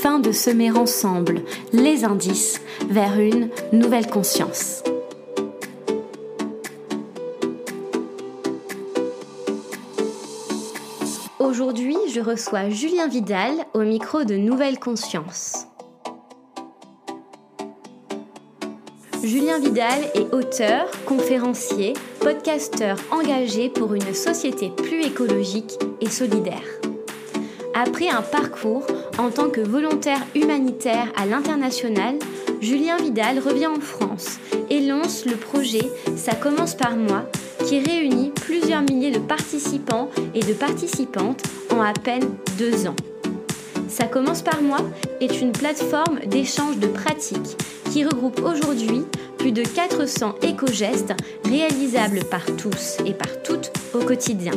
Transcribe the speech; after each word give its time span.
afin 0.00 0.18
de 0.18 0.32
semer 0.32 0.70
ensemble 0.70 1.42
les 1.74 2.04
indices 2.06 2.58
vers 2.88 3.20
une 3.20 3.50
nouvelle 3.70 4.06
conscience. 4.06 4.82
Aujourd'hui, 11.38 11.98
je 12.08 12.20
reçois 12.20 12.70
Julien 12.70 13.08
Vidal 13.08 13.52
au 13.74 13.80
micro 13.80 14.24
de 14.24 14.36
Nouvelle 14.36 14.78
Conscience. 14.78 15.66
Julien 19.22 19.58
Vidal 19.58 20.00
est 20.14 20.32
auteur, 20.32 20.90
conférencier, 21.04 21.92
podcasteur 22.20 22.96
engagé 23.10 23.68
pour 23.68 23.92
une 23.92 24.14
société 24.14 24.70
plus 24.70 25.02
écologique 25.02 25.78
et 26.00 26.08
solidaire. 26.08 26.64
Après 27.74 28.08
un 28.08 28.22
parcours 28.22 28.86
en 29.18 29.30
tant 29.30 29.50
que 29.50 29.60
volontaire 29.60 30.20
humanitaire 30.34 31.06
à 31.16 31.26
l'international, 31.26 32.16
Julien 32.60 32.96
Vidal 32.96 33.38
revient 33.38 33.66
en 33.66 33.80
France 33.80 34.38
et 34.68 34.80
lance 34.80 35.24
le 35.24 35.36
projet 35.36 35.82
Ça 36.16 36.34
commence 36.34 36.74
par 36.74 36.96
moi 36.96 37.24
qui 37.66 37.80
réunit 37.80 38.30
plusieurs 38.30 38.82
milliers 38.82 39.10
de 39.10 39.18
participants 39.18 40.10
et 40.34 40.40
de 40.40 40.52
participantes 40.52 41.42
en 41.70 41.80
à 41.80 41.92
peine 41.92 42.36
deux 42.58 42.86
ans. 42.86 42.96
Ça 43.88 44.06
commence 44.06 44.42
par 44.42 44.62
moi 44.62 44.78
est 45.20 45.40
une 45.40 45.52
plateforme 45.52 46.20
d'échange 46.26 46.78
de 46.78 46.86
pratiques 46.86 47.56
qui 47.90 48.04
regroupe 48.04 48.40
aujourd'hui 48.40 49.02
plus 49.38 49.52
de 49.52 49.62
400 49.62 50.36
éco-gestes 50.42 51.14
réalisables 51.44 52.24
par 52.30 52.44
tous 52.56 52.98
et 53.04 53.14
par 53.14 53.42
toutes 53.42 53.72
au 53.94 53.98
quotidien. 53.98 54.52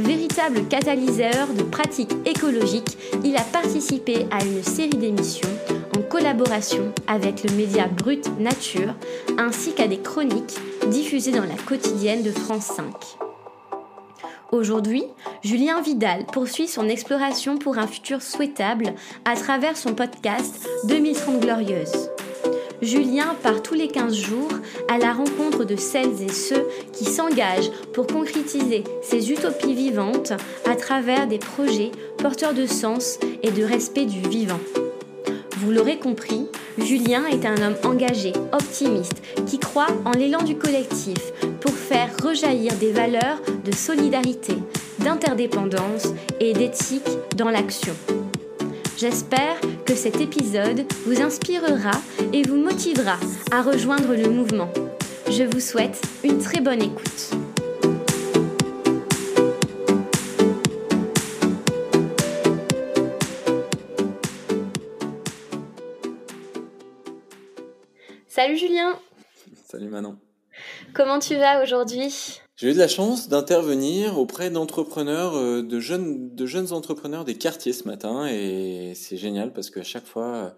Véritable 0.00 0.66
catalyseur 0.66 1.48
de 1.56 1.62
pratiques 1.62 2.14
écologiques, 2.24 2.96
il 3.22 3.36
a 3.36 3.42
participé 3.42 4.26
à 4.30 4.42
une 4.42 4.62
série 4.62 4.96
d'émissions 4.96 5.48
en 5.94 6.00
collaboration 6.00 6.92
avec 7.06 7.44
le 7.44 7.54
média 7.54 7.86
Brut 7.86 8.26
Nature, 8.38 8.94
ainsi 9.36 9.74
qu'à 9.74 9.88
des 9.88 9.98
chroniques 9.98 10.56
diffusées 10.88 11.32
dans 11.32 11.44
la 11.44 11.54
quotidienne 11.66 12.22
de 12.22 12.30
France 12.30 12.72
5. 12.76 12.86
Aujourd'hui, 14.52 15.04
Julien 15.44 15.82
Vidal 15.82 16.24
poursuit 16.24 16.66
son 16.66 16.88
exploration 16.88 17.58
pour 17.58 17.76
un 17.76 17.86
futur 17.86 18.22
souhaitable 18.22 18.94
à 19.26 19.36
travers 19.36 19.76
son 19.76 19.94
podcast 19.94 20.66
2030 20.88 21.40
Glorieuse. 21.40 22.10
Julien 22.82 23.36
part 23.42 23.62
tous 23.62 23.74
les 23.74 23.88
15 23.88 24.14
jours 24.14 24.50
à 24.88 24.96
la 24.96 25.12
rencontre 25.12 25.64
de 25.64 25.76
celles 25.76 26.22
et 26.22 26.32
ceux 26.32 26.66
qui 26.94 27.04
s'engagent 27.04 27.70
pour 27.92 28.06
concrétiser 28.06 28.84
ces 29.02 29.30
utopies 29.30 29.74
vivantes 29.74 30.32
à 30.64 30.76
travers 30.76 31.26
des 31.26 31.38
projets 31.38 31.92
porteurs 32.16 32.54
de 32.54 32.64
sens 32.64 33.18
et 33.42 33.50
de 33.50 33.64
respect 33.64 34.06
du 34.06 34.26
vivant. 34.26 34.60
Vous 35.58 35.72
l'aurez 35.72 35.98
compris, 35.98 36.46
Julien 36.78 37.26
est 37.26 37.44
un 37.44 37.56
homme 37.60 37.76
engagé, 37.84 38.32
optimiste, 38.52 39.20
qui 39.46 39.58
croit 39.58 39.88
en 40.06 40.12
l'élan 40.12 40.42
du 40.42 40.56
collectif 40.56 41.32
pour 41.60 41.72
faire 41.72 42.08
rejaillir 42.22 42.74
des 42.76 42.92
valeurs 42.92 43.42
de 43.62 43.74
solidarité, 43.74 44.54
d'interdépendance 45.00 46.14
et 46.40 46.54
d'éthique 46.54 47.10
dans 47.36 47.50
l'action. 47.50 47.94
J'espère 49.00 49.58
que 49.86 49.94
cet 49.94 50.20
épisode 50.20 50.84
vous 51.06 51.22
inspirera 51.22 51.92
et 52.34 52.42
vous 52.42 52.56
motivera 52.56 53.16
à 53.50 53.62
rejoindre 53.62 54.14
le 54.14 54.28
mouvement. 54.28 54.70
Je 55.30 55.42
vous 55.44 55.58
souhaite 55.58 56.02
une 56.22 56.38
très 56.38 56.60
bonne 56.60 56.82
écoute. 56.82 57.30
Salut 68.28 68.58
Julien 68.58 68.98
Salut 69.64 69.88
Manon 69.88 70.18
Comment 70.92 71.20
tu 71.20 71.36
vas 71.36 71.62
aujourd'hui? 71.62 72.42
J'ai 72.60 72.68
eu 72.68 72.74
de 72.74 72.78
la 72.78 72.88
chance 72.88 73.30
d'intervenir 73.30 74.18
auprès 74.18 74.50
d'entrepreneurs, 74.50 75.34
euh, 75.34 75.62
de 75.62 75.80
jeunes, 75.80 76.34
de 76.34 76.44
jeunes 76.44 76.74
entrepreneurs 76.74 77.24
des 77.24 77.34
quartiers 77.34 77.72
ce 77.72 77.88
matin 77.88 78.26
et 78.26 78.92
c'est 78.94 79.16
génial 79.16 79.54
parce 79.54 79.70
qu'à 79.70 79.82
chaque 79.82 80.04
fois 80.04 80.54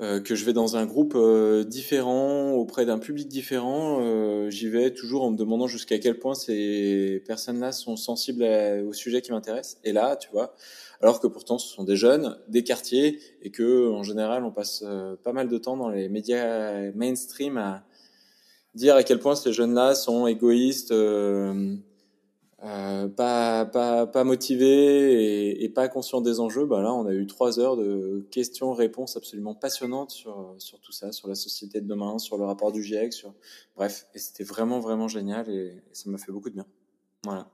euh, 0.00 0.20
que 0.20 0.34
je 0.34 0.44
vais 0.44 0.52
dans 0.52 0.76
un 0.76 0.84
groupe 0.84 1.14
euh, 1.14 1.62
différent, 1.62 2.50
auprès 2.54 2.86
d'un 2.86 2.98
public 2.98 3.28
différent, 3.28 4.50
j'y 4.50 4.68
vais 4.68 4.90
toujours 4.90 5.22
en 5.22 5.30
me 5.30 5.36
demandant 5.36 5.68
jusqu'à 5.68 6.00
quel 6.00 6.18
point 6.18 6.34
ces 6.34 7.22
personnes-là 7.24 7.70
sont 7.70 7.94
sensibles 7.94 8.42
au 8.84 8.92
sujet 8.92 9.22
qui 9.22 9.30
m'intéresse. 9.30 9.78
Et 9.84 9.92
là, 9.92 10.16
tu 10.16 10.28
vois, 10.32 10.56
alors 11.02 11.20
que 11.20 11.28
pourtant 11.28 11.56
ce 11.56 11.72
sont 11.72 11.84
des 11.84 11.94
jeunes, 11.94 12.36
des 12.48 12.64
quartiers 12.64 13.20
et 13.42 13.52
que 13.52 13.90
en 13.92 14.02
général 14.02 14.44
on 14.44 14.50
passe 14.50 14.84
pas 15.22 15.32
mal 15.32 15.48
de 15.48 15.58
temps 15.58 15.76
dans 15.76 15.88
les 15.88 16.08
médias 16.08 16.90
mainstream 16.96 17.58
à 17.58 17.84
dire 18.74 18.96
à 18.96 19.02
quel 19.02 19.18
point 19.18 19.34
ces 19.34 19.52
jeunes-là 19.52 19.94
sont 19.94 20.26
égoïstes, 20.26 20.92
euh, 20.92 21.76
euh, 22.64 23.08
pas, 23.08 23.64
pas, 23.64 24.06
pas 24.06 24.24
motivés 24.24 25.62
et, 25.62 25.68
pas 25.68 25.88
conscients 25.88 26.20
des 26.20 26.38
enjeux, 26.40 26.64
bah 26.64 26.80
là, 26.80 26.92
on 26.92 27.06
a 27.06 27.12
eu 27.12 27.26
trois 27.26 27.58
heures 27.58 27.76
de 27.76 28.26
questions-réponses 28.30 29.16
absolument 29.16 29.54
passionnantes 29.54 30.10
sur, 30.10 30.54
sur 30.58 30.80
tout 30.80 30.92
ça, 30.92 31.12
sur 31.12 31.28
la 31.28 31.34
société 31.34 31.80
de 31.80 31.88
demain, 31.88 32.18
sur 32.18 32.36
le 32.36 32.44
rapport 32.44 32.72
du 32.72 32.82
GIEC, 32.82 33.12
sur 33.12 33.34
bref, 33.76 34.06
et 34.14 34.18
c'était 34.18 34.44
vraiment 34.44 34.80
vraiment 34.80 35.08
génial 35.08 35.48
et 35.50 35.82
ça 35.92 36.08
m'a 36.10 36.18
fait 36.18 36.32
beaucoup 36.32 36.50
de 36.50 36.54
bien. 36.54 36.66
Voilà. 37.24 37.48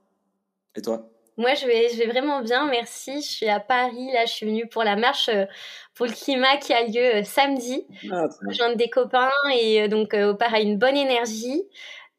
Et 0.77 0.83
toi? 0.83 1.11
Moi, 1.39 1.55
je 1.55 1.67
vais, 1.67 1.89
je 1.89 1.97
vais 1.99 2.07
vraiment 2.07 2.43
bien, 2.43 2.67
merci. 2.67 3.23
Je 3.23 3.29
suis 3.29 3.49
à 3.49 3.61
Paris, 3.61 4.11
là, 4.13 4.27
je 4.27 4.33
suis 4.33 4.45
venue 4.45 4.67
pour 4.67 4.83
la 4.83 4.97
marche 4.97 5.29
euh, 5.29 5.47
pour 5.95 6.07
le 6.07 6.13
climat 6.13 6.57
qui 6.57 6.73
a 6.73 6.85
lieu 6.85 7.19
euh, 7.19 7.23
samedi. 7.23 7.87
Ah, 8.11 8.27
des 8.75 8.91
copains 8.91 9.31
et 9.55 9.83
euh, 9.83 9.89
donc, 9.89 10.17
pareil, 10.37 10.67
une 10.67 10.79
bonne 10.79 10.97
énergie. 10.97 11.63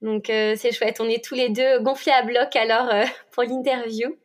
Donc, 0.02 0.28
c'est 0.28 0.72
chouette. 0.72 1.02
On 1.02 1.10
est 1.10 1.24
tous 1.24 1.36
les 1.36 1.50
deux 1.50 1.80
gonflés 1.82 2.14
à 2.14 2.24
bloc 2.24 2.56
alors 2.56 2.90
pour 3.32 3.44
l'interview. 3.44 4.18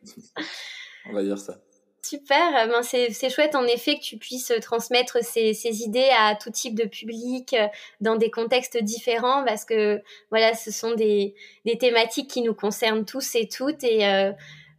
On 1.09 1.13
va 1.13 1.21
dire 1.21 1.37
ça. 1.37 1.57
Super, 2.01 2.67
ben 2.69 2.83
c'est, 2.83 3.11
c'est 3.11 3.31
chouette 3.31 3.55
en 3.55 3.65
effet 3.65 3.95
que 3.95 4.01
tu 4.01 4.17
puisses 4.17 4.53
transmettre 4.61 5.17
ces, 5.23 5.55
ces, 5.55 5.81
idées 5.81 6.11
à 6.17 6.35
tout 6.35 6.51
type 6.51 6.75
de 6.75 6.85
public 6.85 7.55
dans 7.99 8.15
des 8.15 8.29
contextes 8.29 8.77
différents 8.77 9.43
parce 9.43 9.65
que 9.65 10.01
voilà, 10.29 10.53
ce 10.53 10.71
sont 10.71 10.93
des, 10.93 11.33
des 11.65 11.79
thématiques 11.79 12.29
qui 12.29 12.43
nous 12.43 12.53
concernent 12.53 13.05
tous 13.05 13.33
et 13.33 13.47
toutes 13.49 13.83
et 13.83 14.05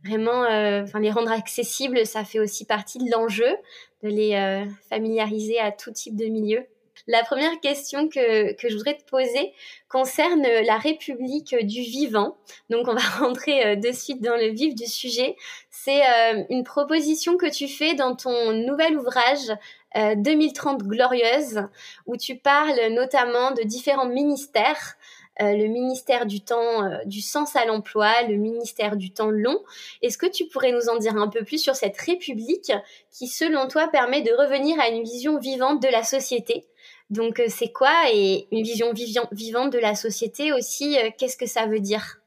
vraiment, 0.06 0.44
euh, 0.44 0.82
enfin, 0.82 1.00
les 1.00 1.10
rendre 1.10 1.32
accessibles, 1.32 2.06
ça 2.06 2.24
fait 2.24 2.38
aussi 2.38 2.64
partie 2.64 2.98
de 2.98 3.10
l'enjeu, 3.10 3.56
de 4.02 4.08
les 4.08 4.34
euh, 4.34 4.64
familiariser 4.88 5.58
à 5.58 5.72
tout 5.72 5.90
type 5.90 6.16
de 6.16 6.26
milieu. 6.26 6.64
La 7.08 7.22
première 7.22 7.60
question 7.60 8.08
que, 8.08 8.54
que 8.54 8.68
je 8.68 8.76
voudrais 8.76 8.96
te 8.96 9.04
poser 9.04 9.52
concerne 9.88 10.42
la 10.42 10.76
République 10.76 11.54
du 11.62 11.82
vivant. 11.82 12.36
Donc 12.70 12.88
on 12.88 12.94
va 12.94 13.00
rentrer 13.20 13.64
euh, 13.64 13.76
de 13.76 13.92
suite 13.92 14.22
dans 14.22 14.36
le 14.36 14.48
vif 14.48 14.74
du 14.74 14.86
sujet. 14.86 15.36
C'est 15.70 16.02
une 16.50 16.64
proposition 16.64 17.36
que 17.36 17.48
tu 17.48 17.68
fais 17.68 17.94
dans 17.94 18.16
ton 18.16 18.52
nouvel 18.52 18.96
ouvrage 18.96 19.52
2030 19.94 20.82
Glorieuse, 20.82 21.62
où 22.06 22.16
tu 22.16 22.36
parles 22.36 22.88
notamment 22.90 23.52
de 23.52 23.62
différents 23.62 24.08
ministères 24.08 24.96
euh, 25.42 25.52
le 25.52 25.66
ministère 25.66 26.26
du 26.26 26.40
temps, 26.40 26.84
euh, 26.84 26.98
du 27.04 27.20
sens 27.20 27.56
à 27.56 27.64
l'emploi, 27.66 28.22
le 28.22 28.36
ministère 28.36 28.96
du 28.96 29.10
temps 29.10 29.30
long. 29.30 29.62
Est-ce 30.00 30.16
que 30.16 30.26
tu 30.26 30.46
pourrais 30.46 30.72
nous 30.72 30.88
en 30.88 30.96
dire 30.96 31.16
un 31.16 31.28
peu 31.28 31.44
plus 31.44 31.58
sur 31.58 31.76
cette 31.76 31.98
république 32.00 32.72
qui, 33.10 33.28
selon 33.28 33.68
toi, 33.68 33.88
permet 33.88 34.22
de 34.22 34.32
revenir 34.32 34.80
à 34.80 34.88
une 34.88 35.02
vision 35.02 35.38
vivante 35.38 35.82
de 35.82 35.88
la 35.88 36.02
société? 36.02 36.64
Donc, 37.10 37.38
euh, 37.38 37.46
c'est 37.48 37.70
quoi 37.70 37.92
Et 38.12 38.46
une 38.50 38.62
vision 38.62 38.92
vivante 39.32 39.72
de 39.72 39.78
la 39.78 39.94
société 39.94 40.52
aussi, 40.52 40.96
qu'est-ce 41.18 41.36
que 41.36 41.46
ça 41.46 41.66
veut 41.66 41.80
dire? 41.80 42.20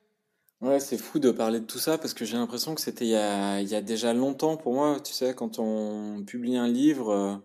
Ouais, 0.61 0.81
c'est 0.81 0.97
fou 0.97 1.19
de 1.19 1.31
parler 1.31 1.61
de 1.61 1.65
tout 1.65 1.77
ça 1.79 1.97
parce 1.97 2.13
que 2.13 2.25
j'ai 2.25 2.35
l'impression 2.35 2.75
que 2.75 2.81
c'était 2.81 3.05
il, 3.05 3.61
il 3.61 3.67
y 3.69 3.75
a 3.75 3.81
déjà 3.81 4.13
longtemps 4.13 4.57
pour 4.57 4.73
moi. 4.73 4.99
Tu 5.01 5.13
sais, 5.13 5.33
quand 5.33 5.57
on 5.57 6.21
publie 6.27 6.57
un 6.57 6.67
livre, 6.67 7.11
euh, 7.11 7.35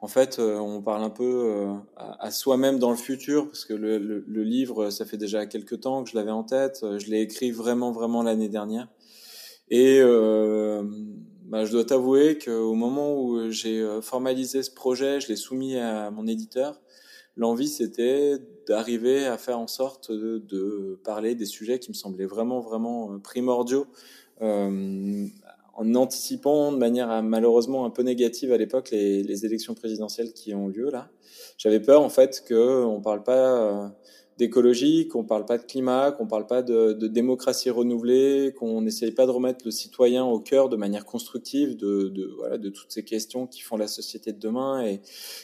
en 0.00 0.06
fait, 0.06 0.38
euh, 0.38 0.56
on 0.58 0.80
parle 0.80 1.02
un 1.02 1.10
peu 1.10 1.24
euh, 1.24 1.74
à, 1.96 2.30
soi-même 2.30 2.78
dans 2.78 2.90
le 2.90 2.96
futur 2.96 3.46
parce 3.46 3.64
que 3.64 3.74
le, 3.74 3.98
le, 3.98 4.42
livre, 4.44 4.90
ça 4.90 5.04
fait 5.04 5.16
déjà 5.16 5.46
quelques 5.46 5.80
temps 5.80 6.04
que 6.04 6.10
je 6.10 6.14
l'avais 6.14 6.30
en 6.30 6.44
tête. 6.44 6.84
Je 6.98 7.10
l'ai 7.10 7.22
écrit 7.22 7.50
vraiment, 7.50 7.90
vraiment 7.90 8.22
l'année 8.22 8.48
dernière. 8.48 8.86
Et 9.68 10.00
bah, 11.46 11.64
je 11.64 11.72
dois 11.72 11.84
t'avouer 11.84 12.38
qu'au 12.38 12.74
moment 12.74 13.20
où 13.20 13.50
j'ai 13.50 13.84
formalisé 14.00 14.62
ce 14.62 14.70
projet, 14.70 15.20
je 15.20 15.26
l'ai 15.26 15.36
soumis 15.36 15.76
à 15.76 16.12
mon 16.12 16.28
éditeur, 16.28 16.80
l'envie 17.36 17.68
c'était 17.68 18.38
d'arriver 18.70 19.26
à 19.26 19.36
faire 19.36 19.58
en 19.58 19.66
sorte 19.66 20.12
de, 20.12 21.00
parler 21.02 21.34
des 21.34 21.44
sujets 21.44 21.80
qui 21.80 21.90
me 21.90 21.94
semblaient 21.94 22.24
vraiment, 22.24 22.60
vraiment 22.60 23.18
primordiaux 23.18 23.88
en 24.40 25.94
anticipant 25.94 26.72
de 26.72 26.76
manière 26.76 27.22
malheureusement 27.22 27.84
un 27.84 27.90
peu 27.90 28.02
négative 28.02 28.52
à 28.52 28.56
l'époque 28.56 28.90
les, 28.90 29.24
les, 29.24 29.44
élections 29.44 29.74
présidentielles 29.74 30.32
qui 30.32 30.54
ont 30.54 30.68
lieu 30.68 30.90
là. 30.90 31.10
J'avais 31.58 31.80
peur 31.80 32.02
en 32.02 32.08
fait 32.10 32.44
qu'on 32.46 32.98
ne 32.98 33.02
parle 33.02 33.22
pas 33.24 33.56
euh, 33.56 33.88
d'écologie, 34.40 35.06
qu'on 35.06 35.22
parle 35.22 35.44
pas 35.44 35.58
de 35.58 35.64
climat, 35.64 36.12
qu'on 36.12 36.24
ne 36.24 36.30
parle 36.30 36.46
pas 36.46 36.62
de, 36.62 36.94
démocratie 37.06 37.68
renouvelée, 37.68 38.54
qu'on 38.58 38.80
n'essaye 38.80 39.12
pas 39.12 39.26
de 39.26 39.30
remettre 39.30 39.66
le 39.66 39.70
citoyen 39.70 40.24
au 40.24 40.40
cœur 40.40 40.70
de 40.70 40.76
manière 40.76 41.04
constructive 41.04 41.76
de, 41.76 42.32
voilà, 42.38 42.56
de 42.56 42.70
toutes 42.70 42.90
ces 42.90 43.04
questions 43.04 43.46
qui 43.46 43.60
font 43.60 43.76
la 43.76 43.86
société 43.86 44.32
de 44.32 44.38
demain 44.38 44.82
et 44.82 45.02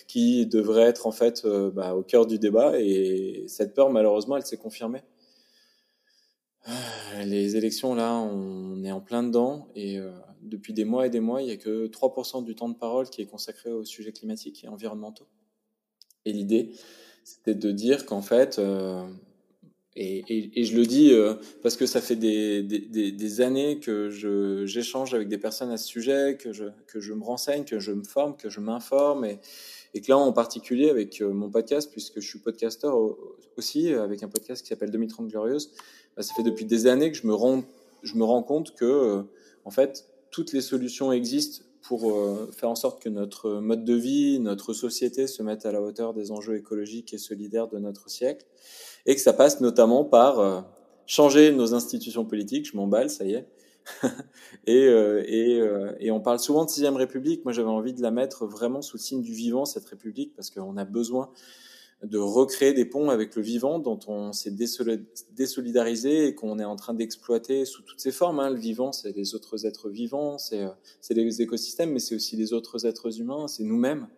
qui 0.08 0.46
devraient 0.46 0.88
être 0.88 1.06
en 1.06 1.12
fait 1.12 1.44
euh, 1.44 1.70
bah, 1.70 1.94
au 1.94 2.02
cœur 2.02 2.26
du 2.26 2.38
débat. 2.38 2.81
Et 2.81 3.44
cette 3.48 3.75
peur 3.75 3.90
malheureusement 3.90 4.38
elle 4.38 4.46
s'est 4.46 4.56
confirmée. 4.56 5.02
Euh, 6.69 7.25
les 7.25 7.56
élections, 7.56 7.94
là, 7.94 8.14
on 8.14 8.82
est 8.82 8.90
en 8.90 9.02
plein 9.02 9.22
dedans 9.22 9.69
et 9.75 9.98
euh, 9.98 10.10
depuis 10.40 10.72
des 10.72 10.87
mois 10.87 11.06
et 11.06 11.10
des 11.10 11.20
mois, 11.20 11.43
il 11.43 11.46
n'y 11.46 11.52
a 11.52 11.58
que 11.58 11.87
3% 11.87 12.44
du 12.44 12.54
temps 12.54 12.70
de 12.70 12.76
parole 12.76 13.10
qui 13.10 13.20
est 13.20 13.26
consacré 13.26 13.70
aux 13.70 13.84
sujets 13.84 14.12
climatiques 14.12 14.64
et 14.64 14.69
environnementaux. 14.69 15.28
Et 16.25 16.32
l'idée, 16.32 16.72
c'était 17.26 17.56
de 17.56 17.73
dire 17.73 18.06
qu'en 18.06 18.23
fait, 18.23 18.61
euh, 18.61 19.05
et, 19.96 20.61
et, 20.61 20.64
je 20.64 20.76
le 20.76 20.87
dis 20.87 21.12
parce 21.62 21.76
que 21.76 21.87
ça 21.87 22.00
fait 22.00 22.14
des, 22.17 22.62
des, 22.62 23.40
années 23.40 23.81
que 23.81 24.11
j'échange 24.64 25.12
avec 25.14 25.26
des 25.28 25.38
personnes 25.38 25.70
à 25.70 25.76
ce 25.76 25.87
sujet, 25.87 26.37
que 26.38 26.52
je, 26.52 26.67
que 26.87 27.00
je 27.00 27.14
me 27.14 27.25
renseigne, 27.25 27.64
que 27.64 27.81
je 27.81 27.93
me 27.93 28.05
forme, 28.05 28.37
que 28.37 28.50
je 28.50 28.61
m'informe 28.61 29.25
et, 29.25 29.40
et 29.94 30.02
que 30.02 30.08
là, 30.11 30.19
en 30.19 30.32
particulier, 30.32 30.90
avec 30.90 31.20
mon 31.23 31.50
podcast, 31.50 31.90
puisque 31.90 32.20
je 32.20 32.28
suis 32.28 32.38
podcasteur 32.38 32.94
aussi, 33.56 33.93
avec 33.93 34.22
un 34.22 34.29
podcast 34.29 34.62
qui 34.62 34.69
s'appelle 34.69 34.90
2030 34.90 35.29
Glorieuse, 35.29 35.72
bah, 36.17 36.22
ça 36.22 36.34
fait 36.34 36.43
depuis 36.43 36.64
des 36.64 36.87
années 36.87 37.11
que 37.11 37.17
je 37.17 37.26
me 37.26 37.34
rends, 37.34 37.64
je 38.02 38.14
me 38.14 38.25
rends 38.25 38.43
compte 38.43 38.75
que, 38.75 38.84
euh, 38.84 39.22
en 39.64 39.70
fait, 39.70 40.06
toutes 40.31 40.52
les 40.52 40.61
solutions 40.61 41.12
existent 41.12 41.64
pour 41.87 42.11
euh, 42.11 42.50
faire 42.53 42.71
en 42.71 42.75
sorte 42.75 43.03
que 43.03 43.09
notre 43.09 43.61
mode 43.61 43.85
de 43.85 43.94
vie, 43.94 44.38
notre 44.41 44.73
société 44.73 45.27
se 45.27 45.43
mette 45.43 45.67
à 45.67 45.73
la 45.73 45.81
hauteur 45.81 46.15
des 46.15 46.33
enjeux 46.33 46.56
écologiques 46.56 47.15
et 47.15 47.19
solidaires 47.19 47.69
de 47.69 47.79
notre 47.79 48.11
siècle, 48.11 48.47
et 49.06 49.15
que 49.15 49.21
ça 49.21 49.33
passe 49.33 49.61
notamment 49.61 50.05
par 50.05 50.38
euh, 50.41 50.61
changer 51.06 51.53
nos 51.53 51.75
institutions 51.75 52.25
politiques. 52.25 52.71
Je 52.71 52.77
m'emballe, 52.77 53.11
ça 53.11 53.25
y 53.25 53.35
est. 53.35 53.49
et, 54.67 54.83
et, 54.83 55.62
et, 56.00 56.11
on 56.11 56.21
parle 56.21 56.41
souvent 56.41 56.65
de 56.65 56.71
sixième 56.71 56.97
République. 56.97 57.44
Moi, 57.44 57.53
j'avais 57.53 57.69
envie 57.69 57.93
de 57.93 58.03
la 58.03 58.11
mettre 58.11 58.44
vraiment 58.44 58.82
sous 58.82 58.97
le 58.97 59.03
signe 59.03 59.23
du 59.23 59.32
vivant, 59.32 59.65
cette 59.65 59.87
République, 59.87 60.35
parce 60.35 60.50
qu'on 60.50 60.77
a 60.77 60.85
besoin 60.85 61.31
de 62.02 62.19
recréer 62.19 62.75
des 62.75 62.84
ponts 62.84 63.08
avec 63.08 63.34
le 63.37 63.43
vivant 63.43 63.78
dont 63.78 63.98
on 64.06 64.32
s'est 64.32 64.54
désolidarisé 65.32 66.26
et 66.26 66.34
qu'on 66.34 66.58
est 66.58 66.64
en 66.64 66.76
train 66.76 66.93
d'exploiter 66.93 67.64
sous 67.64 67.82
toutes 67.82 68.00
ses 68.00 68.12
formes. 68.12 68.38
Hein. 68.38 68.50
Le 68.50 68.58
vivant, 68.58 68.93
c'est 68.93 69.16
les 69.16 69.34
autres 69.34 69.64
êtres 69.64 69.88
vivants, 69.88 70.37
c'est 70.38 70.69
les 71.10 71.43
écosystèmes, 71.43 71.93
mais 71.93 71.98
c'est 71.98 72.14
aussi 72.14 72.37
les 72.37 72.52
autres 72.52 72.84
êtres 72.87 73.20
humains, 73.20 73.48
c'est 73.48 73.64
nous-mêmes. 73.64 74.08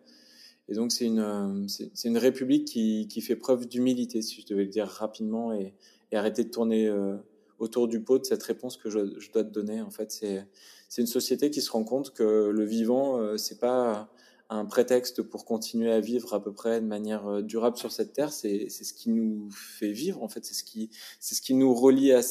Et 0.67 0.75
donc 0.75 0.91
c'est 0.91 1.05
une, 1.05 1.67
c'est 1.67 2.07
une 2.07 2.17
république 2.17 2.65
qui, 2.65 3.07
qui 3.07 3.21
fait 3.21 3.35
preuve 3.35 3.67
d'humilité, 3.67 4.21
si 4.21 4.41
je 4.41 4.47
devais 4.47 4.65
le 4.65 4.69
dire 4.69 4.87
rapidement, 4.87 5.53
et, 5.53 5.73
et 6.11 6.17
arrêter 6.17 6.43
de 6.43 6.49
tourner 6.49 6.87
euh, 6.87 7.15
autour 7.59 7.87
du 7.87 8.01
pot 8.01 8.19
de 8.19 8.25
cette 8.25 8.43
réponse 8.43 8.77
que 8.77 8.89
je, 8.89 9.19
je 9.19 9.31
dois 9.31 9.43
te 9.43 9.49
donner. 9.49 9.81
En 9.81 9.89
fait, 9.89 10.11
c'est 10.11 11.01
une 11.01 11.07
société 11.07 11.49
qui 11.49 11.61
se 11.61 11.71
rend 11.71 11.85
compte 11.85 12.13
que 12.13 12.49
le 12.49 12.65
vivant, 12.65 13.19
euh, 13.19 13.37
c'est 13.37 13.59
pas 13.59 14.11
un 14.49 14.65
prétexte 14.65 15.21
pour 15.21 15.45
continuer 15.45 15.91
à 15.91 15.99
vivre 15.99 16.33
à 16.33 16.41
peu 16.41 16.51
près 16.51 16.81
de 16.81 16.85
manière 16.85 17.27
euh, 17.27 17.41
durable 17.41 17.77
sur 17.77 17.91
cette 17.91 18.13
terre. 18.13 18.33
C'est 18.33 18.69
ce 18.69 18.93
qui 18.93 19.09
nous 19.09 19.49
fait 19.51 19.91
vivre, 19.91 20.23
en 20.23 20.27
fait. 20.27 20.43
C'est 20.43 20.55
ce 20.55 20.63
qui, 20.63 20.89
c'est 21.19 21.35
ce 21.35 21.41
qui 21.41 21.53
nous 21.53 21.73
relie 21.73 22.11
à, 22.11 22.21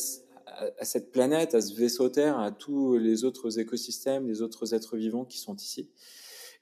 cette 0.83 1.13
planète, 1.13 1.55
à 1.55 1.61
ce 1.61 1.75
vaisseau 1.75 2.09
Terre, 2.09 2.39
à 2.39 2.51
tous 2.51 2.99
les 2.99 3.25
autres 3.25 3.61
écosystèmes, 3.61 4.27
les 4.27 4.43
autres 4.43 4.75
êtres 4.75 4.97
vivants 4.97 5.25
qui 5.25 5.39
sont 5.39 5.55
ici. 5.57 5.91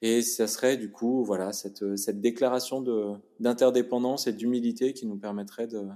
Et 0.03 0.20
ça 0.20 0.47
serait 0.47 0.76
du 0.76 0.91
coup, 0.91 1.25
voilà, 1.25 1.55
cette, 1.55 1.97
cette 1.97 2.20
déclaration 2.20 2.82
d'interdépendance 3.41 4.26
et 4.26 4.35
d'humilité 4.35 4.93
qui 4.93 5.06
nous 5.06 5.17
permettrait 5.17 5.67
de, 5.67 5.88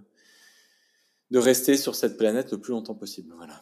de 1.30 1.38
rester 1.38 1.76
sur 1.76 1.94
cette 1.94 2.16
planète 2.16 2.50
le 2.52 2.58
plus 2.58 2.72
longtemps 2.72 2.94
possible. 2.94 3.34
Voilà. 3.36 3.60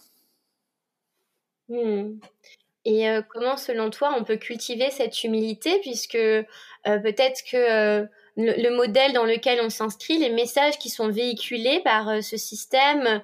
Hmm. 1.68 2.18
Et 2.88 3.06
euh, 3.06 3.20
comment, 3.20 3.58
selon 3.58 3.90
toi, 3.90 4.14
on 4.18 4.24
peut 4.24 4.38
cultiver 4.38 4.90
cette 4.90 5.22
humilité, 5.22 5.78
puisque 5.82 6.14
euh, 6.14 6.44
peut-être 6.84 7.42
que 7.44 8.08
euh, 8.38 8.54
le, 8.56 8.76
modèle 8.76 9.12
dans 9.12 9.24
lequel 9.24 9.60
on 9.62 9.70
s'inscrit, 9.70 10.18
les 10.18 10.30
messages 10.30 10.78
qui 10.78 10.90
sont 10.90 11.08
véhiculés 11.08 11.80
par 11.80 12.22
ce 12.22 12.36
système, 12.36 13.20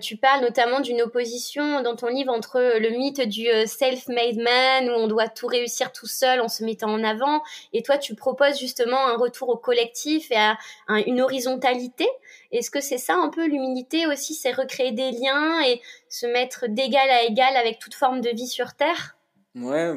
tu 0.00 0.16
parles 0.16 0.42
notamment 0.42 0.80
d'une 0.80 1.00
opposition 1.00 1.80
dans 1.82 1.94
ton 1.94 2.08
livre 2.08 2.32
entre 2.32 2.58
le 2.80 2.90
mythe 2.90 3.20
du 3.20 3.46
self-made 3.66 4.36
man, 4.36 4.90
où 4.90 4.94
on 4.94 5.06
doit 5.06 5.28
tout 5.28 5.46
réussir 5.46 5.92
tout 5.92 6.08
seul 6.08 6.40
en 6.40 6.48
se 6.48 6.64
mettant 6.64 6.90
en 6.90 7.04
avant, 7.04 7.42
et 7.72 7.84
toi, 7.84 7.96
tu 7.96 8.16
proposes 8.16 8.58
justement 8.58 9.06
un 9.06 9.16
retour 9.16 9.48
au 9.48 9.56
collectif 9.56 10.32
et 10.32 10.36
à, 10.36 10.58
à 10.88 10.98
une 11.06 11.20
horizontalité. 11.20 12.08
Est-ce 12.52 12.70
que 12.70 12.80
c'est 12.80 12.98
ça 12.98 13.14
un 13.14 13.28
peu 13.28 13.46
l'humilité 13.46 14.06
aussi, 14.06 14.34
c'est 14.34 14.52
recréer 14.52 14.92
des 14.92 15.12
liens 15.12 15.62
et 15.62 15.80
se 16.08 16.26
mettre 16.26 16.66
d'égal 16.68 17.08
à 17.10 17.24
égal 17.24 17.56
avec 17.56 17.78
toute 17.78 17.94
forme 17.94 18.20
de 18.20 18.30
vie 18.30 18.46
sur 18.46 18.74
Terre? 18.74 19.16
Ouais, 19.54 19.92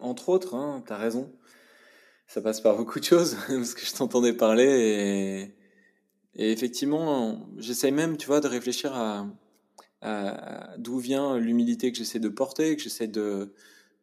entre 0.00 0.28
autres, 0.28 0.54
hein, 0.54 0.82
t'as 0.86 0.96
raison. 0.96 1.30
Ça 2.28 2.42
passe 2.42 2.60
par 2.60 2.76
beaucoup 2.76 3.00
de 3.00 3.04
choses, 3.04 3.36
parce 3.48 3.72
que 3.72 3.86
je 3.86 3.94
t'entendais 3.94 4.34
parler 4.34 5.50
et, 6.36 6.52
effectivement, 6.52 7.48
j'essaie 7.56 7.90
même, 7.90 8.18
tu 8.18 8.26
vois, 8.26 8.40
de 8.40 8.46
réfléchir 8.46 8.92
à, 8.94 9.26
d'où 10.76 10.98
vient 10.98 11.38
l'humilité 11.38 11.90
que 11.90 11.98
j'essaie 11.98 12.20
de 12.20 12.28
porter, 12.28 12.76
que 12.76 12.82
j'essaie 12.82 13.08
de, 13.08 13.54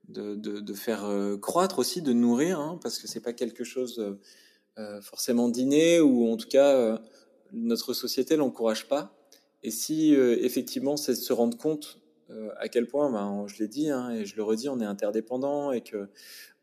de, 0.09 0.35
de, 0.35 0.73
faire 0.73 1.05
euh, 1.05 1.37
croître 1.37 1.79
aussi, 1.79 2.01
de 2.01 2.13
nourrir, 2.13 2.59
hein, 2.59 2.79
parce 2.81 2.97
que 2.97 3.07
c'est 3.07 3.21
pas 3.21 3.31
quelque 3.31 3.63
chose 3.63 4.17
euh, 4.79 5.01
forcément 5.01 5.47
d'inné 5.47 6.01
ou 6.01 6.29
en 6.29 6.35
tout 6.35 6.49
cas 6.49 6.73
euh, 6.73 6.97
notre 7.53 7.93
société 7.93 8.35
l'encourage 8.35 8.87
pas. 8.87 9.15
Et 9.63 9.71
si 9.71 10.15
euh, 10.15 10.37
effectivement 10.41 10.97
c'est 10.97 11.13
de 11.13 11.17
se 11.17 11.31
rendre 11.31 11.57
compte 11.57 12.01
euh, 12.31 12.49
à 12.57 12.69
quel 12.69 12.87
point, 12.87 13.11
ben, 13.11 13.45
je 13.47 13.61
l'ai 13.61 13.67
dit 13.67 13.89
hein, 13.89 14.09
et 14.09 14.25
je 14.25 14.35
le 14.35 14.43
redis, 14.43 14.67
on 14.67 14.79
est 14.79 14.85
interdépendant 14.85 15.71
et 15.71 15.81
que 15.81 16.09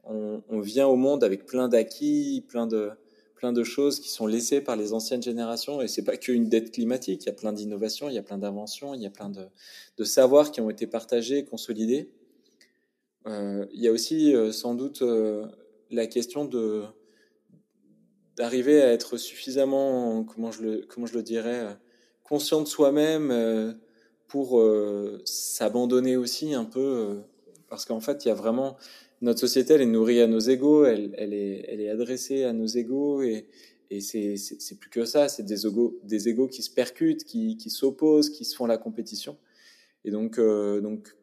on, 0.04 0.60
vient 0.60 0.86
au 0.86 0.96
monde 0.96 1.24
avec 1.24 1.46
plein 1.46 1.68
d'acquis, 1.68 2.44
plein 2.48 2.66
de 2.66 2.90
plein 3.36 3.52
de 3.52 3.64
choses 3.64 3.98
qui 3.98 4.08
sont 4.08 4.28
laissées 4.28 4.60
par 4.60 4.76
les 4.76 4.92
anciennes 4.92 5.22
générations 5.22 5.80
et 5.82 5.88
c'est 5.88 6.04
pas 6.04 6.16
qu'une 6.16 6.48
dette 6.48 6.70
climatique, 6.70 7.24
il 7.24 7.26
y 7.26 7.30
a 7.30 7.32
plein 7.32 7.52
d'innovations, 7.52 8.08
il 8.08 8.14
y 8.14 8.18
a 8.18 8.22
plein 8.22 8.38
d'inventions, 8.38 8.94
il 8.94 9.02
y 9.02 9.06
a 9.06 9.10
plein 9.10 9.30
de, 9.30 9.46
de 9.96 10.04
savoirs 10.04 10.52
qui 10.52 10.60
ont 10.60 10.70
été 10.70 10.86
partagés, 10.86 11.44
consolidés. 11.44 12.12
Euh, 13.26 13.66
il 13.72 13.80
y 13.80 13.88
a 13.88 13.92
aussi 13.92 14.32
euh, 14.32 14.52
sans 14.52 14.76
doute 14.76 15.02
la 15.90 16.06
question 16.06 16.44
de 16.44 16.84
d'arriver 18.36 18.80
à 18.80 18.92
être 18.92 19.16
suffisamment, 19.16 20.24
comment 20.24 20.50
je 20.50 20.62
le, 20.62 20.86
comment 20.88 21.06
je 21.06 21.14
le 21.14 21.22
dirais, 21.22 21.60
euh, 21.60 21.74
conscient 22.24 22.60
de 22.60 22.66
soi-même 22.66 23.30
euh, 23.30 23.72
pour 24.26 24.60
euh, 24.60 25.20
s'abandonner 25.24 26.16
aussi 26.16 26.54
un 26.54 26.64
peu, 26.64 27.20
parce 27.68 27.84
qu'en 27.84 28.00
fait, 28.00 28.24
il 28.24 28.28
y 28.28 28.30
a 28.30 28.34
vraiment 28.34 28.76
notre 29.22 29.40
société, 29.40 29.74
elle 29.74 29.82
est 29.82 29.86
nourrie 29.86 30.20
à 30.20 30.26
nos 30.26 30.40
égaux, 30.40 30.84
elle, 30.84 31.14
est, 31.16 31.64
elle 31.68 31.80
est 31.80 31.88
adressée 31.88 32.44
à 32.44 32.52
nos 32.52 32.66
égaux, 32.66 33.22
et, 33.22 33.46
et 33.90 34.00
c'est 34.00 34.78
plus 34.78 34.90
que 34.90 35.04
ça, 35.04 35.28
c'est 35.28 35.44
des 35.44 35.66
égaux, 35.66 35.98
des 36.04 36.28
égaux 36.28 36.48
qui 36.48 36.62
se 36.62 36.70
percutent, 36.70 37.24
qui, 37.24 37.56
qui 37.56 37.70
s'opposent, 37.70 38.30
qui 38.30 38.44
se 38.44 38.54
font 38.54 38.66
la 38.66 38.78
compétition. 38.78 39.36
Et 40.04 40.10
donc, 40.10 40.38
donc 40.38 41.16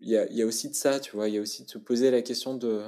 il 0.00 0.10
y 0.10 0.16
a, 0.16 0.30
y 0.32 0.42
a 0.42 0.46
aussi 0.46 0.68
de 0.68 0.74
ça, 0.74 1.00
tu 1.00 1.16
vois, 1.16 1.28
il 1.28 1.36
y 1.36 1.38
a 1.38 1.40
aussi 1.40 1.64
de 1.64 1.70
se 1.70 1.78
poser 1.78 2.10
la 2.10 2.20
question 2.20 2.54
de 2.56 2.82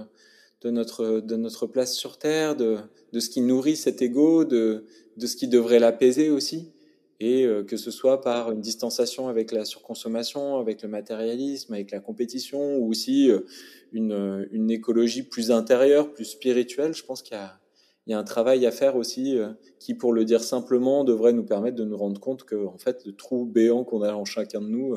de 0.63 0.71
notre, 0.71 1.21
de 1.21 1.37
notre 1.37 1.67
place 1.67 1.95
sur 1.95 2.19
Terre, 2.19 2.57
de, 2.57 2.79
de 3.13 3.21
ce 3.21 3.31
qui 3.31 3.41
nourrit 3.41 3.77
cet 3.77 4.03
ego, 4.03 4.45
de, 4.45 4.85
de 5.17 5.27
ce 5.27 5.37
qui 5.37 5.49
devrait 5.49 5.79
l'apaiser 5.79 6.31
aussi, 6.31 6.73
et 7.21 7.45
euh, 7.45 7.65
que 7.65 7.77
ce 7.77 7.91
soit 7.91 8.21
par 8.21 8.53
une 8.53 8.61
distanciation 8.61 9.29
avec 9.29 9.53
la 9.53 9.65
surconsommation, 9.65 10.59
avec 10.59 10.83
le 10.83 10.89
matérialisme, 10.89 11.73
avec 11.73 11.91
la 11.91 12.01
compétition, 12.01 12.77
ou 12.77 12.91
aussi 12.91 13.31
euh, 13.31 13.41
une, 13.93 14.47
une 14.53 14.71
écologie 14.71 15.23
plus 15.23 15.51
intérieure, 15.51 16.13
plus 16.13 16.25
spirituelle. 16.25 16.95
Je 16.95 17.05
pense 17.05 17.23
qu'il 17.23 17.37
y 18.07 18.13
a, 18.13 18.19
un 18.19 18.25
travail 18.25 18.67
à 18.67 18.71
faire 18.71 18.97
aussi 18.97 19.39
euh, 19.39 19.49
qui, 19.79 19.95
pour 19.95 20.13
le 20.13 20.25
dire 20.25 20.43
simplement, 20.43 21.05
devrait 21.05 21.33
nous 21.33 21.45
permettre 21.45 21.77
de 21.77 21.85
nous 21.85 21.97
rendre 21.97 22.21
compte 22.21 22.45
que, 22.45 22.67
en 22.67 22.79
fait, 22.79 23.05
le 23.07 23.13
trou 23.13 23.47
béant 23.47 23.85
qu'on 23.85 24.03
a 24.03 24.13
en 24.13 24.25
chacun 24.25 24.61
de 24.61 24.69
nous, 24.69 24.97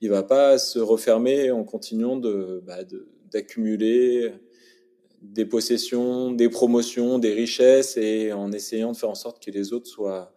il 0.00 0.10
va 0.10 0.22
pas 0.22 0.58
se 0.58 0.78
refermer 0.78 1.50
en 1.50 1.64
continuant 1.64 2.16
bah, 2.16 2.78
d'accumuler 3.32 4.32
des 5.22 5.44
possessions, 5.44 6.30
des 6.30 6.48
promotions, 6.48 7.18
des 7.18 7.32
richesses 7.32 7.96
et 7.96 8.32
en 8.32 8.52
essayant 8.52 8.92
de 8.92 8.96
faire 8.96 9.10
en 9.10 9.16
sorte 9.16 9.42
que 9.44 9.50
les 9.50 9.72
autres 9.72 9.88
soient 9.88 10.32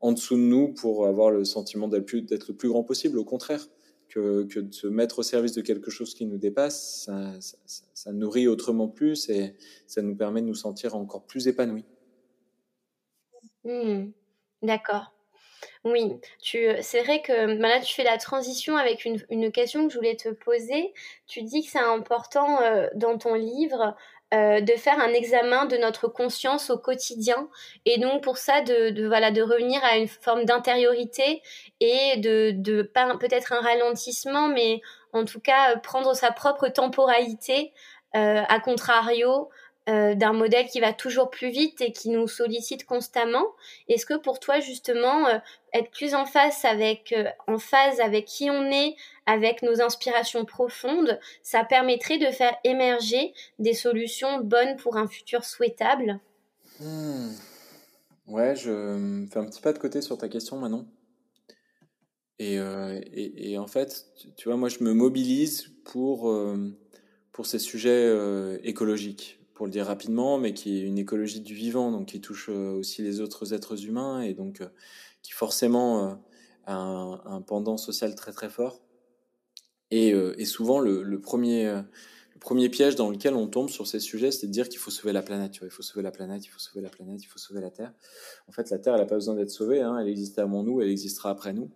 en 0.00 0.12
dessous 0.12 0.36
de 0.36 0.40
nous 0.40 0.72
pour 0.72 1.06
avoir 1.06 1.30
le 1.30 1.44
sentiment 1.44 1.88
d'être 1.88 2.12
le 2.48 2.54
plus 2.54 2.68
grand 2.68 2.82
possible. 2.82 3.18
Au 3.18 3.24
contraire, 3.24 3.66
que, 4.08 4.42
de 4.42 4.74
se 4.74 4.86
mettre 4.86 5.20
au 5.20 5.22
service 5.22 5.52
de 5.52 5.62
quelque 5.62 5.90
chose 5.90 6.14
qui 6.14 6.26
nous 6.26 6.38
dépasse, 6.38 7.08
ça, 7.94 8.12
nourrit 8.12 8.48
autrement 8.48 8.88
plus 8.88 9.28
et 9.28 9.54
ça 9.86 10.02
nous 10.02 10.16
permet 10.16 10.42
de 10.42 10.46
nous 10.46 10.54
sentir 10.54 10.96
encore 10.96 11.24
plus 11.26 11.46
épanouis. 11.48 11.84
Mmh. 13.64 14.10
D'accord. 14.62 15.12
Oui, 15.84 16.12
c'est 16.42 17.02
vrai 17.02 17.22
que 17.22 17.58
bah 17.60 17.68
là, 17.68 17.80
tu 17.80 17.94
fais 17.94 18.04
la 18.04 18.18
transition 18.18 18.76
avec 18.76 19.04
une, 19.04 19.22
une, 19.30 19.50
question 19.50 19.86
que 19.86 19.92
je 19.92 19.98
voulais 19.98 20.16
te 20.16 20.30
poser. 20.30 20.92
Tu 21.26 21.42
dis 21.42 21.62
que 21.62 21.70
c'est 21.70 21.78
important 21.78 22.60
euh, 22.62 22.86
dans 22.94 23.16
ton 23.16 23.34
livre 23.34 23.96
euh, 24.32 24.60
de 24.60 24.72
faire 24.74 25.00
un 25.00 25.12
examen 25.12 25.66
de 25.66 25.76
notre 25.76 26.06
conscience 26.06 26.70
au 26.70 26.78
quotidien 26.78 27.48
et 27.84 27.98
donc 27.98 28.22
pour 28.22 28.36
ça 28.38 28.60
de, 28.60 28.90
de 28.90 29.08
voilà 29.08 29.32
de 29.32 29.42
revenir 29.42 29.82
à 29.82 29.96
une 29.96 30.06
forme 30.06 30.44
d'intériorité 30.44 31.42
et 31.80 32.16
de, 32.18 32.52
de 32.52 32.82
peut-être 33.18 33.52
un 33.52 33.60
ralentissement 33.60 34.46
mais 34.46 34.82
en 35.12 35.24
tout 35.24 35.40
cas 35.40 35.76
prendre 35.78 36.14
sa 36.14 36.30
propre 36.30 36.68
temporalité 36.68 37.72
euh, 38.14 38.42
à 38.48 38.60
contrario 38.60 39.50
euh, 39.88 40.14
d'un 40.14 40.34
modèle 40.34 40.66
qui 40.66 40.78
va 40.78 40.92
toujours 40.92 41.30
plus 41.30 41.48
vite 41.48 41.80
et 41.80 41.90
qui 41.90 42.10
nous 42.10 42.28
sollicite 42.28 42.84
constamment. 42.84 43.46
Est-ce 43.88 44.04
que 44.04 44.18
pour 44.18 44.38
toi 44.38 44.60
justement 44.60 45.26
euh, 45.26 45.38
être 45.72 45.90
plus 45.90 46.14
en 46.14 46.26
avec 46.64 47.12
euh, 47.12 47.24
en 47.46 47.58
phase 47.58 47.98
avec 47.98 48.26
qui 48.26 48.50
on 48.50 48.70
est, 48.70 48.94
avec 49.24 49.62
nos 49.62 49.80
inspirations 49.80 50.44
profondes, 50.44 51.18
ça 51.42 51.64
permettrait 51.64 52.18
de 52.18 52.26
faire 52.26 52.54
émerger 52.62 53.32
des 53.58 53.72
solutions 53.72 54.40
bonnes 54.40 54.76
pour 54.76 54.98
un 54.98 55.08
futur 55.08 55.44
souhaitable? 55.44 56.20
Hmm. 56.78 57.30
Ouais, 58.26 58.54
je 58.54 59.26
fais 59.32 59.38
un 59.38 59.46
petit 59.46 59.62
pas 59.62 59.72
de 59.72 59.78
côté 59.78 60.02
sur 60.02 60.18
ta 60.18 60.28
question 60.28 60.58
Manon. 60.58 60.86
Et, 62.38 62.56
et, 62.56 63.52
et 63.52 63.58
en 63.58 63.66
fait, 63.66 64.06
tu 64.36 64.48
vois, 64.48 64.56
moi 64.56 64.68
je 64.68 64.84
me 64.84 64.92
mobilise 64.92 65.72
pour, 65.84 66.32
pour 67.32 67.46
ces 67.46 67.58
sujets 67.58 68.14
écologiques 68.62 69.39
pour 69.60 69.66
le 69.66 69.72
dire 69.72 69.84
rapidement, 69.84 70.38
mais 70.38 70.54
qui 70.54 70.78
est 70.78 70.80
une 70.80 70.96
écologie 70.96 71.42
du 71.42 71.52
vivant, 71.52 71.92
donc 71.92 72.06
qui 72.06 72.22
touche 72.22 72.48
euh, 72.48 72.72
aussi 72.72 73.02
les 73.02 73.20
autres 73.20 73.52
êtres 73.52 73.84
humains 73.84 74.22
et 74.22 74.32
donc 74.32 74.62
euh, 74.62 74.68
qui 75.20 75.32
forcément 75.32 76.02
euh, 76.02 76.14
a 76.64 76.76
un, 76.76 77.42
pendant 77.42 77.76
social 77.76 78.14
très 78.14 78.32
très 78.32 78.48
fort. 78.48 78.80
Et, 79.90 80.14
souvent 80.46 80.80
le, 80.80 81.20
premier, 81.20 81.66
le 81.66 82.40
premier 82.40 82.70
piège 82.70 82.94
dans 82.94 83.10
lequel 83.10 83.34
on 83.34 83.48
tombe 83.48 83.68
sur 83.68 83.86
ces 83.86 84.00
sujets, 84.00 84.30
c'est 84.30 84.46
de 84.46 84.52
dire 84.52 84.70
qu'il 84.70 84.78
faut 84.78 84.90
sauver 84.90 85.12
la 85.12 85.20
planète. 85.20 85.56
Il 85.60 85.68
faut 85.68 85.82
sauver 85.82 86.02
la 86.02 86.10
planète, 86.10 86.42
il 86.46 86.48
faut 86.48 86.58
sauver 86.58 86.80
la 86.80 86.88
planète, 86.88 87.22
il 87.22 87.26
faut 87.26 87.38
sauver 87.38 87.60
la 87.60 87.70
Terre. 87.70 87.92
En 88.48 88.52
fait, 88.52 88.70
la 88.70 88.78
Terre, 88.78 88.94
elle 88.94 89.00
n'a 89.00 89.06
pas 89.06 89.16
besoin 89.16 89.34
d'être 89.34 89.50
sauvée. 89.50 89.82
Hein, 89.82 89.98
elle 89.98 90.08
existe 90.08 90.38
avant 90.38 90.62
nous, 90.62 90.80
elle 90.80 90.88
existera 90.88 91.28
après 91.28 91.52
nous. 91.52 91.70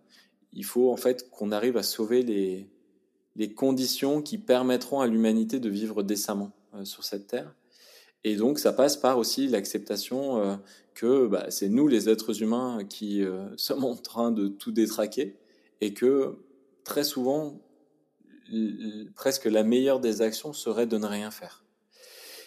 Il 0.53 0.65
faut 0.65 0.91
en 0.91 0.97
fait 0.97 1.29
qu'on 1.29 1.51
arrive 1.51 1.77
à 1.77 1.83
sauver 1.83 2.23
les, 2.23 2.67
les 3.35 3.53
conditions 3.53 4.23
qui 4.23 4.39
permettront 4.39 5.01
à 5.01 5.05
l'humanité 5.05 5.59
de 5.59 5.69
vivre 5.69 6.01
décemment 6.01 6.51
sur 6.83 7.03
cette 7.03 7.27
Terre. 7.27 7.53
Et 8.27 8.37
donc, 8.37 8.57
ça 8.57 8.73
passe 8.73 8.97
par 8.97 9.19
aussi 9.19 9.47
l'acceptation 9.47 10.39
euh, 10.39 10.55
que 10.95 11.27
bah, 11.27 11.45
c'est 11.51 11.69
nous, 11.69 11.87
les 11.87 12.09
êtres 12.09 12.41
humains, 12.41 12.79
qui 12.83 13.23
euh, 13.23 13.45
sommes 13.55 13.85
en 13.85 13.95
train 13.95 14.31
de 14.31 14.47
tout 14.47 14.71
détraquer 14.71 15.37
et 15.79 15.93
que 15.93 16.39
très 16.83 17.03
souvent, 17.03 17.61
presque 19.15 19.45
la 19.45 19.63
meilleure 19.63 19.99
des 19.99 20.23
actions 20.23 20.53
serait 20.53 20.87
de 20.87 20.97
ne 20.97 21.05
rien 21.05 21.29
faire. 21.29 21.63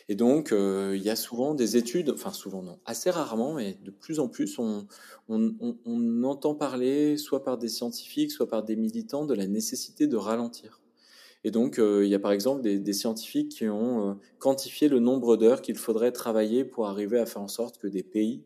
Et 0.09 0.17
donc, 0.17 0.51
euh, 0.51 0.95
il 0.97 1.03
y 1.03 1.11
a 1.11 1.17
souvent 1.17 1.55
des 1.55 1.77
études, 1.77 2.11
enfin 2.11 2.33
souvent 2.33 2.63
non, 2.63 2.81
assez 2.85 3.11
rarement, 3.11 3.55
mais 3.55 3.79
de 3.85 3.93
plus 3.93 4.19
en 4.19 4.29
plus, 4.29 4.59
on 4.59 6.25
entend 6.25 6.57
parler, 6.57 7.17
soit 7.19 7.45
par 7.45 7.57
des 7.57 7.69
scientifiques, 7.69 8.33
soit 8.33 8.49
par 8.49 8.65
des 8.65 8.75
militants, 8.75 9.27
de 9.27 9.35
la 9.35 9.47
nécessité 9.47 10.09
de 10.09 10.17
ralentir. 10.17 10.81
Et 11.45 11.51
donc, 11.51 11.79
euh, 11.79 12.05
il 12.05 12.11
y 12.11 12.15
a 12.15 12.19
par 12.19 12.33
exemple 12.33 12.63
des, 12.63 12.93
scientifiques 12.93 13.51
qui 13.51 13.69
ont 13.69 14.11
euh, 14.11 14.15
quantifié 14.39 14.89
le 14.89 14.99
nombre 14.99 15.37
d'heures 15.37 15.63
qu'il 15.63 15.77
faudrait 15.77 16.13
travailler 16.13 16.65
pour 16.65 16.89
arriver 16.89 17.19
à 17.19 17.27
faire 17.27 17.43
en 17.43 17.49
sorte 17.49 17.79
que 17.79 17.87
des 17.87 18.03
pays 18.03 18.45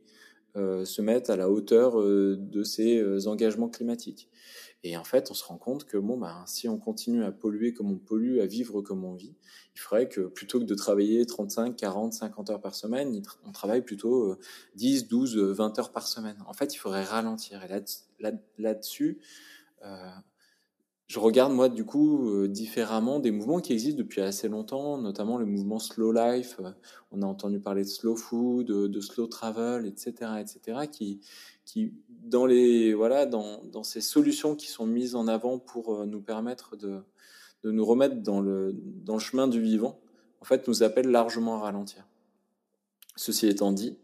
euh, 0.56 0.84
se 0.84 1.00
mettent 1.00 1.30
à 1.30 1.36
la 1.36 1.48
hauteur 1.48 1.96
de 1.96 2.62
ces 2.62 3.26
engagements 3.26 3.70
climatiques. 3.70 4.28
Et 4.84 4.96
en 4.96 5.04
fait, 5.04 5.30
on 5.30 5.34
se 5.34 5.44
rend 5.44 5.58
compte 5.58 5.84
que 5.84 5.96
bon, 5.96 6.18
bah, 6.18 6.42
si 6.46 6.68
on 6.68 6.76
continue 6.76 7.24
à 7.24 7.30
polluer 7.30 7.72
comme 7.72 7.90
on 7.90 7.98
pollue, 7.98 8.40
à 8.40 8.46
vivre 8.46 8.82
comme 8.82 9.04
on 9.04 9.14
vit, 9.14 9.36
il 9.74 9.80
faudrait 9.80 10.08
que 10.08 10.22
plutôt 10.22 10.58
que 10.58 10.64
de 10.64 10.74
travailler 10.74 11.24
35, 11.24 11.76
40, 11.76 12.12
50 12.12 12.50
heures 12.50 12.60
par 12.60 12.74
semaine, 12.74 13.22
on 13.46 13.52
travaille 13.52 13.82
plutôt 13.82 14.36
10, 14.74 15.06
12, 15.06 15.38
20 15.38 15.78
heures 15.78 15.92
par 15.92 16.06
semaine. 16.06 16.36
En 16.46 16.52
fait, 16.52 16.74
il 16.74 16.78
faudrait 16.78 17.04
ralentir. 17.04 17.62
Et 17.64 17.68
là-dessus, 18.58 19.20
là, 19.80 20.24
je 21.12 21.18
regarde 21.18 21.52
moi 21.52 21.68
du 21.68 21.84
coup 21.84 22.30
euh, 22.30 22.48
différemment 22.48 23.20
des 23.20 23.32
mouvements 23.32 23.60
qui 23.60 23.74
existent 23.74 23.98
depuis 23.98 24.22
assez 24.22 24.48
longtemps, 24.48 24.96
notamment 24.96 25.36
le 25.36 25.44
mouvement 25.44 25.78
slow 25.78 26.10
life. 26.10 26.56
Euh, 26.60 26.70
on 27.10 27.20
a 27.20 27.26
entendu 27.26 27.60
parler 27.60 27.82
de 27.82 27.88
slow 27.88 28.16
food, 28.16 28.68
de, 28.68 29.00
slow 29.02 29.26
travel, 29.26 29.84
etc., 29.84 30.12
etc., 30.40 30.88
qui, 30.90 31.20
dans 32.08 32.46
les 32.46 32.94
voilà 32.94 33.26
dans, 33.26 33.62
dans, 33.64 33.82
ces 33.82 34.00
solutions 34.00 34.56
qui 34.56 34.68
sont 34.68 34.86
mises 34.86 35.14
en 35.14 35.28
avant 35.28 35.58
pour 35.58 35.94
euh, 35.94 36.06
nous 36.06 36.22
permettre 36.22 36.78
de, 36.78 37.02
de 37.62 37.70
nous 37.70 37.84
remettre 37.84 38.22
dans 38.22 38.40
le 38.40 38.72
dans 38.72 39.14
le 39.14 39.20
chemin 39.20 39.48
du 39.48 39.60
vivant, 39.60 40.00
en 40.40 40.46
fait, 40.46 40.66
nous 40.66 40.82
appellent 40.82 41.10
largement 41.10 41.56
à 41.56 41.64
ralentir. 41.64 42.08
Ceci 43.16 43.48
étant 43.48 43.72
dit, 43.72 43.98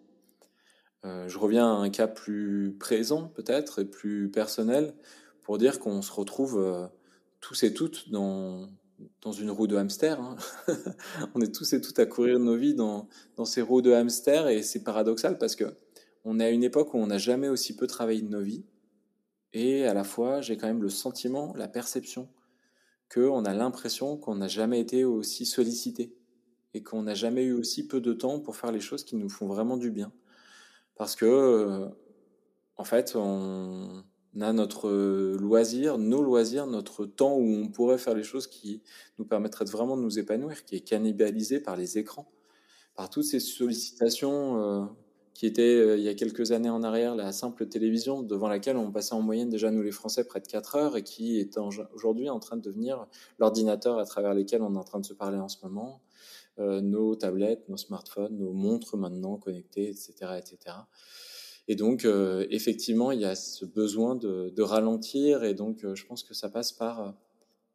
je 1.04 1.38
reviens 1.38 1.66
à 1.66 1.78
un 1.78 1.88
cas 1.88 2.06
plus 2.06 2.76
présent 2.78 3.28
peut-être 3.28 3.78
et 3.78 3.86
plus 3.86 4.30
personnel 4.30 4.92
pour 5.40 5.56
dire 5.56 5.80
qu'on 5.80 6.02
se 6.02 6.12
retrouve 6.12 6.90
tous 7.40 7.62
et 7.62 7.72
toutes 7.72 8.10
dans, 8.10 8.68
dans 9.22 9.32
une 9.32 9.50
roue 9.50 9.66
de 9.66 9.76
hamster. 9.76 10.20
Hein. 10.20 10.36
on 11.34 11.40
est 11.40 11.54
tous 11.54 11.72
et 11.72 11.80
toutes 11.80 11.98
à 11.98 12.06
courir 12.06 12.38
nos 12.38 12.56
vies 12.56 12.74
dans, 12.74 13.08
dans 13.36 13.44
ces 13.44 13.62
roues 13.62 13.82
de 13.82 13.92
hamster 13.92 14.48
et 14.48 14.62
c'est 14.62 14.82
paradoxal 14.82 15.38
parce 15.38 15.56
que 15.56 15.76
on 16.24 16.40
est 16.40 16.44
à 16.44 16.50
une 16.50 16.64
époque 16.64 16.94
où 16.94 16.98
on 16.98 17.06
n'a 17.06 17.18
jamais 17.18 17.48
aussi 17.48 17.76
peu 17.76 17.86
travaillé 17.86 18.22
de 18.22 18.28
nos 18.28 18.42
vies 18.42 18.64
et 19.52 19.86
à 19.86 19.94
la 19.94 20.04
fois 20.04 20.40
j'ai 20.40 20.56
quand 20.56 20.66
même 20.66 20.82
le 20.82 20.90
sentiment, 20.90 21.54
la 21.56 21.68
perception 21.68 22.28
qu'on 23.12 23.44
a 23.44 23.54
l'impression 23.54 24.16
qu'on 24.16 24.34
n'a 24.34 24.48
jamais 24.48 24.80
été 24.80 25.04
aussi 25.04 25.46
sollicité 25.46 26.14
et 26.74 26.82
qu'on 26.82 27.02
n'a 27.02 27.14
jamais 27.14 27.44
eu 27.44 27.52
aussi 27.52 27.86
peu 27.86 28.00
de 28.00 28.12
temps 28.12 28.40
pour 28.40 28.56
faire 28.56 28.72
les 28.72 28.80
choses 28.80 29.04
qui 29.04 29.16
nous 29.16 29.28
font 29.28 29.46
vraiment 29.46 29.76
du 29.76 29.90
bien. 29.90 30.12
Parce 30.96 31.16
que, 31.16 31.88
en 32.76 32.84
fait, 32.84 33.14
on, 33.14 34.04
on 34.36 34.40
a 34.42 34.52
notre 34.52 34.88
euh, 34.88 35.36
loisir, 35.38 35.98
nos 35.98 36.22
loisirs, 36.22 36.66
notre 36.66 37.06
temps 37.06 37.34
où 37.36 37.44
on 37.44 37.68
pourrait 37.68 37.98
faire 37.98 38.14
les 38.14 38.22
choses 38.22 38.46
qui 38.46 38.82
nous 39.18 39.24
permettraient 39.24 39.64
vraiment 39.64 39.96
de 39.96 40.02
nous 40.02 40.18
épanouir, 40.18 40.64
qui 40.64 40.76
est 40.76 40.80
cannibalisé 40.80 41.60
par 41.60 41.76
les 41.76 41.98
écrans, 41.98 42.30
par 42.94 43.10
toutes 43.10 43.24
ces 43.24 43.40
sollicitations 43.40 44.60
euh, 44.60 44.84
qui 45.34 45.46
étaient 45.46 45.62
euh, 45.62 45.96
il 45.96 46.02
y 46.02 46.08
a 46.08 46.14
quelques 46.14 46.52
années 46.52 46.68
en 46.68 46.82
arrière 46.82 47.14
la 47.14 47.32
simple 47.32 47.66
télévision 47.68 48.22
devant 48.22 48.48
laquelle 48.48 48.76
on 48.76 48.90
passait 48.92 49.14
en 49.14 49.22
moyenne 49.22 49.48
déjà 49.48 49.70
nous 49.70 49.82
les 49.82 49.92
Français 49.92 50.24
près 50.24 50.40
de 50.40 50.46
4 50.46 50.76
heures 50.76 50.96
et 50.96 51.02
qui 51.02 51.40
est 51.40 51.58
aujourd'hui 51.94 52.28
en 52.28 52.38
train 52.38 52.56
de 52.56 52.62
devenir 52.62 53.06
l'ordinateur 53.38 53.98
à 53.98 54.04
travers 54.04 54.34
lesquels 54.34 54.62
on 54.62 54.74
est 54.74 54.78
en 54.78 54.84
train 54.84 55.00
de 55.00 55.06
se 55.06 55.14
parler 55.14 55.38
en 55.38 55.48
ce 55.48 55.58
moment, 55.62 56.02
nos 56.58 57.14
tablettes, 57.14 57.68
nos 57.68 57.76
smartphones, 57.76 58.36
nos 58.36 58.52
montres 58.52 58.96
maintenant 58.96 59.36
connectées, 59.36 59.88
etc., 59.90 60.12
etc. 60.38 60.74
Et 61.68 61.76
donc, 61.76 62.06
euh, 62.06 62.46
effectivement, 62.50 63.12
il 63.12 63.20
y 63.20 63.26
a 63.26 63.34
ce 63.34 63.66
besoin 63.66 64.16
de, 64.16 64.62
ralentir. 64.62 65.44
Et 65.44 65.52
donc, 65.52 65.84
euh, 65.84 65.94
je 65.94 66.06
pense 66.06 66.22
que 66.22 66.32
ça 66.32 66.48
passe 66.48 66.72
par 66.72 67.00
euh, 67.00 67.10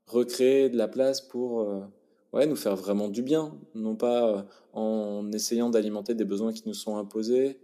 recréer 0.08 0.70
de 0.70 0.78
la 0.78 0.88
place 0.88 1.22
pour 1.22 1.68
ouais, 2.34 2.48
nous 2.48 2.56
faire 2.56 2.76
vraiment 2.76 3.08
du 3.08 3.22
bien. 3.22 3.56
Non 3.76 3.96
pas 3.96 4.46
en 4.74 5.32
essayant 5.32 5.70
d'alimenter 5.70 6.16
des 6.16 6.26
besoins 6.26 6.52
qui 6.52 6.64
nous 6.66 6.74
sont 6.74 6.98
imposés 6.98 7.60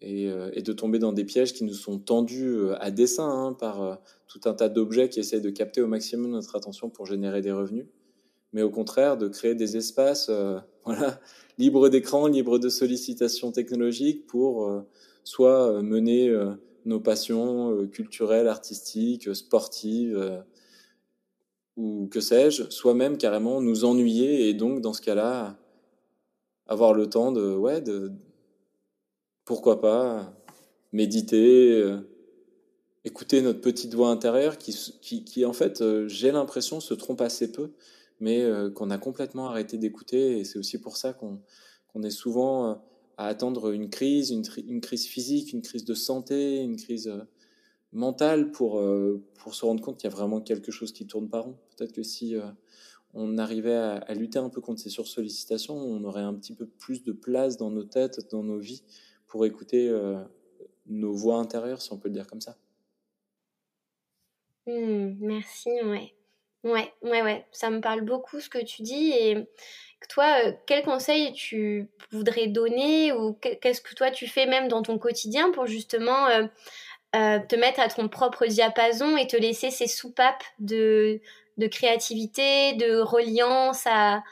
et, 0.00 0.24
et, 0.24 0.62
de 0.62 0.72
tomber 0.72 0.98
dans 0.98 1.12
des 1.12 1.24
pièges 1.24 1.52
qui 1.52 1.64
nous 1.64 1.74
sont 1.74 1.98
tendus 1.98 2.58
à 2.80 2.90
dessein 2.90 3.28
hein, 3.28 3.52
par 3.52 4.00
tout 4.26 4.40
un 4.46 4.54
tas 4.54 4.68
d'objets 4.68 5.08
qui 5.08 5.20
essayent 5.20 5.40
de 5.40 5.50
capter 5.50 5.80
au 5.82 5.86
maximum 5.86 6.32
notre 6.32 6.56
attention 6.56 6.90
pour 6.90 7.06
générer 7.06 7.42
des 7.42 7.52
revenus. 7.52 7.86
Mais 8.52 8.62
au 8.62 8.70
contraire, 8.70 9.18
de 9.18 9.28
créer 9.28 9.54
des 9.54 9.76
espaces 9.76 10.30
voilà, 10.84 11.20
libres 11.58 11.88
d'écran, 11.88 12.26
libres 12.26 12.58
de 12.58 12.70
sollicitations 12.70 13.52
technologiques 13.52 14.26
pour 14.26 14.84
soit 15.28 15.70
euh, 15.70 15.82
mener 15.82 16.30
euh, 16.30 16.54
nos 16.86 17.00
passions 17.00 17.70
euh, 17.70 17.86
culturelles, 17.86 18.48
artistiques, 18.48 19.34
sportives, 19.36 20.42
ou 21.76 22.08
que 22.10 22.20
sais-je, 22.20 22.70
soit 22.70 22.94
même 22.94 23.18
carrément 23.18 23.60
nous 23.60 23.84
ennuyer 23.84 24.48
et 24.48 24.54
donc 24.54 24.80
dans 24.80 24.94
ce 24.94 25.02
cas-là 25.02 25.58
avoir 26.66 26.94
le 26.94 27.10
temps 27.10 27.30
de, 27.30 27.54
ouais, 27.54 27.82
de, 27.82 28.10
pourquoi 29.44 29.82
pas, 29.82 30.34
méditer, 30.92 31.96
écouter 33.04 33.42
notre 33.42 33.60
petite 33.60 33.94
voix 33.94 34.08
intérieure 34.08 34.56
qui, 34.58 34.74
qui, 35.00 35.44
en 35.44 35.52
fait, 35.52 35.82
j'ai 36.08 36.32
l'impression, 36.32 36.80
se 36.80 36.94
trompe 36.94 37.20
assez 37.20 37.52
peu, 37.52 37.70
mais 38.18 38.44
qu'on 38.74 38.90
a 38.90 38.98
complètement 38.98 39.48
arrêté 39.48 39.78
d'écouter 39.78 40.38
et 40.40 40.44
c'est 40.44 40.58
aussi 40.58 40.78
pour 40.78 40.96
ça 40.96 41.12
qu'on 41.12 42.02
est 42.02 42.10
souvent 42.10 42.82
à 43.18 43.26
attendre 43.26 43.72
une 43.72 43.90
crise, 43.90 44.30
une, 44.30 44.80
crise 44.80 45.06
physique, 45.06 45.52
une 45.52 45.60
crise 45.60 45.84
de 45.84 45.94
santé, 45.94 46.62
une 46.62 46.76
crise 46.76 47.12
mental 47.92 48.52
pour, 48.52 48.82
pour 49.34 49.54
se 49.54 49.64
rendre 49.66 49.82
compte 49.82 49.98
qu'il 49.98 50.08
y 50.08 50.12
a 50.12 50.16
vraiment 50.16 50.40
quelque 50.40 50.70
chose 50.70 50.92
qui 50.92 51.06
tourne 51.06 51.28
pas 51.28 51.40
rond. 51.40 51.58
Peut-être 51.76 51.92
que 51.92 52.04
si 52.04 52.36
on 53.14 53.36
arrivait 53.36 53.74
à, 53.74 54.14
lutter 54.14 54.38
un 54.38 54.48
peu 54.48 54.60
contre 54.60 54.80
ces 54.80 54.90
sursollicitations, 54.90 55.74
on 55.74 56.04
aurait 56.04 56.22
un 56.22 56.34
petit 56.34 56.54
peu 56.54 56.66
plus 56.66 57.02
de 57.02 57.12
place 57.12 57.56
dans 57.56 57.70
nos 57.70 57.84
têtes, 57.84 58.30
dans 58.30 58.44
nos 58.44 58.58
vies, 58.58 58.84
pour 59.26 59.44
écouter 59.44 59.92
nos 60.86 61.12
voix 61.12 61.38
intérieures, 61.38 61.82
si 61.82 61.92
on 61.92 61.98
peut 61.98 62.08
le 62.08 62.14
dire 62.14 62.28
comme 62.28 62.40
ça. 62.40 62.56
Mmh, 64.68 65.16
merci, 65.20 65.70
ouais. 65.70 66.14
Ouais, 66.64 66.92
ouais, 67.02 67.22
ouais, 67.22 67.46
ça 67.52 67.70
me 67.70 67.80
parle 67.80 68.02
beaucoup 68.02 68.40
ce 68.40 68.48
que 68.48 68.62
tu 68.62 68.82
dis. 68.82 69.12
Et 69.12 69.48
toi, 70.06 70.44
euh, 70.44 70.52
quel 70.66 70.82
conseil 70.84 71.32
tu 71.32 71.88
voudrais 72.12 72.46
donner 72.46 73.12
ou 73.12 73.32
qu'est-ce 73.34 73.80
que 73.80 73.94
toi 73.94 74.10
tu 74.10 74.26
fais 74.26 74.46
même 74.46 74.68
dans 74.68 74.82
ton 74.82 74.98
quotidien 74.98 75.50
pour 75.50 75.66
justement 75.66 76.26
euh, 76.28 76.44
euh, 77.16 77.38
te 77.48 77.56
mettre 77.56 77.80
à 77.80 77.88
ton 77.88 78.08
propre 78.08 78.46
diapason 78.46 79.16
et 79.16 79.26
te 79.26 79.36
laisser 79.36 79.70
ces 79.70 79.86
soupapes 79.86 80.44
de, 80.58 81.20
de 81.56 81.66
créativité, 81.66 82.74
de 82.74 82.98
reliance 82.98 83.86
à, 83.86 84.22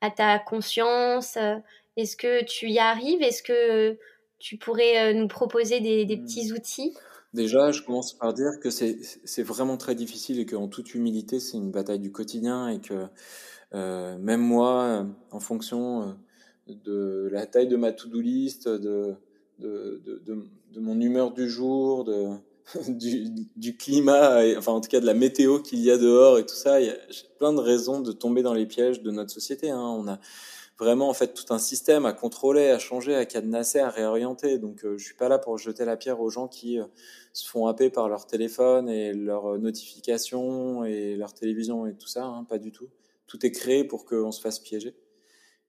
à 0.00 0.10
ta 0.10 0.38
conscience 0.38 1.36
Est-ce 1.96 2.16
que 2.16 2.44
tu 2.44 2.68
y 2.68 2.78
arrives? 2.78 3.22
Est-ce 3.22 3.42
que 3.42 3.98
tu 4.38 4.58
pourrais 4.58 5.14
nous 5.14 5.28
proposer 5.28 5.80
des, 5.80 6.04
des 6.04 6.16
petits 6.18 6.50
mmh. 6.50 6.54
outils? 6.54 6.94
Déjà, 7.32 7.70
je 7.70 7.82
commence 7.82 8.14
par 8.14 8.32
dire 8.32 8.60
que 8.62 8.70
c'est 8.70 9.42
vraiment 9.42 9.76
très 9.76 9.94
difficile 9.94 10.40
et 10.40 10.46
qu'en 10.46 10.68
toute 10.68 10.94
humilité, 10.94 11.40
c'est 11.40 11.56
une 11.56 11.70
bataille 11.70 11.98
du 11.98 12.12
quotidien 12.12 12.68
et 12.68 12.80
que 12.80 13.08
euh, 13.74 14.16
même 14.18 14.40
moi, 14.40 15.06
en 15.30 15.40
fonction 15.40 16.16
euh, 16.68 16.74
de 16.84 17.28
la 17.32 17.46
taille 17.46 17.68
de 17.68 17.76
ma 17.76 17.92
to-do 17.92 18.20
list, 18.20 18.68
de, 18.68 19.16
mon 20.76 21.00
humeur 21.00 21.32
du 21.32 21.48
jour, 21.48 22.04
du, 22.88 23.76
climat, 23.76 24.42
enfin 24.56 24.72
en 24.72 24.80
tout 24.80 24.88
cas 24.88 25.00
de 25.00 25.06
la 25.06 25.14
météo 25.14 25.60
qu'il 25.60 25.80
y 25.80 25.90
a 25.90 25.98
dehors 25.98 26.38
et 26.38 26.46
tout 26.46 26.54
ça, 26.54 26.80
il 26.80 26.86
y 26.86 26.90
a 26.90 26.96
plein 27.38 27.52
de 27.52 27.60
raisons 27.60 28.00
de 28.00 28.12
tomber 28.12 28.42
dans 28.42 28.54
les 28.54 28.66
pièges 28.66 29.02
de 29.02 29.10
notre 29.10 29.30
société. 29.30 29.70
Hein. 29.70 29.80
On 29.80 30.06
a 30.08 30.18
vraiment 30.78 31.08
en 31.08 31.14
fait 31.14 31.34
tout 31.34 31.52
un 31.52 31.58
système 31.58 32.06
à 32.06 32.12
contrôler, 32.12 32.70
à 32.70 32.78
changer, 32.78 33.14
à 33.14 33.24
cadenasser, 33.24 33.80
à 33.80 33.90
réorienter. 33.90 34.58
Donc 34.58 34.84
euh, 34.84 34.98
je 34.98 35.04
suis 35.04 35.14
pas 35.14 35.28
là 35.28 35.38
pour 35.38 35.58
jeter 35.58 35.84
la 35.84 35.96
pierre 35.96 36.20
aux 36.20 36.30
gens 36.30 36.48
qui 36.48 36.78
euh, 36.78 36.84
se 37.32 37.48
font 37.48 37.66
happer 37.66 37.90
par 37.90 38.08
leur 38.08 38.26
téléphone 38.26 38.88
et 38.88 39.12
leurs 39.12 39.54
euh, 39.54 39.58
notifications 39.58 40.84
et 40.84 41.16
leur 41.16 41.32
télévision 41.32 41.86
et 41.86 41.94
tout 41.94 42.08
ça, 42.08 42.24
hein, 42.24 42.44
pas 42.44 42.58
du 42.58 42.72
tout. 42.72 42.88
Tout 43.26 43.44
est 43.44 43.50
créé 43.50 43.84
pour 43.84 44.04
qu'on 44.04 44.32
se 44.32 44.40
fasse 44.40 44.58
piéger. 44.58 44.94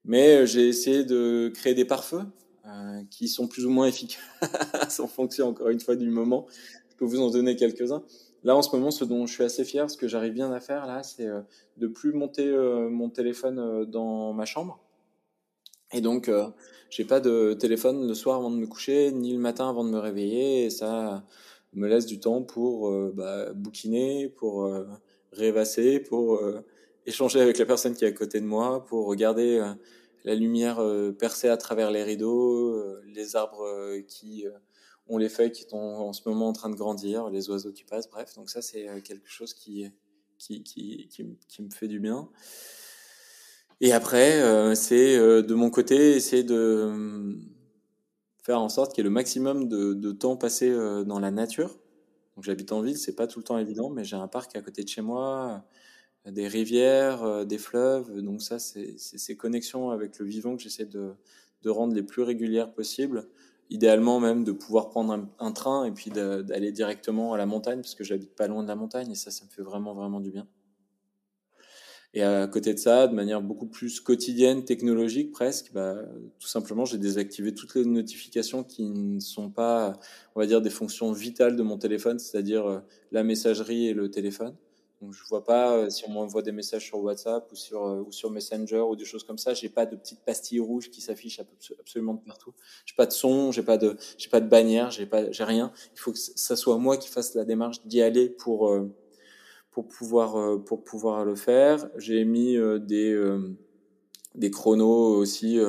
Mais 0.04 0.46
j'ai 0.46 0.68
essayé 0.68 1.04
de 1.04 1.50
créer 1.54 1.74
des 1.74 1.84
pare-feux 1.84 2.24
qui 3.10 3.28
sont 3.28 3.48
plus 3.48 3.64
ou 3.66 3.70
moins 3.70 3.86
efficaces 3.86 4.20
en 5.00 5.06
fonction 5.06 5.48
encore 5.48 5.68
une 5.68 5.80
fois 5.80 5.96
du 5.96 6.10
moment. 6.10 6.46
Je 6.90 6.96
peux 6.96 7.04
vous 7.04 7.20
en 7.20 7.30
donner 7.30 7.56
quelques-uns. 7.56 8.02
Là, 8.44 8.54
en 8.54 8.62
ce 8.62 8.74
moment, 8.74 8.90
ce 8.90 9.04
dont 9.04 9.26
je 9.26 9.32
suis 9.32 9.42
assez 9.42 9.64
fier, 9.64 9.90
ce 9.90 9.96
que 9.96 10.06
j'arrive 10.06 10.34
bien 10.34 10.52
à 10.52 10.60
faire, 10.60 10.86
là, 10.86 11.02
c'est 11.02 11.26
de 11.76 11.86
plus 11.86 12.12
monter 12.12 12.50
mon 12.90 13.10
téléphone 13.10 13.84
dans 13.86 14.32
ma 14.32 14.44
chambre. 14.44 14.80
Et 15.92 16.00
donc, 16.00 16.28
euh, 16.28 16.48
j'ai 16.90 17.04
pas 17.04 17.20
de 17.20 17.54
téléphone 17.54 18.06
le 18.06 18.14
soir 18.14 18.36
avant 18.36 18.50
de 18.50 18.56
me 18.56 18.66
coucher, 18.66 19.10
ni 19.12 19.32
le 19.32 19.38
matin 19.38 19.68
avant 19.68 19.84
de 19.84 19.90
me 19.90 19.98
réveiller. 19.98 20.64
Et 20.66 20.70
ça 20.70 21.24
me 21.72 21.88
laisse 21.88 22.06
du 22.06 22.20
temps 22.20 22.42
pour 22.42 22.88
euh, 22.88 23.12
bah, 23.14 23.52
bouquiner, 23.54 24.28
pour 24.28 24.64
euh, 24.64 24.86
rêvasser, 25.32 26.00
pour 26.00 26.36
euh, 26.36 26.64
échanger 27.08 27.40
avec 27.40 27.58
la 27.58 27.66
personne 27.66 27.94
qui 27.94 28.04
est 28.04 28.08
à 28.08 28.12
côté 28.12 28.40
de 28.40 28.46
moi, 28.46 28.84
pour 28.86 29.06
regarder 29.06 29.60
la 30.24 30.34
lumière 30.34 30.80
percée 31.18 31.48
à 31.48 31.56
travers 31.56 31.90
les 31.90 32.02
rideaux, 32.02 33.00
les 33.06 33.36
arbres 33.36 33.98
qui 34.06 34.44
ont 35.08 35.18
les 35.18 35.28
feuilles 35.28 35.52
qui 35.52 35.62
sont 35.62 35.76
en 35.76 36.12
ce 36.12 36.28
moment 36.28 36.48
en 36.48 36.52
train 36.52 36.70
de 36.70 36.76
grandir, 36.76 37.30
les 37.30 37.48
oiseaux 37.50 37.72
qui 37.72 37.84
passent. 37.84 38.10
Bref, 38.10 38.34
donc 38.34 38.50
ça, 38.50 38.62
c'est 38.62 38.86
quelque 39.02 39.28
chose 39.28 39.54
qui, 39.54 39.90
qui, 40.38 40.62
qui, 40.62 41.08
qui, 41.48 41.62
me 41.62 41.70
fait 41.70 41.88
du 41.88 42.00
bien. 42.00 42.28
Et 43.80 43.92
après, 43.92 44.40
euh, 44.42 44.74
c'est 44.74 45.16
euh, 45.16 45.42
de 45.42 45.54
mon 45.54 45.70
côté 45.70 46.16
essayer 46.16 46.42
de 46.42 46.54
euh, 46.54 47.34
faire 48.42 48.60
en 48.60 48.68
sorte 48.68 48.92
qu'il 48.92 49.02
y 49.02 49.06
ait 49.06 49.10
le 49.10 49.14
maximum 49.14 49.68
de, 49.68 49.94
de 49.94 50.12
temps 50.12 50.36
passé 50.36 50.70
dans 51.06 51.20
la 51.20 51.30
nature. 51.30 51.78
Donc 52.34 52.44
j'habite 52.44 52.72
en 52.72 52.82
ville, 52.82 52.96
c'est 52.96 53.16
pas 53.16 53.26
tout 53.26 53.40
le 53.40 53.44
temps 53.44 53.58
évident, 53.58 53.90
mais 53.90 54.04
j'ai 54.04 54.16
un 54.16 54.28
parc 54.28 54.54
à 54.56 54.62
côté 54.62 54.82
de 54.84 54.88
chez 54.88 55.02
moi, 55.02 55.64
des 56.32 56.48
rivières, 56.48 57.46
des 57.46 57.58
fleuves. 57.58 58.20
Donc 58.20 58.42
ça, 58.42 58.58
c'est 58.58 58.96
ces 58.98 59.36
connexions 59.36 59.90
avec 59.90 60.18
le 60.18 60.26
vivant 60.26 60.56
que 60.56 60.62
j'essaie 60.62 60.86
de, 60.86 61.14
rendre 61.66 61.94
les 61.94 62.02
plus 62.02 62.22
régulières 62.22 62.72
possibles. 62.72 63.28
Idéalement 63.70 64.18
même 64.18 64.44
de 64.44 64.52
pouvoir 64.52 64.88
prendre 64.88 65.12
un, 65.12 65.28
un 65.38 65.52
train 65.52 65.84
et 65.84 65.92
puis 65.92 66.10
d'aller 66.10 66.72
directement 66.72 67.34
à 67.34 67.38
la 67.38 67.44
montagne, 67.46 67.80
parce 67.80 67.94
que 67.94 68.04
j'habite 68.04 68.34
pas 68.34 68.46
loin 68.46 68.62
de 68.62 68.68
la 68.68 68.76
montagne 68.76 69.10
et 69.10 69.14
ça, 69.14 69.30
ça 69.30 69.44
me 69.44 69.50
fait 69.50 69.62
vraiment 69.62 69.92
vraiment 69.92 70.20
du 70.20 70.30
bien. 70.30 70.46
Et 72.14 72.22
à 72.22 72.46
côté 72.46 72.72
de 72.72 72.78
ça, 72.78 73.06
de 73.06 73.14
manière 73.14 73.42
beaucoup 73.42 73.66
plus 73.66 74.00
quotidienne, 74.00 74.64
technologique 74.64 75.30
presque, 75.30 75.72
bah, 75.74 75.96
tout 76.38 76.48
simplement, 76.48 76.86
j'ai 76.86 76.96
désactivé 76.96 77.54
toutes 77.54 77.74
les 77.74 77.84
notifications 77.84 78.64
qui 78.64 78.88
ne 78.88 79.20
sont 79.20 79.50
pas, 79.50 79.98
on 80.34 80.40
va 80.40 80.46
dire, 80.46 80.62
des 80.62 80.70
fonctions 80.70 81.12
vitales 81.12 81.54
de 81.54 81.62
mon 81.62 81.76
téléphone, 81.76 82.18
c'est-à-dire 82.18 82.66
euh, 82.66 82.80
la 83.12 83.24
messagerie 83.24 83.88
et 83.88 83.94
le 83.94 84.10
téléphone. 84.10 84.56
Donc 85.00 85.12
je 85.12 85.22
vois 85.28 85.44
pas 85.44 85.76
euh, 85.76 85.90
si 85.90 86.04
on 86.06 86.10
m'envoie 86.10 86.42
des 86.42 86.50
messages 86.50 86.86
sur 86.86 86.98
WhatsApp 87.00 87.50
ou 87.52 87.54
sur 87.54 87.86
euh, 87.86 88.02
ou 88.06 88.10
sur 88.10 88.30
Messenger 88.30 88.80
ou 88.80 88.96
des 88.96 89.04
choses 89.04 89.24
comme 89.24 89.38
ça. 89.38 89.54
J'ai 89.54 89.68
pas 89.68 89.86
de 89.86 89.94
petites 89.96 90.24
pastilles 90.24 90.60
rouges 90.60 90.90
qui 90.90 91.00
s'affichent 91.00 91.40
absolument 91.78 92.14
de 92.14 92.20
partout. 92.20 92.52
J'ai 92.84 92.96
pas 92.96 93.06
de 93.06 93.12
son, 93.12 93.52
j'ai 93.52 93.62
pas 93.62 93.78
de 93.78 93.96
j'ai 94.16 94.28
pas 94.28 94.40
de 94.40 94.48
bannière, 94.48 94.90
j'ai 94.90 95.06
pas 95.06 95.30
j'ai 95.30 95.44
rien. 95.44 95.72
Il 95.94 95.98
faut 96.00 96.12
que 96.12 96.18
ça 96.18 96.56
soit 96.56 96.78
moi 96.78 96.96
qui 96.96 97.08
fasse 97.08 97.34
la 97.34 97.44
démarche 97.44 97.84
d'y 97.86 98.02
aller 98.02 98.28
pour 98.28 98.68
pour 99.78 99.86
pouvoir 99.86 100.36
euh, 100.36 100.58
pour 100.58 100.82
pouvoir 100.82 101.24
le 101.24 101.36
faire. 101.36 101.88
J'ai 101.96 102.24
mis 102.24 102.56
euh, 102.56 102.80
des 102.80 103.12
euh, 103.12 103.56
des 104.34 104.50
chronos 104.50 105.14
aussi. 105.16 105.60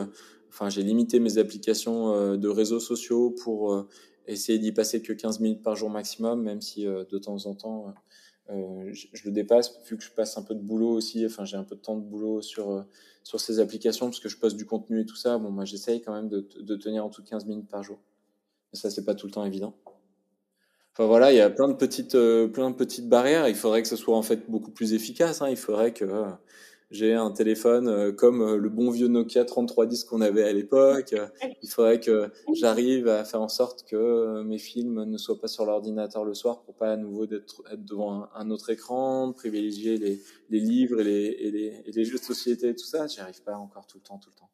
Enfin, 0.50 0.70
j'ai 0.70 0.82
limité 0.82 1.20
mes 1.20 1.38
applications 1.38 2.36
de 2.36 2.48
réseaux 2.48 2.80
sociaux 2.80 3.30
pour 3.44 3.88
essayer 4.28 4.60
d'y 4.60 4.72
passer 4.72 5.02
que 5.02 5.14
15 5.14 5.40
minutes 5.40 5.64
par 5.64 5.76
jour 5.76 5.90
maximum, 5.90 6.44
même 6.44 6.62
si 6.62 6.86
de 6.86 7.18
temps 7.18 7.46
en 7.46 7.56
temps 7.56 7.94
euh, 8.52 8.92
je, 8.94 9.08
le 9.26 9.32
dépasse 9.32 9.80
vu 9.86 9.98
que 9.98 10.04
je 10.04 10.12
passe 10.12 10.38
un 10.38 10.44
peu 10.44 10.56
de 10.56 10.62
boulot 10.62 10.92
aussi. 10.92 11.26
Enfin, 11.26 11.46
j'ai 11.46 11.58
un 11.58 11.64
peu 11.64 11.76
de 11.76 11.82
temps 11.82 11.96
de 11.96 12.04
boulot 12.04 12.42
sur 12.42 12.86
sur 13.24 13.40
ces 13.40 13.60
applications 13.60 14.08
parce 14.08 14.20
que 14.20 14.30
je 14.30 14.38
poste 14.38 14.58
du 14.58 14.66
contenu 14.66 15.02
et 15.02 15.06
tout 15.06 15.16
ça. 15.16 15.38
Bon, 15.38 15.52
moi, 15.52 15.66
j'essaye 15.66 16.02
quand 16.02 16.14
même 16.14 16.30
de, 16.30 16.48
de 16.60 16.76
tenir 16.76 17.06
en 17.06 17.10
tout 17.10 17.24
15 17.24 17.46
minutes 17.46 17.70
par 17.70 17.84
jour. 17.84 18.00
Mais 18.72 18.80
ça, 18.80 18.90
c'est 18.90 19.06
pas 19.06 19.16
tout 19.16 19.28
le 19.28 19.32
temps 19.32 19.46
évident. 19.46 19.76
Enfin 20.94 21.08
voilà, 21.08 21.32
il 21.32 21.38
y 21.38 21.42
a 21.42 21.50
plein 21.50 21.68
de 21.70 21.74
petites, 21.74 22.16
euh, 22.16 22.48
plein 22.48 22.70
de 22.70 22.76
petites 22.76 23.08
barrières. 23.08 23.48
Il 23.48 23.56
faudrait 23.56 23.82
que 23.82 23.88
ce 23.88 23.96
soit 23.96 24.18
en 24.18 24.22
fait 24.22 24.50
beaucoup 24.50 24.72
plus 24.72 24.94
efficace. 24.94 25.42
Hein. 25.42 25.50
Il 25.50 25.58
faudrait 25.58 25.94
que 25.94 26.04
euh, 26.04 26.26
j'ai 26.92 27.14
un 27.14 27.32
téléphone 27.32 27.88
euh, 27.88 28.12
comme 28.12 28.56
le 28.56 28.70
bon 28.70 28.90
vieux 28.90 29.08
Nokia 29.08 29.46
3310 29.46 30.06
qu'on 30.06 30.22
avait 30.22 30.44
à 30.44 30.52
l'époque. 30.52 31.14
Il 31.62 31.70
faudrait 31.70 32.00
que 32.00 32.32
j'arrive 32.54 33.08
à 33.08 33.24
faire 33.26 33.42
en 33.42 33.50
sorte 33.50 33.88
que 33.88 34.42
mes 34.44 34.58
films 34.58 35.04
ne 35.04 35.18
soient 35.18 35.40
pas 35.40 35.48
sur 35.48 35.66
l'ordinateur 35.66 36.26
le 36.26 36.34
soir 36.34 36.62
pour 36.64 36.76
pas 36.76 36.92
à 36.92 36.98
nouveau 36.98 37.26
être, 37.26 37.64
devant 37.78 38.28
un, 38.34 38.50
autre 38.50 38.70
écran, 38.72 39.32
privilégier 39.34 39.98
les, 39.98 40.22
les 40.50 40.60
livres 40.60 41.02
et 41.02 41.04
les, 41.04 41.26
et 41.26 41.52
les, 41.52 41.84
et 41.86 41.92
les 41.92 42.06
jeux 42.06 42.18
de 42.18 42.24
société 42.24 42.70
et 42.70 42.76
tout 42.76 42.86
ça. 42.86 43.08
J'y 43.08 43.20
arrive 43.20 43.44
pas 43.44 43.56
encore 43.56 43.86
tout 43.86 43.98
le 43.98 44.04
temps, 44.04 44.18
tout 44.18 44.30
le 44.30 44.36
temps. 44.36 44.50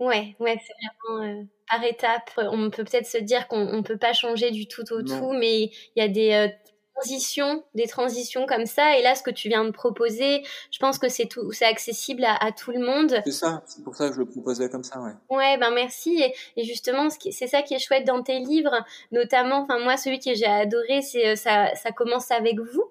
Ouais, 0.00 0.34
ouais, 0.40 0.58
c'est 0.66 0.74
vraiment 1.12 1.24
euh, 1.24 1.44
par 1.68 1.84
étapes. 1.84 2.30
On 2.36 2.70
peut 2.70 2.84
peut-être 2.84 3.06
se 3.06 3.18
dire 3.18 3.46
qu'on 3.48 3.76
ne 3.76 3.82
peut 3.82 3.98
pas 3.98 4.12
changer 4.12 4.50
du 4.50 4.66
tout 4.66 4.90
au 4.92 5.02
tout, 5.02 5.32
mais 5.32 5.64
il 5.64 5.72
y 5.96 6.00
a 6.00 6.08
des 6.08 6.32
euh, 6.32 6.48
transitions, 6.94 7.64
des 7.74 7.86
transitions 7.86 8.46
comme 8.46 8.66
ça. 8.66 8.98
Et 8.98 9.02
là, 9.02 9.14
ce 9.14 9.22
que 9.22 9.30
tu 9.30 9.48
viens 9.48 9.64
de 9.64 9.70
proposer, 9.70 10.42
je 10.70 10.78
pense 10.78 10.98
que 10.98 11.08
c'est 11.08 11.26
tout, 11.26 11.52
c'est 11.52 11.64
accessible 11.64 12.24
à, 12.24 12.52
tout 12.52 12.70
le 12.70 12.80
monde. 12.80 13.20
C'est 13.24 13.32
ça, 13.32 13.62
c'est 13.66 13.82
pour 13.82 13.94
ça 13.94 14.08
que 14.08 14.14
je 14.14 14.20
le 14.20 14.26
proposais 14.26 14.68
comme 14.68 14.84
ça, 14.84 15.00
ouais. 15.00 15.12
Ouais, 15.30 15.56
ben 15.58 15.70
merci. 15.70 16.22
Et, 16.56 16.64
justement, 16.64 17.08
c'est 17.10 17.46
ça 17.46 17.62
qui 17.62 17.74
est 17.74 17.78
chouette 17.78 18.06
dans 18.06 18.22
tes 18.22 18.38
livres, 18.38 18.84
notamment, 19.10 19.62
enfin 19.62 19.78
moi, 19.78 19.96
celui 19.96 20.18
que 20.18 20.34
j'ai 20.34 20.46
adoré, 20.46 21.02
c'est 21.02 21.28
euh, 21.28 21.36
ça, 21.36 21.74
ça 21.74 21.92
commence 21.92 22.30
avec 22.30 22.58
vous. 22.58 22.84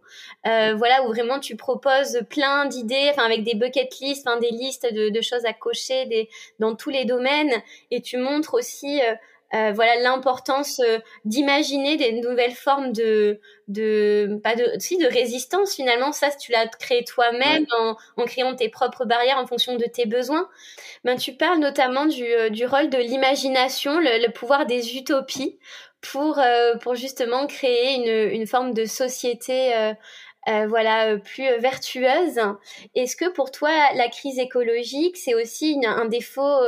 Euh, 0.48 0.74
voilà, 0.76 1.04
où 1.06 1.08
vraiment 1.10 1.40
tu 1.40 1.56
proposes 1.56 2.22
plein 2.30 2.66
d'idées, 2.66 3.10
enfin 3.12 3.24
avec 3.24 3.44
des 3.44 3.56
bucket 3.56 4.00
lists, 4.00 4.28
enfin 4.28 4.40
des 4.40 4.52
listes 4.52 4.92
de, 4.92 5.10
de, 5.10 5.22
choses 5.22 5.46
à 5.46 5.54
cocher, 5.54 6.06
des, 6.06 6.30
dans 6.60 6.76
tous 6.76 6.90
les 6.90 7.06
domaines, 7.06 7.52
et 7.92 8.02
tu 8.02 8.18
montres 8.18 8.54
aussi 8.54 9.02
euh, 9.02 9.14
euh, 9.54 9.74
voilà 9.74 9.98
l'importance 9.98 10.80
euh, 10.80 11.00
d'imaginer 11.26 11.98
des 11.98 12.14
nouvelles 12.14 12.56
formes 12.56 12.94
de 12.94 13.40
de 13.68 14.40
pas 14.42 14.56
de 14.56 14.66
si 14.80 14.98
de 14.98 15.08
résistance 15.08 15.76
finalement. 15.76 16.14
Ça 16.14 16.30
tu 16.32 16.54
l'as 16.54 16.68
créé 16.68 17.04
toi-même 17.04 17.66
en, 17.78 17.98
en, 18.16 18.26
créant 18.26 18.56
tes 18.56 18.70
propres 18.70 19.04
barrières 19.06 19.38
en 19.38 19.48
fonction 19.48 19.76
de 19.76 19.84
tes 19.86 20.06
besoins. 20.06 20.48
Ben 21.04 21.18
tu 21.18 21.34
parles 21.34 21.60
notamment 21.60 22.06
du, 22.06 22.24
euh, 22.24 22.50
du 22.50 22.66
rôle 22.66 22.90
de 22.90 22.98
l'imagination 22.98 24.00
le, 24.00 24.26
le, 24.26 24.32
pouvoir 24.32 24.66
des 24.66 24.96
utopies 24.96 25.60
pour 26.02 26.40
pour 26.82 26.96
justement 26.96 27.46
créer 27.46 27.96
une 27.96 28.34
une 28.34 28.48
forme 28.48 28.74
de 28.74 28.86
société 28.86 29.74
euh, 30.50 30.66
voilà 30.68 31.18
plus 31.18 31.46
vertueuse. 31.60 32.40
Est-ce 32.96 33.16
que 33.16 33.30
pour 33.30 33.52
toi 33.52 33.70
la 33.96 34.08
crise 34.08 34.40
écologique 34.40 35.18
c'est 35.18 35.36
aussi 35.36 35.74
une, 35.74 35.86
un 35.86 36.06
défaut 36.06 36.62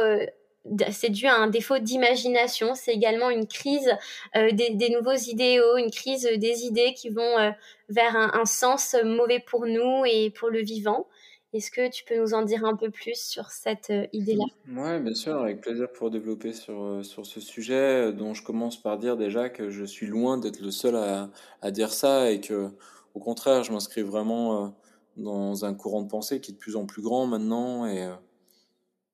c'est 0.91 1.10
dû 1.10 1.28
à 1.28 1.36
un 1.36 1.47
défaut 1.47 1.78
d'imagination, 1.78 2.73
c'est 2.76 2.93
également 2.93 3.30
une 3.30 3.47
crise 3.47 3.89
des, 4.34 4.89
nouveaux 4.89 5.12
idéaux, 5.12 5.78
une 5.78 5.91
crise 5.91 6.23
des 6.38 6.63
idées 6.63 6.93
qui 6.93 7.10
vont 7.10 7.54
vers 7.89 8.15
un, 8.15 8.45
sens 8.45 8.95
mauvais 9.04 9.39
pour 9.45 9.65
nous 9.65 10.06
et 10.06 10.30
pour 10.30 10.49
le 10.49 10.62
vivant. 10.62 11.08
Est-ce 11.52 11.69
que 11.69 11.88
tu 11.91 12.04
peux 12.06 12.17
nous 12.17 12.34
en 12.34 12.41
dire 12.41 12.65
un 12.65 12.76
peu 12.76 12.89
plus 12.89 13.15
sur 13.15 13.52
cette 13.52 13.91
idée-là? 14.13 14.45
Oui, 14.69 14.99
bien 15.02 15.13
sûr, 15.13 15.39
avec 15.39 15.62
plaisir 15.62 15.91
pour 15.91 16.10
développer 16.10 16.54
sur, 16.54 17.04
sur 17.04 17.26
ce 17.26 17.41
sujet, 17.41 18.12
dont 18.13 18.34
je 18.34 18.43
commence 18.43 18.82
par 18.82 18.97
dire 18.97 19.17
déjà 19.17 19.49
que 19.49 19.69
je 19.69 19.84
suis 19.84 20.08
loin 20.08 20.38
d'être 20.38 20.62
le 20.62 20.71
seul 20.71 20.95
à, 20.95 21.30
à, 21.62 21.71
dire 21.71 21.91
ça 21.91 22.32
et 22.32 22.39
que, 22.39 22.69
au 23.13 23.19
contraire, 23.19 23.63
je 23.63 23.71
m'inscris 23.71 24.02
vraiment 24.02 24.73
dans 25.17 25.65
un 25.65 25.73
courant 25.73 26.02
de 26.02 26.10
pensée 26.10 26.41
qui 26.41 26.52
est 26.52 26.56
de 26.56 26.60
plus 26.60 26.76
en 26.76 26.86
plus 26.86 27.02
grand 27.02 27.28
maintenant. 27.28 27.86
Et, 27.86 28.10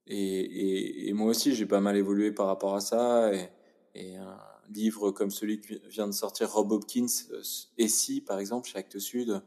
euh, 0.09 0.13
et, 0.13 1.09
et, 1.09 1.13
moi 1.13 1.27
aussi, 1.27 1.53
j'ai 1.53 1.65
pas 1.65 1.81
mal 1.81 1.95
évolué 1.95 2.31
par 2.31 2.47
rapport 2.47 2.75
à 2.75 2.81
ça. 2.81 3.33
Et, 3.33 3.49
et, 3.95 4.15
un 4.17 4.37
livre 4.73 5.11
comme 5.11 5.31
celui 5.31 5.59
qui 5.59 5.79
vient 5.89 6.07
de 6.07 6.13
sortir, 6.13 6.51
Rob 6.51 6.71
Hopkins, 6.71 7.07
euh, 7.31 7.41
Et 7.77 7.87
si, 7.87 8.21
par 8.21 8.39
exemple, 8.39 8.67
chez 8.67 8.77
Actes 8.77 8.99
Sud, 8.99 9.41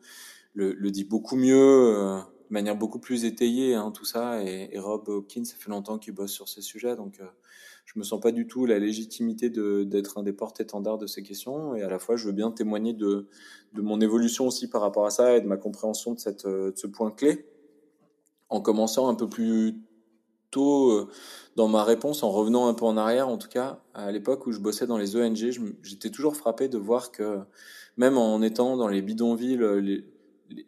le, 0.54 0.72
le 0.72 0.90
dit 0.90 1.04
beaucoup 1.04 1.36
mieux, 1.36 1.96
euh, 1.96 2.18
de 2.18 2.54
manière 2.54 2.76
beaucoup 2.76 2.98
plus 2.98 3.24
étayée, 3.24 3.74
hein, 3.74 3.90
tout 3.92 4.04
ça. 4.04 4.42
Et, 4.42 4.78
Rob 4.78 5.08
Hopkins, 5.08 5.44
ça 5.44 5.56
fait 5.56 5.70
longtemps 5.70 5.98
qu'il 5.98 6.14
bosse 6.14 6.32
sur 6.32 6.48
ces 6.48 6.62
sujets. 6.62 6.96
Donc, 6.96 7.20
je 7.84 7.98
me 7.98 8.04
sens 8.04 8.20
pas 8.20 8.30
du 8.30 8.46
tout 8.46 8.64
la 8.64 8.78
légitimité 8.78 9.50
d'être 9.50 10.18
un 10.18 10.22
des 10.22 10.32
porte-étendards 10.32 10.98
de 10.98 11.08
ces 11.08 11.22
questions 11.22 11.74
et 11.74 11.82
à 11.82 11.88
la 11.88 11.98
fois 11.98 12.14
je 12.14 12.26
veux 12.26 12.32
bien 12.32 12.52
témoigner 12.52 12.94
de, 12.94 13.26
de 13.74 13.82
mon 13.82 14.00
évolution 14.00 14.46
aussi 14.46 14.70
par 14.70 14.82
rapport 14.82 15.04
à 15.04 15.10
ça 15.10 15.36
et 15.36 15.40
de 15.40 15.46
ma 15.46 15.56
compréhension 15.56 16.14
de, 16.14 16.20
cette, 16.20 16.46
de 16.46 16.72
ce 16.76 16.86
point 16.86 17.10
clé 17.10 17.44
en 18.48 18.60
commençant 18.60 19.08
un 19.08 19.14
peu 19.16 19.28
plus 19.28 19.82
tôt 20.52 20.92
euh, 20.92 21.10
dans 21.56 21.66
ma 21.66 21.82
réponse, 21.82 22.22
en 22.22 22.30
revenant 22.30 22.68
un 22.68 22.74
peu 22.74 22.84
en 22.84 22.96
arrière 22.96 23.28
en 23.28 23.38
tout 23.38 23.48
cas, 23.48 23.82
à 23.94 24.12
l'époque 24.12 24.46
où 24.46 24.52
je 24.52 24.60
bossais 24.60 24.86
dans 24.86 24.98
les 24.98 25.16
ONG, 25.16 25.34
j'étais 25.82 26.10
toujours 26.10 26.36
frappé 26.36 26.68
de 26.68 26.78
voir 26.78 27.10
que 27.10 27.40
même 27.96 28.16
en 28.16 28.40
étant 28.42 28.76
dans 28.76 28.88
les 28.88 29.02
bidonvilles 29.02 29.58
les, 29.58 30.04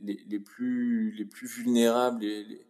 les, 0.03 0.25
les 0.29 0.41
plus, 0.41 1.13
les 1.13 1.25
plus 1.25 1.47
vulnérables, 1.47 2.21
les, 2.21 2.67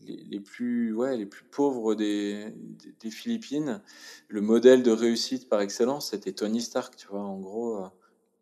les, 0.00 0.40
plus 0.40 0.92
ouais 0.92 1.16
les 1.16 1.26
plus 1.26 1.44
pauvres 1.44 1.94
des, 1.94 2.52
des, 3.00 3.10
Philippines 3.10 3.82
le 4.28 4.40
modèle 4.40 4.82
de 4.82 4.90
réussite 4.90 5.48
par 5.48 5.60
excellence 5.60 6.10
c'était 6.10 6.32
Tony 6.32 6.60
Stark 6.60 6.96
tu 6.96 7.08
vois. 7.08 7.22
En 7.22 7.38
gros 7.38 7.78
euh, 7.78 7.88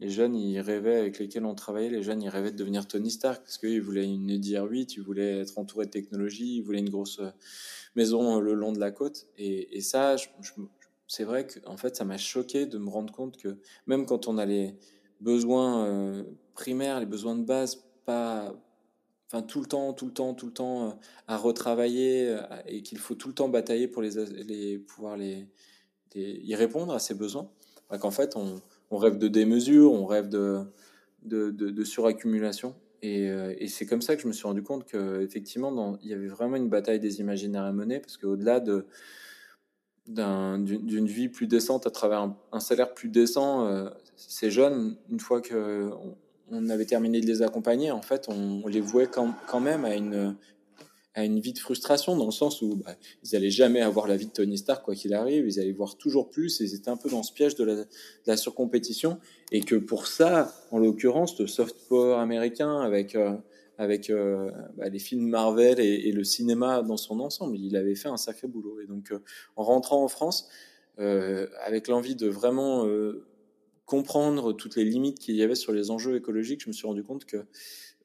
les 0.01 0.11
jeunes 0.11 0.35
ils 0.35 0.61
rêvaient 0.61 0.97
avec 0.99 1.19
lesquels 1.19 1.45
on 1.45 1.55
travaillait 1.55 1.91
les 1.91 2.03
jeunes 2.03 2.23
ils 2.23 2.29
rêvaient 2.29 2.51
de 2.53 2.57
devenir 2.57 2.87
Tony 2.87 3.11
Stark 3.11 3.43
parce 3.43 3.59
qu'ils 3.59 3.83
voulaient 3.83 4.05
une 4.05 4.37
DR8 4.39 4.95
ils 4.97 5.03
voulaient 5.03 5.41
être 5.41 5.59
entourés 5.59 5.87
de 5.87 5.91
technologie 5.91 6.57
ils 6.57 6.63
voulaient 6.63 6.81
une 6.81 6.91
grosse 6.91 7.21
euh, 7.97 8.01
maison 8.01 8.37
euh, 8.37 8.41
le 8.41 8.55
long 8.55 8.73
de 8.73 8.81
la 8.81 8.91
côte 8.91 9.27
et, 9.37 9.77
et 9.77 9.81
ça 9.81 10.17
c'est 11.07 11.25
vrai 11.25 11.47
que 11.47 11.59
en 11.67 11.77
fait 11.77 11.97
ça 11.97 12.05
m'a 12.05 12.19
choqué 12.19 12.67
de 12.67 12.79
me 12.79 12.89
rendre 12.89 13.13
compte 13.13 13.37
que 13.37 13.59
même 13.87 14.07
quand 14.07 14.29
on 14.29 14.39
a 14.39 14.47
les 14.47 14.77
besoins 15.21 16.25
primaires 16.55 17.01
les 17.01 17.07
besoins 17.07 17.37
de 17.37 17.45
base 17.45 17.85
pas 18.05 18.55
enfin 19.35 19.43
tout 19.43 19.61
le 19.61 19.67
temps, 19.67 19.93
tout 19.93 20.07
le 20.07 20.13
temps, 20.13 20.35
tout 20.35 20.47
le 20.47 20.53
temps 20.53 20.89
euh, 20.89 20.91
à 21.27 21.37
retravailler 21.37 22.29
euh, 22.29 22.41
et 22.67 22.83
qu'il 22.83 22.99
faut 22.99 23.15
tout 23.15 23.29
le 23.29 23.35
temps 23.35 23.49
batailler 23.49 23.89
pour 23.89 24.03
les, 24.03 24.25
les 24.45 24.79
pouvoir 24.79 25.17
les, 25.17 25.49
y 26.15 26.55
répondre 26.55 26.93
à 26.95 26.99
ces 26.99 27.15
besoins. 27.15 27.51
Qu'en 28.01 28.11
fait, 28.11 28.37
on, 28.37 28.97
rêve 28.97 29.19
de 29.19 29.29
démesure, 29.29 29.93
on 29.93 30.07
rêve 30.07 30.29
de, 30.29 30.63
de, 31.23 31.51
de, 31.51 31.85
suraccumulation. 31.85 32.75
Et, 33.05 33.29
euh, 33.29 33.55
et 33.59 33.69
c'est 33.69 33.85
comme 33.85 34.01
ça 34.01 34.17
que 34.17 34.23
je 34.23 34.27
me 34.27 34.33
suis 34.33 34.47
rendu 34.47 34.63
compte 34.63 34.87
qu'effectivement, 34.87 35.99
il 36.03 36.09
y 36.09 36.15
avait 36.15 36.27
vraiment 36.27 36.57
une 36.57 36.71
bataille 36.71 37.01
des 37.01 37.21
imaginaires 37.21 37.65
à 37.65 37.73
mener, 37.73 38.01
parce 38.01 38.17
qu'au-delà 38.17 38.61
de, 38.61 38.87
d'une 40.07 41.07
vie 41.07 41.29
plus 41.29 41.47
décente 41.47 41.87
à 41.87 41.91
travers 41.91 42.35
un, 42.51 42.61
salaire 42.61 42.95
plus 42.95 43.11
décent, 43.11 43.69
ces 44.17 44.51
jeunes, 44.51 44.97
une 45.11 45.21
fois 45.21 45.43
que 45.43 45.91
on 46.51 46.71
avait 46.71 46.87
terminé 46.87 47.21
de 47.21 47.27
les 47.27 47.43
accompagner, 47.43 47.91
en 47.91 48.01
fait, 48.01 48.27
on, 48.29 48.67
les 48.69 48.81
vouait 48.81 49.09
quand, 49.09 49.61
même 49.61 49.85
à 49.85 49.95
une, 49.95 51.41
vie 51.41 51.53
de 51.53 51.59
frustration, 51.59 52.17
dans 52.17 52.27
le 52.27 52.33
sens 52.33 52.63
où 52.63 52.77
bah, 52.77 52.97
ils 53.23 53.37
allaient 53.37 53.51
jamais 53.51 53.83
avoir 53.83 54.07
la 54.07 54.17
vie 54.17 54.27
de 54.27 54.33
Tony 54.33 54.57
Stark, 54.57 54.83
quoi 54.83 54.95
qu'il 54.95 55.13
arrive, 55.13 55.47
ils 55.47 55.61
allaient 55.61 55.73
voir 55.73 55.97
toujours 55.99 56.31
plus, 56.31 56.63
et 56.63 56.65
ils 56.65 56.75
étaient 56.75 56.91
un 56.91 56.97
peu 56.97 57.11
dans 57.11 57.23
ce 57.23 57.35
piège 57.35 57.55
de 57.55 57.87
la 58.27 58.37
surcompétition, 58.39 59.19
et 59.55 59.61
que 59.61 59.77
pour 59.77 60.09
ça, 60.09 60.53
en 60.73 60.81
l'occurrence, 60.81 61.39
le 61.39 61.47
soft 61.47 61.77
power 61.89 62.17
américain, 62.17 62.81
avec, 62.81 63.15
euh, 63.15 63.37
avec 63.79 64.11
euh, 64.11 64.51
bah, 64.77 64.89
les 64.89 64.99
films 64.99 65.29
Marvel 65.29 65.79
et, 65.79 66.11
le 66.11 66.25
cinéma 66.25 66.83
dans 66.83 66.97
son 66.97 67.21
ensemble, 67.21 67.57
il 67.57 67.77
avait 67.77 67.95
fait 67.95 68.09
un 68.09 68.17
sacré 68.17 68.49
boulot. 68.49 68.81
Et 68.81 68.87
donc, 68.89 69.13
euh, 69.13 69.21
en 69.55 69.63
rentrant 69.63 70.03
en 70.03 70.09
France, 70.09 70.49
avec 70.99 71.87
l'envie 71.87 72.17
de 72.17 72.29
vraiment 72.29 72.89
comprendre 73.85 74.53
toutes 74.53 74.77
les 74.77 74.85
limites 74.85 75.19
qu'il 75.19 75.35
y 75.35 75.43
avait 75.43 75.57
sur 75.57 75.73
les 75.73 75.91
enjeux 75.91 76.17
écologiques, 76.17 76.63
je 76.63 76.69
me 76.69 76.73
suis 76.73 76.87
rendu 76.87 77.03
compte 77.03 77.25
que, 77.25 77.47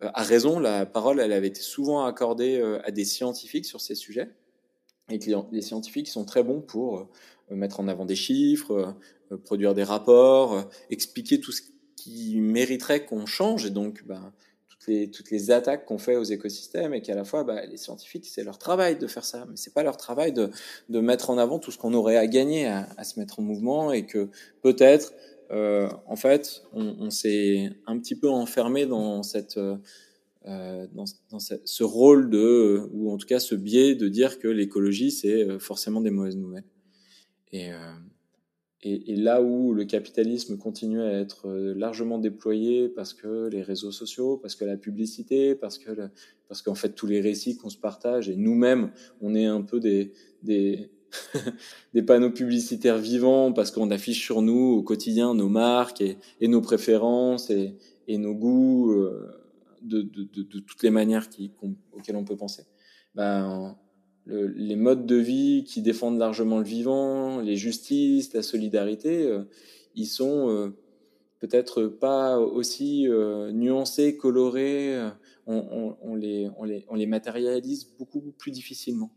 à 0.01 0.23
raison, 0.23 0.59
la 0.59 0.87
parole, 0.87 1.19
elle 1.19 1.31
avait 1.31 1.47
été 1.47 1.61
souvent 1.61 2.05
accordée 2.05 2.59
à 2.83 2.89
des 2.89 3.05
scientifiques 3.05 3.65
sur 3.65 3.79
ces 3.79 3.93
sujets, 3.93 4.29
et 5.09 5.19
que 5.19 5.31
les 5.51 5.61
scientifiques 5.61 6.07
sont 6.07 6.25
très 6.25 6.43
bons 6.43 6.61
pour 6.61 6.99
euh, 6.99 7.55
mettre 7.55 7.79
en 7.79 7.87
avant 7.87 8.05
des 8.05 8.15
chiffres, 8.15 8.95
produire 9.45 9.73
des 9.73 9.83
rapports, 9.83 10.67
expliquer 10.89 11.39
tout 11.39 11.51
ce 11.51 11.61
qui 11.95 12.39
mériterait 12.39 13.05
qu'on 13.05 13.25
change, 13.25 13.65
et 13.65 13.69
donc 13.69 14.03
ben, 14.05 14.33
toutes, 15.11 15.29
les, 15.31 15.51
attaques 15.51 15.85
qu'on 15.85 15.97
fait 15.97 16.15
aux 16.15 16.23
écosystèmes, 16.23 16.93
et 16.93 17.01
qu'à 17.01 17.15
la 17.15 17.23
fois, 17.23 17.43
ben, 17.43 17.61
les 17.69 17.77
scientifiques, 17.77 18.25
c'est 18.25 18.43
leur 18.43 18.57
travail 18.57 18.97
de 18.97 19.07
faire 19.07 19.25
ça, 19.25 19.45
mais 19.49 19.55
c'est 19.55 19.73
pas 19.73 19.83
leur 19.83 19.97
travail 19.97 20.31
de, 20.31 20.49
mettre 20.89 21.29
en 21.29 21.37
avant 21.37 21.59
tout 21.59 21.71
ce 21.71 21.77
qu'on 21.77 21.93
aurait 21.93 22.17
à 22.17 22.27
gagner 22.27 22.67
à, 22.67 23.03
se 23.03 23.19
mettre 23.19 23.39
en 23.39 23.43
mouvement, 23.43 23.91
et 23.91 24.05
que 24.05 24.29
peut-être 24.61 25.13
euh, 25.51 25.89
en 26.05 26.15
fait, 26.15 26.63
on, 26.73 27.09
s'est 27.09 27.71
un 27.87 27.97
petit 27.97 28.15
peu 28.15 28.29
enfermé 28.29 28.85
dans 28.85 29.23
cette 29.23 29.57
euh, 29.57 29.77
dans, 30.45 31.05
ce, 31.05 31.83
rôle 31.83 32.29
de, 32.29 32.81
ou 32.91 33.11
en 33.11 33.17
tout 33.17 33.27
cas 33.27 33.39
ce 33.39 33.55
biais 33.55 33.95
de 33.95 34.07
dire 34.07 34.39
que 34.39 34.47
l'écologie, 34.47 35.11
c'est 35.11 35.47
euh, 35.47 35.59
forcément 35.59 36.01
des 36.01 36.11
mauvaises 36.11 36.37
nouvelles. 36.37 36.65
Et, 37.51 37.71
et, 38.81 39.15
là 39.15 39.41
où 39.41 39.73
le 39.73 39.85
capitalisme 39.85 40.57
continue 40.57 41.01
à 41.01 41.19
être 41.19 41.49
largement 41.51 42.19
déployé 42.19 42.87
parce 42.89 43.13
que 43.13 43.47
les 43.49 43.61
réseaux 43.61 43.91
sociaux, 43.91 44.37
parce 44.37 44.55
que 44.55 44.65
la 44.65 44.77
publicité, 44.77 45.55
parce 45.55 45.77
que 45.77 45.91
parce 46.47 46.61
qu'en 46.61 46.75
fait 46.75 46.93
tous 46.93 47.07
les 47.07 47.21
récits 47.21 47.57
qu'on 47.57 47.69
se 47.69 47.77
partage 47.77 48.29
et 48.29 48.35
nous-mêmes, 48.35 48.91
on 49.19 49.35
est 49.35 49.45
un 49.45 49.61
peu 49.61 49.79
des, 49.79 50.13
des, 50.43 50.91
des 51.93 52.01
panneaux 52.01 52.31
publicitaires 52.31 52.97
vivants 52.97 53.51
parce 53.51 53.71
qu'on 53.71 53.91
affiche 53.91 54.23
sur 54.23 54.41
nous 54.41 54.75
au 54.77 54.83
quotidien 54.83 55.33
nos 55.33 55.49
marques 55.49 56.01
et, 56.01 56.17
nos 56.47 56.61
préférences 56.61 57.49
et, 57.49 57.75
nos 58.07 58.33
goûts 58.33 58.91
euh, 58.91 59.38
de, 59.81 60.01
toutes 60.01 60.83
les 60.83 60.89
manières 60.89 61.27
auxquelles 61.93 62.15
on 62.15 62.23
peut 62.23 62.37
penser. 62.37 62.63
Ben, 63.15 63.77
les 64.25 64.75
modes 64.75 65.05
de 65.05 65.15
vie 65.15 65.63
qui 65.65 65.81
défendent 65.81 66.19
largement 66.19 66.59
le 66.59 66.65
vivant, 66.65 67.41
les 67.41 67.55
justices, 67.55 68.33
la 68.33 68.43
solidarité, 68.43 69.25
euh, 69.25 69.43
ils 69.95 70.05
sont 70.05 70.49
euh, 70.49 70.69
peut-être 71.39 71.85
pas 71.85 72.37
aussi 72.37 73.07
nuancés, 73.51 74.17
colorés, 74.17 75.09
on, 75.47 76.15
les, 76.15 76.49
on, 76.57 76.95
les, 76.95 77.05
matérialise 77.07 77.85
beaucoup 77.97 78.21
plus 78.37 78.51
difficilement 78.51 79.11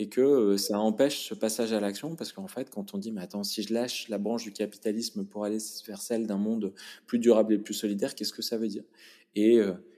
et 0.00 0.08
que 0.08 0.56
ça 0.56 0.80
empêche 0.80 1.28
ce 1.28 1.34
passage 1.34 1.74
à 1.74 1.80
l'action 1.80 2.16
parce 2.16 2.32
qu'en 2.32 2.48
fait, 2.48 2.70
quand 2.70 2.94
on 2.94 2.98
dit, 2.98 3.12
mais 3.12 3.20
attends, 3.20 3.44
si 3.44 3.62
je 3.62 3.74
lâche 3.74 4.08
la 4.08 4.16
branche 4.16 4.44
du 4.44 4.52
capitalisme 4.52 5.26
pour 5.26 5.44
aller 5.44 5.58
vers 5.86 6.00
celle 6.00 6.26
d'un 6.26 6.38
monde 6.38 6.72
plus 7.06 7.18
durable 7.18 7.52
et 7.52 7.58
plus 7.58 7.74
solidaire, 7.74 8.14
qu'est-ce 8.14 8.32
que 8.32 8.42
ça 8.42 8.56
veut 8.56 8.68
dire? 8.68 8.82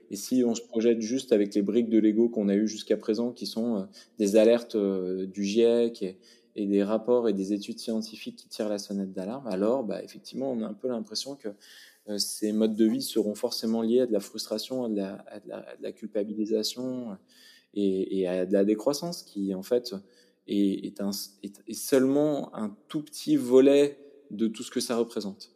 Et, 0.09 0.15
si 0.15 0.43
on 0.45 0.55
se 0.55 0.61
projette 0.61 1.01
juste 1.01 1.31
avec 1.31 1.53
les 1.55 1.61
briques 1.61 1.89
de 1.89 1.99
Lego 1.99 2.29
qu'on 2.29 2.49
a 2.49 2.55
eues 2.55 2.67
jusqu'à 2.67 2.97
présent, 2.97 3.31
qui 3.31 3.45
sont 3.45 3.87
des 4.19 4.35
alertes 4.35 4.77
du 4.77 5.43
GIEC 5.43 6.17
et, 6.55 6.65
des 6.65 6.83
rapports 6.83 7.27
et 7.27 7.33
des 7.33 7.53
études 7.53 7.79
scientifiques 7.79 8.35
qui 8.35 8.47
tirent 8.47 8.69
la 8.69 8.77
sonnette 8.77 9.11
d'alarme, 9.11 9.47
alors 9.47 9.83
bah, 9.83 10.03
effectivement, 10.03 10.51
on 10.51 10.61
a 10.61 10.67
un 10.67 10.73
peu 10.73 10.87
l'impression 10.87 11.35
que 11.35 11.49
ces 12.17 12.51
modes 12.51 12.75
de 12.75 12.85
vie 12.85 13.01
seront 13.01 13.35
forcément 13.35 13.81
liés 13.81 14.01
à 14.01 14.05
de 14.05 14.11
la 14.11 14.19
frustration, 14.19 14.85
à 14.85 14.89
de 14.89 15.01
la, 15.81 15.91
culpabilisation 15.91 17.17
et, 17.73 18.27
à 18.27 18.45
de 18.45 18.53
la 18.53 18.65
décroissance 18.65 19.23
qui 19.23 19.53
en 19.53 19.63
fait 19.63 19.95
est, 20.47 20.93
seulement 21.73 22.53
un 22.55 22.75
tout 22.87 23.01
petit 23.01 23.37
volet 23.37 23.97
de 24.31 24.47
tout 24.47 24.63
ce 24.63 24.71
que 24.71 24.79
ça 24.79 24.97
représente. 24.97 25.51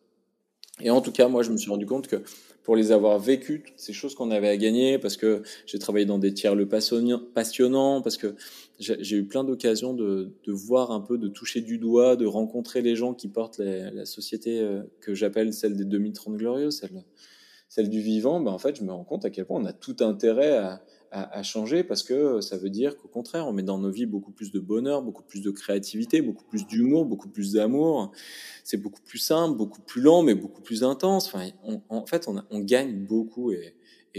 Et 0.80 0.90
en 0.90 1.02
tout 1.02 1.12
cas, 1.12 1.28
moi, 1.28 1.42
je 1.44 1.52
me 1.52 1.58
suis 1.58 1.72
rendu 1.72 1.86
compte 1.86 2.08
que 2.08 2.22
pour 2.68 2.76
les 2.76 2.92
avoir 2.92 3.18
vécues, 3.18 3.64
toutes 3.66 3.80
ces 3.80 3.94
choses 3.94 4.14
qu'on 4.14 4.30
avait 4.30 4.50
à 4.50 4.58
gagner, 4.58 5.00
parce 5.00 5.16
que 5.16 5.42
j'ai 5.66 5.80
travaillé 5.80 6.06
dans 6.06 6.20
des 6.20 6.34
tiers 6.34 6.54
le 6.54 6.68
passionnant, 6.68 8.02
parce 8.02 8.18
que 8.18 8.36
j'ai 8.78 9.16
eu 9.16 9.26
plein 9.26 9.46
d'occasions 9.46 9.94
de, 9.94 10.34
de, 10.44 10.52
voir 10.52 10.92
un 10.92 11.00
peu, 11.00 11.18
de 11.18 11.30
toucher 11.30 11.62
du 11.62 11.78
doigt, 11.78 12.18
de 12.18 12.26
rencontrer 12.26 12.82
les 12.82 12.98
gens 12.98 13.14
qui 13.14 13.30
portent 13.30 13.60
la, 13.60 13.90
la 13.92 14.06
société 14.06 14.60
euh, 14.60 14.84
que 15.00 15.14
j'appelle 15.14 15.54
celle 15.54 15.78
des 15.78 15.86
2030 15.86 16.36
glorieux, 16.36 16.70
celle, 16.70 17.06
celle 17.70 17.90
du 17.90 18.02
vivant, 18.02 18.42
ben 18.42 18.52
en 18.52 18.60
fait, 18.60 18.76
je 18.76 18.84
me 18.84 18.92
rends 18.92 19.06
compte 19.06 19.24
à 19.24 19.30
quel 19.30 19.46
point 19.46 19.62
on 19.62 19.66
a 19.66 19.72
tout 19.72 19.96
intérêt 20.02 20.58
à, 20.58 20.82
à, 21.12 21.44
changer 21.44 21.84
parce 21.84 22.04
que 22.04 22.42
ça 22.42 22.58
veut 22.58 22.70
dire 22.70 22.98
qu'au 22.98 23.08
contraire, 23.08 23.48
on 23.48 23.54
met 23.54 23.64
dans 23.64 23.78
nos 23.78 23.90
vies 23.90 24.06
beaucoup 24.06 24.32
plus 24.32 24.52
de 24.52 24.60
bonheur, 24.60 25.02
beaucoup 25.02 25.24
plus 25.24 25.42
de 25.42 25.52
créativité, 25.52 26.22
beaucoup 26.22 26.46
plus 26.46 26.66
d'humour, 26.66 27.06
beaucoup 27.06 27.30
plus 27.30 27.54
d'amour. 27.54 28.12
C'est 28.64 28.78
beaucoup 28.78 29.02
plus 29.02 29.20
simple, 29.20 29.58
beaucoup 29.58 29.82
plus 29.82 30.02
lent, 30.02 30.24
mais 30.24 30.36
beaucoup 30.36 30.62
plus 30.62 30.84
intense. 30.84 31.34
En 31.90 32.06
fait, 32.06 32.28
on, 32.28 32.60
gagne 32.60 33.06
beaucoup 33.06 33.52
et, 33.52 33.74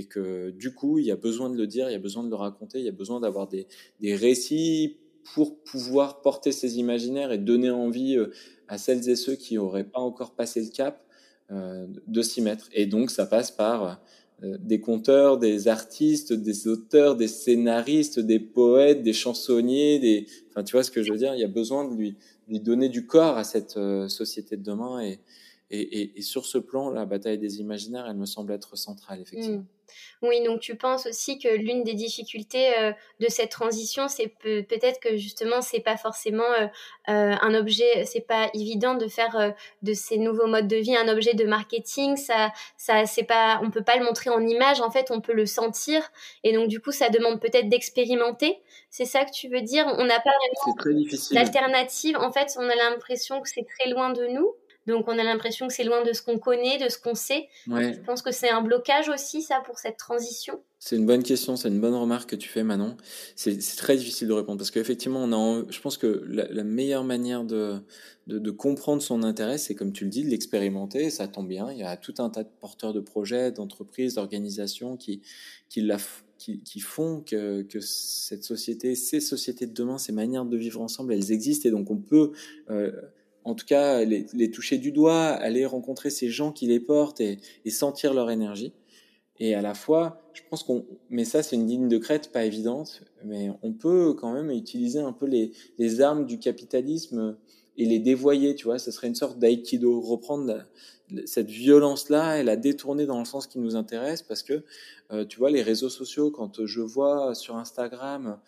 que 0.09 0.51
du 0.51 0.73
coup, 0.73 0.99
il 0.99 1.07
y 1.07 1.11
a 1.11 1.17
besoin 1.17 1.51
de 1.51 1.57
le 1.57 1.67
dire, 1.67 1.89
il 1.91 1.93
y 1.93 1.97
a 1.97 2.01
besoin 2.01 2.23
de 2.23 2.31
le 2.31 2.37
raconter, 2.37 2.79
il 2.79 2.85
y 2.85 2.89
a 2.89 2.93
besoin 2.93 3.21
d'avoir 3.21 3.49
des, 3.49 3.67
récits 4.01 4.97
pour 5.35 5.63
pouvoir 5.63 6.23
porter 6.23 6.53
ces 6.53 6.79
imaginaires 6.79 7.33
et 7.33 7.39
donner 7.39 7.71
envie 7.71 8.17
euh, 8.17 8.33
à 8.67 8.79
celles 8.79 9.11
et 9.11 9.17
ceux 9.17 9.35
qui 9.35 9.57
n'auraient 9.57 9.85
pas 9.85 10.01
encore 10.01 10.35
passé 10.35 10.63
le 10.63 10.71
cap 10.71 11.05
euh, 11.51 11.87
de 12.07 12.23
s'y 12.23 12.41
mettre. 12.41 12.71
Et 12.73 12.87
donc, 12.87 13.11
ça 13.11 13.27
passe 13.27 13.51
par 13.51 14.01
des 14.43 14.81
conteurs, 14.81 15.39
des 15.39 15.69
artistes, 15.69 16.33
des 16.33 16.69
auteurs, 16.69 17.17
des 17.17 17.29
scénaristes, 17.29 18.21
des 18.21 18.39
poètes, 18.39 19.03
des 19.03 19.13
chansonniers, 19.13 19.99
des... 19.99 20.27
Enfin, 20.51 20.63
tu 20.63 20.73
vois 20.73 20.85
ce 20.85 20.91
que 20.91 21.03
je 21.03 21.13
veux 21.13 21.19
dire? 21.19 21.35
Il 21.35 21.41
y 21.41 21.45
a 21.45 21.49
besoin 21.49 21.89
de 21.89 21.95
lui, 21.95 22.17
lui 22.49 22.61
donner 22.61 22.89
du 22.89 23.07
corps 23.07 23.37
à 23.37 23.45
cette 23.45 23.79
société 24.09 24.57
de 24.57 24.63
demain. 24.63 25.01
Et, 25.01 25.19
et, 25.71 26.19
et, 26.19 26.23
sur 26.23 26.47
ce 26.47 26.59
plan, 26.59 26.91
la 26.91 27.05
bataille 27.05 27.39
des 27.39 27.61
imaginaires, 27.61 28.07
elle 28.09 28.17
me 28.17 28.27
semble 28.27 28.53
être 28.53 28.77
centrale, 28.77 29.21
effectivement. 29.21 29.59
Mmh. 29.59 29.78
Oui, 30.23 30.43
donc 30.43 30.61
tu 30.61 30.77
penses 30.77 31.07
aussi 31.07 31.39
que 31.39 31.49
l'une 31.49 31.85
des 31.85 31.95
difficultés 31.95 32.77
euh, 32.79 32.93
de 33.21 33.29
cette 33.29 33.51
transition, 33.51 34.09
c'est 34.09 34.29
peut-être 34.29 35.01
que 35.01 35.17
justement, 35.17 35.61
c'est 35.63 35.81
pas 35.81 35.97
forcément 35.97 36.51
euh, 36.61 36.67
euh, 37.09 37.35
un 37.41 37.55
objet, 37.55 38.05
c'est 38.05 38.27
pas 38.27 38.51
évident 38.55 38.95
de 38.95 39.07
faire 39.07 39.55
de 39.83 39.93
ces 39.93 40.19
nouveaux 40.19 40.47
modes 40.47 40.69
de 40.69 40.77
vie 40.77 40.97
un 40.97 41.09
objet 41.09 41.35
de 41.35 41.45
marketing. 41.45 42.17
Ça, 42.17 42.53
ça, 42.77 43.07
c'est 43.07 43.25
pas, 43.25 43.61
on 43.63 43.71
peut 43.71 43.85
pas 43.85 43.97
le 43.97 44.05
montrer 44.05 44.31
en 44.31 44.45
image. 44.47 44.81
En 44.81 44.91
fait, 44.91 45.11
on 45.11 45.21
peut 45.21 45.35
le 45.35 45.47
sentir, 45.47 46.03
et 46.45 46.53
donc 46.53 46.69
du 46.69 46.81
coup, 46.81 46.93
ça 46.93 47.11
demande 47.11 47.41
peut-être 47.41 47.69
d'expérimenter. 47.69 48.61
C'est 48.91 49.05
ça 49.05 49.25
que 49.25 49.31
tu 49.31 49.49
veux 49.49 49.63
dire? 49.63 49.87
On 49.99 50.05
n'a 50.05 50.21
pas 50.21 50.31
vraiment 50.31 50.75
d'alternative. 51.33 52.17
En 52.17 52.33
fait, 52.33 52.57
on 52.59 52.69
a 52.69 52.75
l'impression 52.75 53.41
que 53.41 53.49
c'est 53.49 53.67
très 53.79 53.91
loin 53.91 54.11
de 54.11 54.27
nous? 54.27 54.55
Donc 54.89 55.07
on 55.07 55.19
a 55.19 55.23
l'impression 55.23 55.69
que 55.69 55.75
c'est 55.75 55.85
loin 55.85 56.03
de 56.03 56.15
ce 56.15 56.23
qu'on 56.23 56.39
connaît, 56.39 56.79
de 56.79 56.89
ce 56.89 56.99
qu'on 56.99 57.15
sait. 57.15 57.49
Je 57.67 58.01
pense 58.07 58.23
que 58.23 58.33
c'est 58.33 58.49
un 58.49 58.63
blocage 58.63 59.11
aussi, 59.11 59.43
ça, 59.43 59.63
pour 59.65 59.79
cette 59.79 59.99
transition? 59.99 60.61
C'est 60.79 60.97
une 60.97 61.05
bonne 61.05 61.23
question, 61.23 61.57
c'est 61.57 61.69
une 61.69 61.81
bonne 61.81 61.95
remarque 61.95 62.31
que 62.31 62.37
tu 62.37 62.49
fais, 62.49 62.63
Manon. 62.63 62.97
C'est 63.37 63.59
très 63.77 63.97
difficile 63.97 64.29
de 64.29 64.33
répondre 64.33 64.57
parce 64.57 64.71
qu'effectivement, 64.71 65.23
on 65.23 65.33
a, 65.33 65.65
je 65.69 65.81
pense 65.81 65.99
que 65.99 66.25
la, 66.27 66.65
meilleure 66.65 67.05
manière 67.05 67.45
de, 67.45 67.81
de, 68.29 68.51
comprendre 68.51 69.03
son 69.03 69.23
intérêt, 69.25 69.59
c'est 69.59 69.75
comme 69.75 69.93
tu 69.93 70.05
le 70.05 70.11
dis, 70.11 70.25
de 70.25 70.31
l'expérimenter. 70.31 71.11
Ça 71.11 71.29
tombe 71.29 71.49
bien. 71.49 71.71
Il 71.71 71.79
y 71.79 71.83
a 71.83 71.97
tout 71.99 72.15
un 72.19 72.31
tas 72.31 72.45
de 72.45 72.51
porteurs 72.61 72.95
de 72.95 73.01
projets, 73.01 73.53
d'entreprises, 73.53 74.15
d'organisations 74.15 74.97
qui, 74.97 75.21
qui, 75.69 75.83
la, 75.83 75.99
qui, 76.39 76.63
qui, 76.63 76.81
font 76.81 77.21
que, 77.21 77.61
que, 77.63 77.81
cette 77.81 78.45
société, 78.45 78.95
ces 78.95 79.21
sociétés 79.21 79.67
de 79.67 79.75
demain, 79.75 79.99
ces 79.99 80.13
manières 80.13 80.47
de 80.47 80.57
vivre 80.57 80.81
ensemble, 80.81 81.13
elles 81.13 81.31
existent 81.31 81.69
et 81.69 81.73
donc 81.73 81.91
on 81.91 81.99
peut 81.99 82.33
euh, 82.71 82.93
en 83.49 83.55
tout 83.55 83.67
cas 83.67 84.05
les, 84.05 84.51
toucher 84.51 84.79
du 84.79 84.93
doigt, 84.93 85.27
aller 85.29 85.65
rencontrer 85.67 86.11
ces 86.11 86.29
gens 86.29 86.53
qui 86.53 86.67
les 86.67 86.81
portent 86.81 87.21
et, 87.21 87.39
sentir 87.71 88.15
leur 88.15 88.31
énergie. 88.31 88.73
Et 89.41 89.55
à 89.55 89.63
la 89.63 89.75
fois, 89.75 90.21
je 90.33 90.43
pense 90.51 90.65
qu'on, 90.65 90.85
mais 91.11 91.25
ça 91.25 91.43
c'est 91.43 91.57
une 91.57 91.67
ligne 91.67 91.89
de 91.89 91.99
crête 91.99 92.33
pas 92.33 92.45
évidente, 92.45 93.03
mais 93.25 93.51
on 93.63 93.73
peut 93.73 94.15
quand 94.15 94.33
même 94.33 94.51
utiliser 94.51 94.99
un 94.99 95.13
peu 95.13 95.27
les, 95.27 96.01
armes 96.01 96.27
du 96.27 96.39
capitalisme 96.39 97.37
et 97.77 97.87
les 97.87 98.01
dévoyer, 98.01 98.55
tu 98.55 98.65
vois, 98.65 98.79
ce 98.79 98.91
serait 98.91 99.07
une 99.07 99.15
sorte 99.15 99.39
d'aïkido, 99.39 100.01
reprendre 100.01 100.65
cette 101.25 101.49
violence-là 101.49 102.41
et 102.41 102.43
la 102.43 102.57
détourner 102.57 103.07
dans 103.07 103.21
le 103.21 103.25
sens 103.25 103.47
qui 103.47 103.59
nous 103.61 103.77
intéresse, 103.77 104.23
parce 104.23 104.43
que, 104.43 104.65
euh, 105.13 105.25
tu 105.25 105.39
vois, 105.39 105.51
les 105.51 105.63
réseaux 105.63 105.89
sociaux, 105.89 106.31
quand 106.31 106.67
je 106.67 106.81
vois 106.81 107.35
sur 107.35 107.57
Instagram 107.57 108.39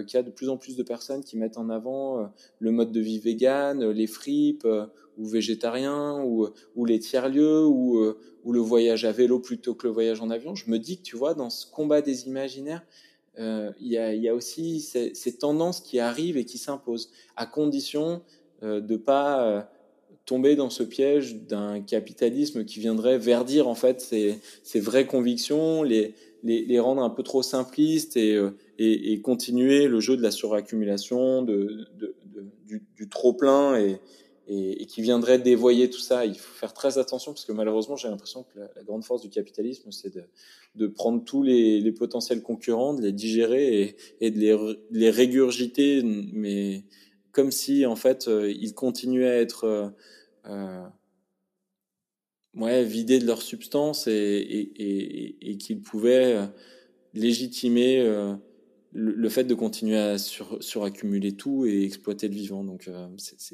qu'il 0.00 0.14
y 0.14 0.16
a 0.16 0.22
de 0.22 0.30
plus 0.30 0.48
en 0.48 0.56
plus 0.56 0.76
de 0.76 0.82
personnes 0.82 1.22
qui 1.22 1.36
mettent 1.36 1.58
en 1.58 1.68
avant 1.68 2.20
euh, 2.20 2.26
le 2.58 2.70
mode 2.70 2.92
de 2.92 3.00
vie 3.00 3.18
vegan, 3.18 3.82
euh, 3.82 3.92
les 3.92 4.06
fripes 4.06 4.66
ou 5.18 5.26
végétariens 5.26 6.22
ou, 6.24 6.48
les 6.86 6.98
tiers-lieux 6.98 7.66
ou, 7.66 8.14
le 8.50 8.60
voyage 8.60 9.04
à 9.04 9.12
vélo 9.12 9.38
plutôt 9.38 9.74
que 9.74 9.86
le 9.86 9.92
voyage 9.92 10.20
en 10.20 10.30
avion. 10.30 10.54
Je 10.54 10.70
me 10.70 10.78
dis 10.78 10.96
que 10.96 11.02
tu 11.02 11.16
vois, 11.16 11.34
dans 11.34 11.50
ce 11.50 11.66
combat 11.70 12.00
des 12.00 12.26
imaginaires, 12.26 12.82
il 13.38 13.74
y, 13.80 14.28
a, 14.28 14.34
aussi 14.34 14.80
ces, 14.80 15.14
ces, 15.14 15.36
tendances 15.36 15.80
qui 15.80 16.00
arrivent 16.00 16.38
et 16.38 16.46
qui 16.46 16.56
s'imposent, 16.56 17.10
à 17.36 17.44
condition 17.44 18.22
de 18.62 18.80
de 18.80 18.96
pas 18.96 19.70
tomber 20.24 20.56
dans 20.56 20.70
ce 20.70 20.82
piège 20.82 21.36
d'un 21.36 21.80
capitalisme 21.80 22.64
qui 22.64 22.80
viendrait 22.80 23.18
verdir 23.18 23.68
en 23.68 23.74
fait 23.74 24.00
ses, 24.00 24.38
ses 24.62 24.80
vraies 24.80 25.06
convictions, 25.06 25.82
les, 25.82 26.14
les, 26.42 26.64
les, 26.64 26.78
rendre 26.78 27.02
un 27.02 27.10
peu 27.10 27.22
trop 27.22 27.42
simplistes 27.42 28.16
et, 28.16 28.40
et, 28.78 29.20
continuer 29.20 29.86
le 29.86 30.00
jeu 30.00 30.16
de 30.16 30.22
la 30.22 30.30
suraccumulation, 30.30 31.42
de, 31.42 31.86
du, 32.66 33.08
trop 33.08 33.32
plein 33.32 33.76
et, 33.76 33.98
et, 34.48 34.86
qui 34.86 35.02
viendrait 35.02 35.38
dévoyer 35.38 35.90
tout 35.90 36.00
ça. 36.00 36.24
Il 36.26 36.36
faut 36.36 36.54
faire 36.54 36.72
très 36.72 36.98
attention 36.98 37.32
parce 37.32 37.44
que 37.44 37.52
malheureusement, 37.52 37.96
j'ai 37.96 38.08
l'impression 38.08 38.44
que 38.44 38.60
la, 38.60 38.82
grande 38.82 39.04
force 39.04 39.22
du 39.22 39.28
capitalisme, 39.28 39.90
c'est 39.92 40.14
de, 40.14 40.24
de, 40.74 40.86
prendre 40.86 41.22
tous 41.24 41.42
les, 41.42 41.80
les, 41.80 41.92
potentiels 41.92 42.42
concurrents, 42.42 42.94
de 42.94 43.02
les 43.02 43.12
digérer 43.12 43.82
et, 43.82 43.96
et 44.20 44.30
de 44.30 44.38
les, 44.38 44.76
les, 44.90 45.10
régurgiter, 45.10 46.02
mais 46.02 46.84
comme 47.32 47.50
si 47.50 47.86
en 47.86 47.96
fait 47.96 48.28
euh, 48.28 48.50
ils 48.50 48.74
continuaient 48.74 49.30
à 49.30 49.40
être 49.40 49.64
euh, 49.64 49.88
euh, 50.46 50.86
ouais, 52.54 52.84
vidés 52.84 53.18
de 53.18 53.26
leur 53.26 53.42
substance 53.42 54.06
et, 54.06 55.40
et 55.40 55.56
qu'ils 55.56 55.80
pouvaient 55.80 56.48
légitimer 57.14 58.00
euh, 58.94 59.12
le, 59.16 59.28
fait 59.28 59.44
de 59.44 59.54
continuer 59.54 59.96
à 59.96 60.18
sur, 60.18 60.62
suraccumuler 60.62 61.32
tout 61.32 61.66
et 61.66 61.84
exploiter 61.84 62.28
le 62.28 62.34
vivant. 62.34 62.64
Donc, 62.64 62.88
euh, 62.88 63.06
c'est, 63.16 63.46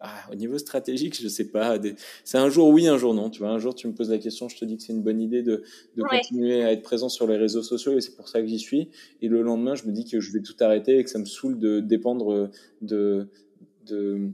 ah, 0.00 0.12
au 0.30 0.34
niveau 0.34 0.58
stratégique, 0.58 1.20
je 1.20 1.28
sais 1.28 1.48
pas. 1.48 1.78
C'est 2.24 2.38
un 2.38 2.48
jour 2.48 2.68
oui, 2.68 2.86
un 2.86 2.98
jour 2.98 3.14
non. 3.14 3.30
Tu 3.30 3.40
vois, 3.40 3.50
un 3.50 3.58
jour 3.58 3.74
tu 3.74 3.86
me 3.86 3.94
poses 3.94 4.10
la 4.10 4.18
question, 4.18 4.48
je 4.48 4.56
te 4.56 4.64
dis 4.64 4.76
que 4.76 4.82
c'est 4.82 4.92
une 4.92 5.02
bonne 5.02 5.20
idée 5.20 5.42
de, 5.42 5.62
de 5.96 6.02
continuer 6.02 6.62
à 6.62 6.72
être 6.72 6.82
présent 6.82 7.08
sur 7.08 7.26
les 7.26 7.36
réseaux 7.36 7.62
sociaux 7.62 7.96
et 7.96 8.00
c'est 8.00 8.16
pour 8.16 8.28
ça 8.28 8.40
que 8.40 8.46
j'y 8.46 8.58
suis. 8.58 8.88
Et 9.20 9.28
le 9.28 9.42
lendemain, 9.42 9.74
je 9.74 9.84
me 9.86 9.92
dis 9.92 10.04
que 10.04 10.20
je 10.20 10.32
vais 10.32 10.42
tout 10.42 10.56
arrêter 10.60 10.98
et 10.98 11.04
que 11.04 11.10
ça 11.10 11.18
me 11.18 11.24
saoule 11.24 11.58
de 11.58 11.80
dépendre 11.80 12.50
de, 12.80 13.28
de 13.86 14.30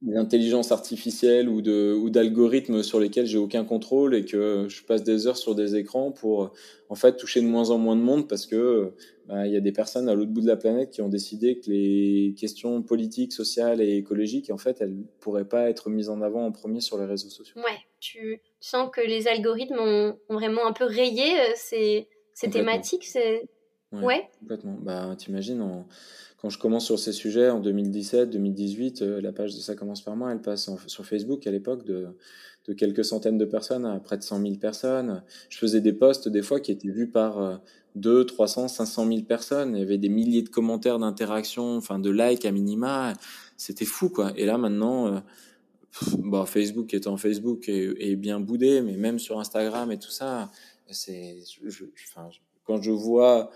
d'intelligence 0.00 0.70
artificielle 0.70 1.48
ou 1.48 1.60
de 1.60 1.92
ou 1.92 2.08
d'algorithmes 2.08 2.84
sur 2.84 3.00
lesquels 3.00 3.26
j'ai 3.26 3.38
aucun 3.38 3.64
contrôle 3.64 4.14
et 4.14 4.24
que 4.24 4.66
je 4.68 4.84
passe 4.84 5.02
des 5.02 5.26
heures 5.26 5.36
sur 5.36 5.56
des 5.56 5.74
écrans 5.74 6.12
pour 6.12 6.52
en 6.88 6.94
fait 6.94 7.16
toucher 7.16 7.40
de 7.40 7.46
moins 7.46 7.70
en 7.70 7.78
moins 7.78 7.96
de 7.96 8.00
monde 8.00 8.28
parce 8.28 8.46
que 8.46 8.92
bah, 9.26 9.46
il 9.46 9.52
y 9.52 9.56
a 9.56 9.60
des 9.60 9.72
personnes 9.72 10.08
à 10.08 10.14
l'autre 10.14 10.30
bout 10.30 10.40
de 10.40 10.46
la 10.46 10.56
planète 10.56 10.90
qui 10.90 11.02
ont 11.02 11.08
décidé 11.08 11.58
que 11.58 11.68
les 11.68 12.34
questions 12.38 12.80
politiques, 12.82 13.32
sociales 13.32 13.80
et 13.80 13.96
écologiques 13.96 14.50
en 14.50 14.58
fait 14.58 14.80
elles 14.80 14.94
pourraient 15.18 15.48
pas 15.48 15.68
être 15.68 15.90
mises 15.90 16.10
en 16.10 16.22
avant 16.22 16.46
en 16.46 16.52
premier 16.52 16.80
sur 16.80 16.96
les 16.96 17.04
réseaux 17.04 17.30
sociaux. 17.30 17.56
Ouais, 17.56 17.78
tu 17.98 18.40
sens 18.60 18.90
que 18.92 19.00
les 19.00 19.26
algorithmes 19.26 19.80
ont, 19.80 20.16
vraiment 20.28 20.64
un 20.66 20.72
peu 20.72 20.84
rayé 20.84 21.40
euh, 21.40 21.52
ces, 21.56 22.06
ces 22.34 22.48
thématiques, 22.50 23.04
ouais, 23.92 24.04
ouais, 24.04 24.30
Complètement. 24.40 24.76
Bah 24.80 25.14
t'imagines 25.16 25.62
en 25.62 25.86
quand 26.40 26.50
je 26.50 26.58
commence 26.58 26.86
sur 26.86 26.98
ces 27.00 27.12
sujets 27.12 27.50
en 27.50 27.58
2017, 27.58 28.30
2018, 28.30 29.02
euh, 29.02 29.20
la 29.20 29.32
page 29.32 29.56
de 29.56 29.60
Ça 29.60 29.74
commence 29.74 30.02
par 30.02 30.14
moi, 30.14 30.30
elle 30.30 30.40
passe 30.40 30.70
sur 30.86 31.04
Facebook 31.04 31.44
à 31.48 31.50
l'époque 31.50 31.84
de, 31.84 32.06
de, 32.68 32.72
quelques 32.74 33.04
centaines 33.04 33.38
de 33.38 33.44
personnes 33.44 33.84
à 33.84 33.98
près 33.98 34.16
de 34.16 34.22
100 34.22 34.42
000 34.42 34.54
personnes. 34.54 35.24
Je 35.48 35.58
faisais 35.58 35.80
des 35.80 35.92
posts 35.92 36.28
des 36.28 36.42
fois 36.42 36.60
qui 36.60 36.70
étaient 36.70 36.90
vus 36.90 37.08
par 37.08 37.60
2, 37.96 38.24
300, 38.24 38.68
500 38.68 39.06
000 39.06 39.22
personnes. 39.22 39.74
Il 39.74 39.80
y 39.80 39.82
avait 39.82 39.98
des 39.98 40.08
milliers 40.08 40.42
de 40.42 40.48
commentaires, 40.48 40.98
d'interactions, 40.98 41.76
enfin 41.76 41.98
de 41.98 42.10
likes 42.10 42.44
à 42.44 42.52
minima. 42.52 43.14
C'était 43.56 43.84
fou 43.84 44.08
quoi. 44.08 44.32
Et 44.36 44.46
là 44.46 44.58
maintenant, 44.58 45.08
euh, 45.08 45.20
bon, 46.18 46.44
Facebook 46.46 46.94
étant 46.94 47.16
Facebook 47.16 47.68
est, 47.68 47.94
est, 47.98 48.16
bien 48.16 48.40
boudé, 48.40 48.80
mais 48.80 48.96
même 48.96 49.18
sur 49.18 49.40
Instagram 49.40 49.90
et 49.90 49.98
tout 49.98 50.10
ça, 50.10 50.50
c'est, 50.90 51.38
enfin, 52.06 52.28
quand 52.64 52.80
je 52.80 52.90
vois 52.90 53.50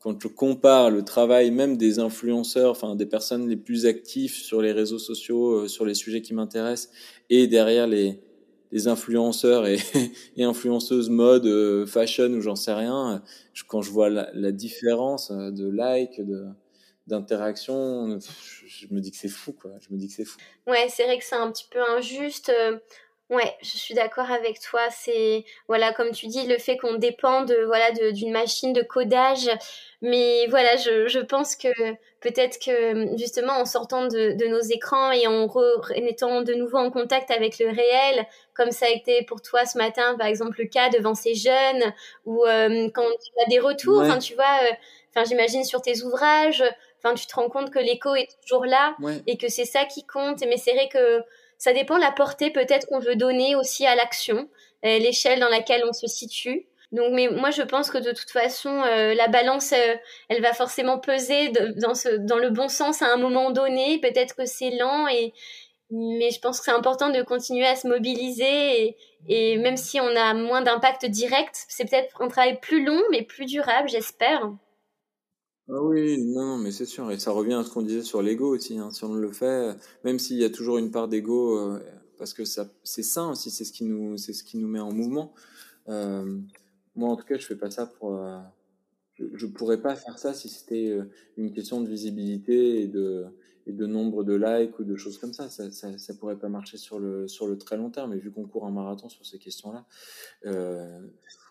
quand 0.00 0.20
je 0.20 0.28
compare 0.28 0.90
le 0.90 1.02
travail 1.02 1.50
même 1.50 1.76
des 1.76 1.98
influenceurs, 1.98 2.70
enfin 2.70 2.94
des 2.96 3.06
personnes 3.06 3.48
les 3.48 3.56
plus 3.56 3.86
actives 3.86 4.34
sur 4.34 4.60
les 4.60 4.72
réseaux 4.72 4.98
sociaux, 4.98 5.62
euh, 5.62 5.68
sur 5.68 5.84
les 5.84 5.94
sujets 5.94 6.22
qui 6.22 6.34
m'intéressent, 6.34 6.92
et 7.30 7.46
derrière 7.46 7.86
les, 7.86 8.20
influenceurs 8.86 9.66
et, 9.66 9.78
influenceuses 10.38 11.08
mode, 11.08 11.46
euh, 11.46 11.86
fashion 11.86 12.30
ou 12.32 12.40
j'en 12.40 12.56
sais 12.56 12.74
rien, 12.74 13.22
je, 13.52 13.62
quand 13.64 13.82
je 13.82 13.90
vois 13.90 14.10
la, 14.10 14.52
différence 14.52 15.30
euh, 15.30 15.50
de 15.50 15.68
likes, 15.68 16.20
de 16.20 16.44
d'interaction, 17.06 18.18
je, 18.66 18.86
me 18.90 18.98
dis 18.98 19.10
que 19.10 19.18
c'est 19.18 19.28
fou, 19.28 19.52
quoi. 19.52 19.72
Je 19.78 19.92
me 19.92 19.98
dis 19.98 20.08
que 20.08 20.14
c'est 20.14 20.24
fou. 20.24 20.38
Ouais, 20.66 20.86
c'est 20.88 21.04
vrai 21.04 21.18
que 21.18 21.24
c'est 21.24 21.34
un 21.34 21.52
petit 21.52 21.66
peu 21.70 21.78
injuste. 21.78 22.50
Ouais, 23.30 23.56
je 23.62 23.78
suis 23.78 23.94
d'accord 23.94 24.30
avec 24.30 24.60
toi. 24.60 24.82
C'est 24.90 25.44
voilà, 25.66 25.94
comme 25.94 26.10
tu 26.10 26.26
dis, 26.26 26.46
le 26.46 26.58
fait 26.58 26.76
qu'on 26.76 26.94
dépend 26.94 27.42
de 27.42 27.54
voilà 27.64 27.90
d'une 28.12 28.30
machine 28.32 28.74
de 28.74 28.82
codage. 28.82 29.48
Mais 30.02 30.46
voilà, 30.48 30.76
je, 30.76 31.08
je 31.08 31.20
pense 31.20 31.56
que 31.56 31.68
peut-être 32.20 32.58
que 32.62 33.16
justement 33.16 33.54
en 33.54 33.64
sortant 33.64 34.06
de, 34.08 34.32
de 34.32 34.46
nos 34.46 34.60
écrans 34.60 35.10
et 35.10 35.26
en, 35.26 35.48
étant 35.94 36.42
de 36.42 36.52
nouveau 36.52 36.76
en 36.76 36.90
contact 36.90 37.30
avec 37.30 37.58
le 37.58 37.68
réel, 37.68 38.26
comme 38.54 38.70
ça 38.70 38.86
a 38.86 38.90
été 38.90 39.22
pour 39.24 39.40
toi 39.40 39.64
ce 39.64 39.78
matin, 39.78 40.16
par 40.18 40.26
exemple 40.26 40.56
le 40.58 40.66
cas 40.68 40.90
devant 40.90 41.14
ces 41.14 41.34
jeunes, 41.34 41.94
ou 42.26 42.44
euh, 42.44 42.90
quand 42.94 43.08
tu 43.08 43.42
as 43.42 43.48
des 43.48 43.58
retours, 43.58 44.04
tu 44.18 44.34
vois, 44.34 44.58
euh, 44.64 44.72
enfin 45.10 45.24
j'imagine 45.26 45.64
sur 45.64 45.80
tes 45.80 46.02
ouvrages, 46.02 46.62
enfin 47.02 47.14
tu 47.14 47.26
te 47.26 47.34
rends 47.34 47.48
compte 47.48 47.70
que 47.70 47.78
l'écho 47.78 48.14
est 48.14 48.28
toujours 48.42 48.66
là 48.66 48.96
et 49.26 49.38
que 49.38 49.48
c'est 49.48 49.64
ça 49.64 49.86
qui 49.86 50.04
compte. 50.06 50.40
Mais 50.46 50.58
c'est 50.58 50.72
vrai 50.74 50.88
que 50.90 51.22
ça 51.58 51.72
dépend 51.72 51.96
de 51.96 52.02
la 52.02 52.12
portée 52.12 52.50
peut-être 52.50 52.86
qu'on 52.86 52.98
veut 52.98 53.16
donner 53.16 53.56
aussi 53.56 53.86
à 53.86 53.94
l'action, 53.94 54.48
euh, 54.84 54.98
l'échelle 54.98 55.40
dans 55.40 55.48
laquelle 55.48 55.84
on 55.88 55.92
se 55.92 56.06
situe. 56.06 56.66
Donc, 56.92 57.12
mais 57.12 57.28
moi, 57.28 57.50
je 57.50 57.62
pense 57.62 57.90
que 57.90 57.98
de 57.98 58.12
toute 58.12 58.30
façon, 58.30 58.82
euh, 58.82 59.14
la 59.14 59.26
balance, 59.26 59.72
euh, 59.72 59.94
elle 60.28 60.40
va 60.40 60.52
forcément 60.52 60.98
peser 60.98 61.48
dans, 61.48 62.38
le 62.38 62.50
bon 62.50 62.68
sens 62.68 63.02
à 63.02 63.12
un 63.12 63.16
moment 63.16 63.50
donné. 63.50 63.98
Peut-être 63.98 64.36
que 64.36 64.46
c'est 64.46 64.70
lent, 64.70 65.08
et, 65.08 65.32
mais 65.90 66.30
je 66.30 66.38
pense 66.38 66.58
que 66.58 66.66
c'est 66.66 66.70
important 66.70 67.10
de 67.10 67.22
continuer 67.22 67.66
à 67.66 67.74
se 67.74 67.88
mobiliser. 67.88 68.84
Et, 68.84 68.96
et 69.26 69.56
même 69.58 69.76
si 69.76 69.98
on 69.98 70.16
a 70.16 70.34
moins 70.34 70.62
d'impact 70.62 71.06
direct, 71.06 71.64
c'est 71.68 71.90
peut-être 71.90 72.22
un 72.22 72.28
travail 72.28 72.60
plus 72.60 72.84
long, 72.84 73.02
mais 73.10 73.22
plus 73.22 73.46
durable, 73.46 73.88
j'espère. 73.88 74.48
Ah 75.68 75.82
oui, 75.82 76.22
non, 76.22 76.58
mais 76.58 76.70
c'est 76.72 76.84
sûr. 76.84 77.10
Et 77.10 77.18
ça 77.18 77.30
revient 77.30 77.54
à 77.54 77.64
ce 77.64 77.70
qu'on 77.70 77.82
disait 77.82 78.02
sur 78.02 78.20
l'ego 78.20 78.54
aussi. 78.54 78.78
Hein. 78.78 78.90
Si 78.90 79.02
on 79.04 79.14
le 79.14 79.32
fait, 79.32 79.74
même 80.04 80.18
s'il 80.18 80.36
y 80.36 80.44
a 80.44 80.50
toujours 80.50 80.76
une 80.76 80.90
part 80.90 81.08
d'ego, 81.08 81.58
euh, 81.58 81.80
parce 82.18 82.34
que 82.34 82.44
ça, 82.44 82.70
c'est 82.82 83.02
sain 83.02 83.30
aussi, 83.30 83.50
c'est 83.50 83.64
ce 83.64 83.72
qui 83.72 83.84
nous, 83.84 84.18
c'est 84.18 84.34
ce 84.34 84.44
qui 84.44 84.58
nous 84.58 84.68
met 84.68 84.80
en 84.80 84.92
mouvement. 84.92 85.32
Euh, 85.88 86.38
moi, 86.96 87.08
en 87.10 87.16
tout 87.16 87.24
cas, 87.24 87.38
je 87.38 87.46
fais 87.46 87.56
pas 87.56 87.70
ça 87.70 87.86
pour. 87.86 88.14
Euh, 88.14 88.38
je, 89.14 89.24
je 89.34 89.46
pourrais 89.46 89.80
pas 89.80 89.96
faire 89.96 90.18
ça 90.18 90.34
si 90.34 90.48
c'était 90.50 90.98
une 91.38 91.52
question 91.52 91.80
de 91.80 91.88
visibilité 91.88 92.82
et 92.82 92.88
de 92.88 93.24
et 93.66 93.72
de 93.72 93.86
nombre 93.86 94.24
de 94.24 94.34
likes 94.34 94.78
ou 94.78 94.84
de 94.84 94.96
choses 94.96 95.16
comme 95.16 95.32
ça. 95.32 95.48
Ça, 95.48 95.70
ça, 95.70 96.14
pourrait 96.14 96.38
pas 96.38 96.50
marcher 96.50 96.76
sur 96.76 96.98
le 96.98 97.26
sur 97.26 97.46
le 97.46 97.56
très 97.56 97.78
long 97.78 97.90
terme. 97.90 98.14
Vu 98.16 98.30
qu'on 98.30 98.44
court 98.44 98.66
un 98.66 98.70
marathon 98.70 99.08
sur 99.08 99.24
ces 99.24 99.38
questions-là, 99.38 99.86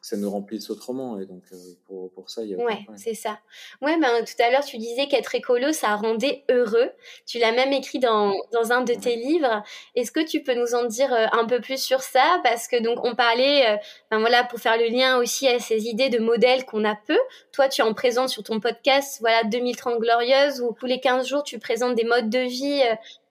euh, 0.03 0.13
ça 0.13 0.17
nous 0.17 0.29
remplisse 0.29 0.69
autrement. 0.69 1.17
Et 1.19 1.25
donc, 1.25 1.43
euh, 1.53 1.55
pour, 1.87 2.11
pour 2.11 2.29
ça, 2.29 2.43
il 2.43 2.49
y 2.49 2.55
a. 2.55 2.57
Ouais, 2.57 2.85
c'est 2.97 3.13
ça. 3.13 3.39
Ouais, 3.81 3.97
ben, 3.99 4.23
tout 4.25 4.43
à 4.43 4.51
l'heure, 4.51 4.65
tu 4.65 4.77
disais 4.77 5.07
qu'être 5.07 5.33
écolo, 5.33 5.71
ça 5.71 5.95
rendait 5.95 6.43
heureux. 6.49 6.91
Tu 7.25 7.39
l'as 7.39 7.53
même 7.53 7.71
écrit 7.71 7.99
dans, 7.99 8.33
dans 8.51 8.71
un 8.73 8.81
de 8.81 8.93
tes 8.93 9.15
livres. 9.15 9.63
Est-ce 9.95 10.11
que 10.11 10.19
tu 10.19 10.43
peux 10.43 10.55
nous 10.55 10.75
en 10.75 10.85
dire 10.85 11.13
euh, 11.13 11.27
un 11.31 11.45
peu 11.45 11.61
plus 11.61 11.81
sur 11.81 12.01
ça? 12.01 12.41
Parce 12.43 12.67
que, 12.67 12.81
donc, 12.81 12.99
on 13.05 13.15
parlait, 13.15 13.69
euh, 13.69 13.77
ben 14.11 14.19
voilà, 14.19 14.43
pour 14.43 14.59
faire 14.59 14.77
le 14.77 14.87
lien 14.87 15.17
aussi 15.17 15.47
à 15.47 15.59
ces 15.59 15.87
idées 15.87 16.09
de 16.09 16.19
modèles 16.19 16.65
qu'on 16.65 16.83
a 16.83 16.95
peu. 16.95 17.19
Toi, 17.53 17.69
tu 17.69 17.81
en 17.81 17.93
présentes 17.93 18.29
sur 18.29 18.43
ton 18.43 18.59
podcast, 18.59 19.19
voilà, 19.21 19.43
2030 19.45 19.99
Glorieuse, 19.99 20.61
où 20.61 20.73
tous 20.77 20.85
les 20.85 20.99
15 20.99 21.27
jours, 21.27 21.43
tu 21.43 21.59
présentes 21.59 21.95
des 21.95 22.03
modes 22.03 22.29
de 22.29 22.39
vie 22.39 22.81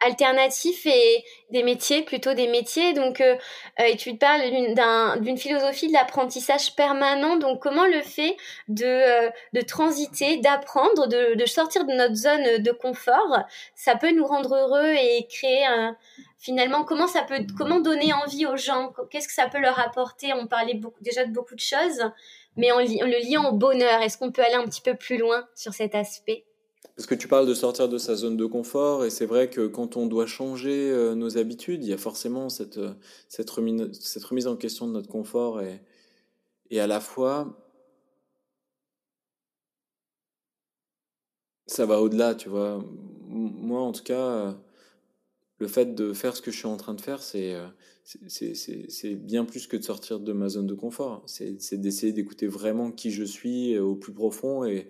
alternatifs 0.04 0.86
et 0.86 1.24
des 1.50 1.62
métiers, 1.62 2.02
plutôt 2.02 2.34
des 2.34 2.48
métiers. 2.48 2.92
Donc, 2.92 3.20
euh, 3.20 3.36
euh 3.80 3.84
et 3.84 3.96
tu 3.96 4.12
te 4.12 4.18
parles 4.18 5.20
d'une 5.20 5.38
philosophie 5.38 5.88
de 5.88 5.92
l'apprentissage 5.92 6.61
permanent. 6.70 7.36
Donc, 7.36 7.60
comment 7.60 7.86
le 7.86 8.00
fait 8.02 8.36
de, 8.68 8.84
euh, 8.84 9.30
de 9.52 9.60
transiter, 9.60 10.38
d'apprendre, 10.38 11.06
de, 11.08 11.34
de, 11.34 11.46
sortir 11.46 11.84
de 11.84 11.92
notre 11.92 12.14
zone 12.14 12.62
de 12.62 12.72
confort, 12.72 13.38
ça 13.74 13.96
peut 13.96 14.12
nous 14.12 14.26
rendre 14.26 14.54
heureux 14.54 14.94
et 14.94 15.26
créer 15.28 15.66
un, 15.66 15.96
finalement 16.38 16.84
comment 16.84 17.06
ça 17.06 17.22
peut 17.22 17.44
comment 17.58 17.80
donner 17.80 18.12
envie 18.12 18.46
aux 18.46 18.56
gens? 18.56 18.92
Qu'est-ce 19.10 19.28
que 19.28 19.34
ça 19.34 19.48
peut 19.48 19.60
leur 19.60 19.78
apporter? 19.78 20.32
On 20.32 20.46
parlait 20.46 20.80
déjà 21.00 21.24
de 21.24 21.32
beaucoup 21.32 21.54
de 21.54 21.60
choses 21.60 22.02
mais 22.56 22.70
en, 22.72 22.78
le 22.78 23.30
liant 23.30 23.50
au 23.50 23.56
bonheur 23.56 24.02
est-ce 24.02 24.18
qu'on 24.18 24.32
peut 24.32 24.42
aller 24.42 24.54
un 24.54 24.64
petit 24.64 24.80
peu 24.80 24.94
plus 24.94 25.18
loin 25.18 25.46
sur 25.54 25.72
cet 25.72 25.94
aspect? 25.94 26.44
Parce 26.96 27.06
que 27.06 27.14
tu 27.14 27.26
parles 27.26 27.46
de 27.46 27.54
sortir 27.54 27.88
de 27.88 27.96
sa 27.96 28.14
zone 28.14 28.36
de 28.36 28.44
confort, 28.44 29.06
et 29.06 29.10
c'est 29.10 29.24
vrai 29.24 29.48
que 29.48 29.66
quand 29.66 29.96
on 29.96 30.06
doit 30.06 30.26
changer 30.26 30.90
euh, 30.90 31.14
nos 31.14 31.38
habitudes, 31.38 31.82
il 31.82 31.88
y 31.88 31.92
a 31.94 31.98
forcément 31.98 32.50
cette, 32.50 32.76
euh, 32.76 32.92
cette, 33.28 33.48
remise, 33.48 33.88
cette 33.98 34.24
remise 34.24 34.46
en 34.46 34.56
question 34.56 34.86
de 34.86 34.92
notre 34.92 35.08
confort, 35.08 35.62
et, 35.62 35.80
et 36.72 36.80
à 36.80 36.86
la 36.86 37.00
fois, 37.00 37.54
ça 41.66 41.84
va 41.84 42.00
au-delà, 42.00 42.34
tu 42.34 42.48
vois. 42.48 42.82
Moi, 43.28 43.80
en 43.80 43.92
tout 43.92 44.02
cas, 44.02 44.58
le 45.58 45.68
fait 45.68 45.94
de 45.94 46.14
faire 46.14 46.34
ce 46.34 46.40
que 46.40 46.50
je 46.50 46.56
suis 46.56 46.66
en 46.66 46.78
train 46.78 46.94
de 46.94 47.00
faire, 47.02 47.22
c'est 47.22 47.54
c'est 48.04 49.14
bien 49.14 49.44
plus 49.44 49.66
que 49.66 49.76
de 49.76 49.82
sortir 49.82 50.18
de 50.18 50.32
ma 50.32 50.48
zone 50.48 50.66
de 50.66 50.74
confort. 50.74 51.22
C'est 51.26 51.76
d'essayer 51.78 52.14
d'écouter 52.14 52.46
vraiment 52.46 52.90
qui 52.90 53.10
je 53.10 53.22
suis 53.22 53.78
au 53.78 53.94
plus 53.94 54.14
profond 54.14 54.64
et, 54.64 54.88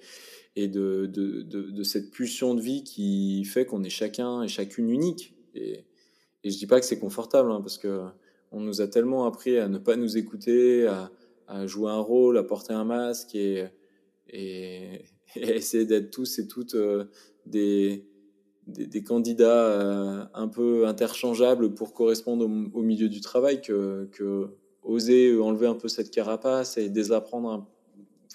de, 0.57 1.83
cette 1.83 2.13
pulsion 2.13 2.55
de 2.55 2.61
vie 2.61 2.85
qui 2.85 3.45
fait 3.45 3.67
qu'on 3.67 3.83
est 3.83 3.91
chacun 3.91 4.45
et 4.45 4.49
chacune 4.49 4.89
unique. 4.89 5.35
Et, 5.57 5.85
et 6.45 6.51
je 6.51 6.59
dis 6.59 6.67
pas 6.69 6.79
que 6.79 6.87
c'est 6.87 7.01
confortable, 7.01 7.51
hein, 7.51 7.61
parce 7.61 7.77
que 7.77 8.03
on 8.53 8.61
nous 8.61 8.81
a 8.83 8.87
tellement 8.87 9.27
appris 9.27 9.59
à 9.59 9.67
ne 9.67 9.79
pas 9.79 9.97
nous 9.97 10.17
écouter, 10.17 10.87
à, 10.87 11.11
à 11.53 11.67
jouer 11.67 11.91
un 11.91 12.01
rôle, 12.01 12.39
à 12.39 12.43
porter 12.43 12.73
un 12.73 12.85
masque 12.85 13.35
et, 13.35 13.63
à 13.63 13.69
essayer 15.37 15.85
d'être 15.85 16.11
tous 16.11 16.39
et 16.39 16.49
toutes 16.49 16.75
euh, 16.75 17.05
des, 17.47 18.07
des, 18.67 19.03
candidats 19.03 19.67
euh, 19.67 20.25
un 20.35 20.49
peu 20.49 20.87
interchangeables 20.87 21.75
pour 21.75 21.93
correspondre 21.93 22.45
au, 22.45 22.83
milieu 22.83 23.09
du 23.09 23.21
travail 23.21 23.61
que, 23.61 24.09
que 24.13 24.49
oser 24.83 25.39
enlever 25.39 25.67
un 25.67 25.75
peu 25.75 25.89
cette 25.89 26.11
carapace 26.11 26.79
et 26.79 26.89
désapprendre 26.89 27.69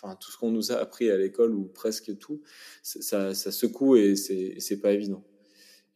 enfin 0.01 0.15
tout 0.15 0.31
ce 0.31 0.37
qu'on 0.37 0.51
nous 0.51 0.71
a 0.71 0.75
appris 0.75 1.09
à 1.09 1.17
l'école 1.17 1.55
ou 1.55 1.65
presque 1.65 2.17
tout, 2.19 2.41
ça, 2.83 3.33
ça 3.33 3.51
secoue 3.51 3.95
et 3.95 4.15
c'est 4.15 4.79
pas 4.81 4.91
évident. 4.91 5.23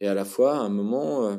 Et 0.00 0.08
à 0.08 0.14
la 0.14 0.24
fois, 0.24 0.56
à 0.56 0.60
un 0.60 0.68
moment, 0.68 1.28
euh, 1.28 1.36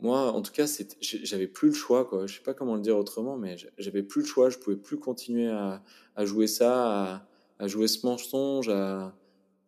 moi, 0.00 0.32
en 0.32 0.42
tout 0.42 0.52
cas, 0.52 0.66
j'avais 1.00 1.46
plus 1.46 1.68
le 1.68 1.74
choix, 1.74 2.04
quoi. 2.04 2.26
Je 2.26 2.36
sais 2.36 2.42
pas 2.42 2.54
comment 2.54 2.74
le 2.74 2.82
dire 2.82 2.96
autrement, 2.96 3.36
mais 3.36 3.56
j'avais 3.78 4.02
plus 4.02 4.22
le 4.22 4.26
choix. 4.26 4.50
Je 4.50 4.58
pouvais 4.58 4.76
plus 4.76 4.98
continuer 4.98 5.48
à, 5.48 5.82
à 6.16 6.24
jouer 6.24 6.46
ça, 6.46 7.14
à, 7.14 7.26
à, 7.58 7.68
jouer 7.68 7.86
ce 7.86 8.04
mensonge, 8.04 8.68
à, 8.68 9.14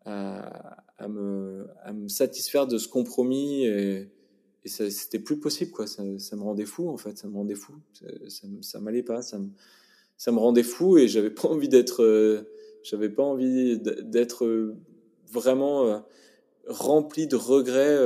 à, 0.04 1.08
me, 1.08 1.66
me 1.92 2.08
satisfaire 2.08 2.66
de 2.66 2.78
ce 2.78 2.88
compromis. 2.88 3.64
Et, 3.66 4.08
et 4.64 4.68
c'était 4.68 5.20
plus 5.20 5.38
possible, 5.38 5.70
quoi. 5.70 5.86
Ça, 5.86 6.02
ça, 6.18 6.36
me 6.36 6.42
rendait 6.42 6.64
fou, 6.64 6.88
en 6.88 6.96
fait. 6.96 7.16
Ça 7.16 7.28
me 7.28 7.34
rendait 7.34 7.54
fou. 7.54 7.74
Ça, 7.92 8.46
ça, 8.62 8.80
m'allait 8.80 9.04
pas. 9.04 9.22
Ça 9.22 9.38
me, 9.38 9.48
ça 10.16 10.32
me 10.32 10.38
rendait 10.38 10.62
fou 10.62 10.98
et 10.98 11.08
j'avais 11.08 11.30
pas 11.30 11.48
envie 11.48 11.68
d'être, 11.68 12.02
euh, 12.02 12.48
j'avais 12.82 13.08
pas 13.08 13.22
envie 13.22 13.78
d'être 13.78 14.44
euh, 14.44 14.76
vraiment 15.30 15.86
euh, 15.86 15.98
rempli 16.66 17.26
de 17.26 17.36
regrets 17.36 17.98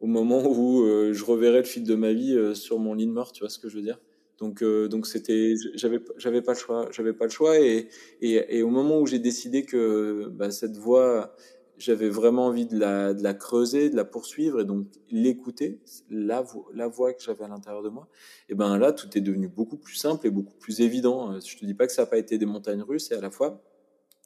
au 0.00 0.06
moment 0.06 0.42
où 0.46 0.84
je 1.12 1.24
reverrai 1.24 1.58
le 1.58 1.64
fil 1.64 1.84
de 1.84 1.94
ma 1.94 2.12
vie 2.12 2.54
sur 2.54 2.78
mon 2.78 2.94
lit 2.94 3.06
de 3.06 3.12
mort, 3.12 3.32
tu 3.32 3.40
vois 3.40 3.50
ce 3.50 3.58
que 3.58 3.68
je 3.68 3.76
veux 3.76 3.82
dire? 3.82 3.98
Donc 4.38 4.62
donc 4.62 5.06
c'était 5.06 5.54
j'avais 5.74 6.00
j'avais 6.16 6.42
pas 6.42 6.52
le 6.52 6.58
choix 6.58 6.88
j'avais 6.92 7.12
pas 7.12 7.24
le 7.24 7.30
choix 7.30 7.58
et 7.58 7.88
et, 8.20 8.58
et 8.58 8.62
au 8.62 8.70
moment 8.70 9.00
où 9.00 9.06
j'ai 9.06 9.18
décidé 9.18 9.64
que 9.64 10.28
bah, 10.28 10.52
cette 10.52 10.76
voie 10.76 11.34
j'avais 11.78 12.08
vraiment 12.08 12.46
envie 12.46 12.66
de 12.66 12.78
la, 12.78 13.14
de 13.14 13.22
la 13.22 13.34
creuser, 13.34 13.88
de 13.88 13.96
la 13.96 14.04
poursuivre 14.04 14.60
et 14.60 14.64
donc 14.64 14.88
l'écouter, 15.10 15.80
la, 16.10 16.44
la 16.74 16.88
voix 16.88 17.12
que 17.12 17.22
j'avais 17.22 17.44
à 17.44 17.48
l'intérieur 17.48 17.82
de 17.82 17.88
moi. 17.88 18.08
Et 18.48 18.54
ben 18.54 18.78
là, 18.78 18.92
tout 18.92 19.16
est 19.16 19.20
devenu 19.20 19.48
beaucoup 19.48 19.76
plus 19.76 19.94
simple 19.94 20.26
et 20.26 20.30
beaucoup 20.30 20.56
plus 20.56 20.80
évident. 20.80 21.32
Euh, 21.32 21.40
je 21.44 21.56
te 21.56 21.64
dis 21.64 21.74
pas 21.74 21.86
que 21.86 21.92
ça 21.92 22.02
n'a 22.02 22.06
pas 22.06 22.18
été 22.18 22.36
des 22.36 22.46
montagnes 22.46 22.82
russes 22.82 23.10
et 23.12 23.14
à 23.14 23.20
la 23.20 23.30
fois, 23.30 23.62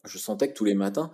je 0.05 0.19
sentais 0.19 0.49
que 0.49 0.55
tous 0.55 0.65
les 0.65 0.75
matins, 0.75 1.11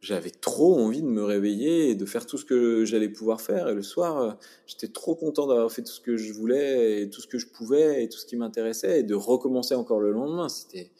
j'avais 0.00 0.30
trop 0.30 0.78
envie 0.78 1.02
de 1.02 1.06
me 1.06 1.24
réveiller 1.24 1.90
et 1.90 1.94
de 1.94 2.04
faire 2.04 2.26
tout 2.26 2.38
ce 2.38 2.44
que 2.44 2.84
j'allais 2.84 3.08
pouvoir 3.08 3.40
faire. 3.40 3.68
Et 3.68 3.74
le 3.74 3.82
soir, 3.82 4.18
euh, 4.18 4.32
j'étais 4.66 4.88
trop 4.88 5.14
content 5.14 5.46
d'avoir 5.46 5.70
fait 5.72 5.82
tout 5.82 5.92
ce 5.92 6.00
que 6.00 6.16
je 6.16 6.32
voulais 6.32 7.02
et 7.02 7.10
tout 7.10 7.20
ce 7.20 7.26
que 7.26 7.38
je 7.38 7.46
pouvais 7.46 8.04
et 8.04 8.08
tout 8.08 8.18
ce 8.18 8.26
qui 8.26 8.36
m'intéressait 8.36 9.00
et 9.00 9.02
de 9.02 9.14
recommencer 9.14 9.74
encore 9.74 10.00
le 10.00 10.12
lendemain. 10.12 10.48
C'était, 10.48 10.90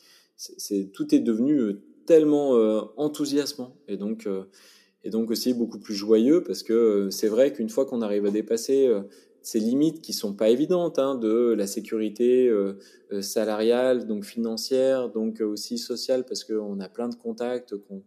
tout 0.93 1.15
est 1.15 1.21
devenu 1.21 1.59
euh, 1.59 1.83
tellement 2.07 2.53
enthousiasmant. 2.97 3.77
Et 3.89 3.97
donc, 3.97 5.31
aussi 5.31 5.55
beaucoup 5.55 5.79
plus 5.79 5.95
joyeux 5.95 6.43
parce 6.43 6.63
que 6.63 6.73
euh, 6.73 7.11
c'est 7.11 7.29
vrai 7.29 7.53
qu'une 7.53 7.69
fois 7.69 7.87
qu'on 7.87 8.03
arrive 8.03 8.27
à 8.27 8.31
dépasser 8.31 8.87
euh, 8.87 9.03
ces 9.43 9.61
limites 9.61 10.03
qui 10.03 10.13
sont 10.13 10.35
pas 10.35 10.49
évidentes 10.49 10.99
hein, 10.99 11.15
de 11.15 11.55
la 11.57 11.67
sécurité 11.67 12.49
euh, 12.49 12.75
salariale, 13.21 14.07
donc 14.07 14.25
financière, 14.25 15.09
donc 15.09 15.41
aussi 15.41 15.79
sociale, 15.79 16.25
parce 16.25 16.43
qu'on 16.43 16.81
a 16.81 16.89
plein 16.89 17.09
de 17.09 17.15
contacts 17.15 17.77
qu'on 17.77 18.03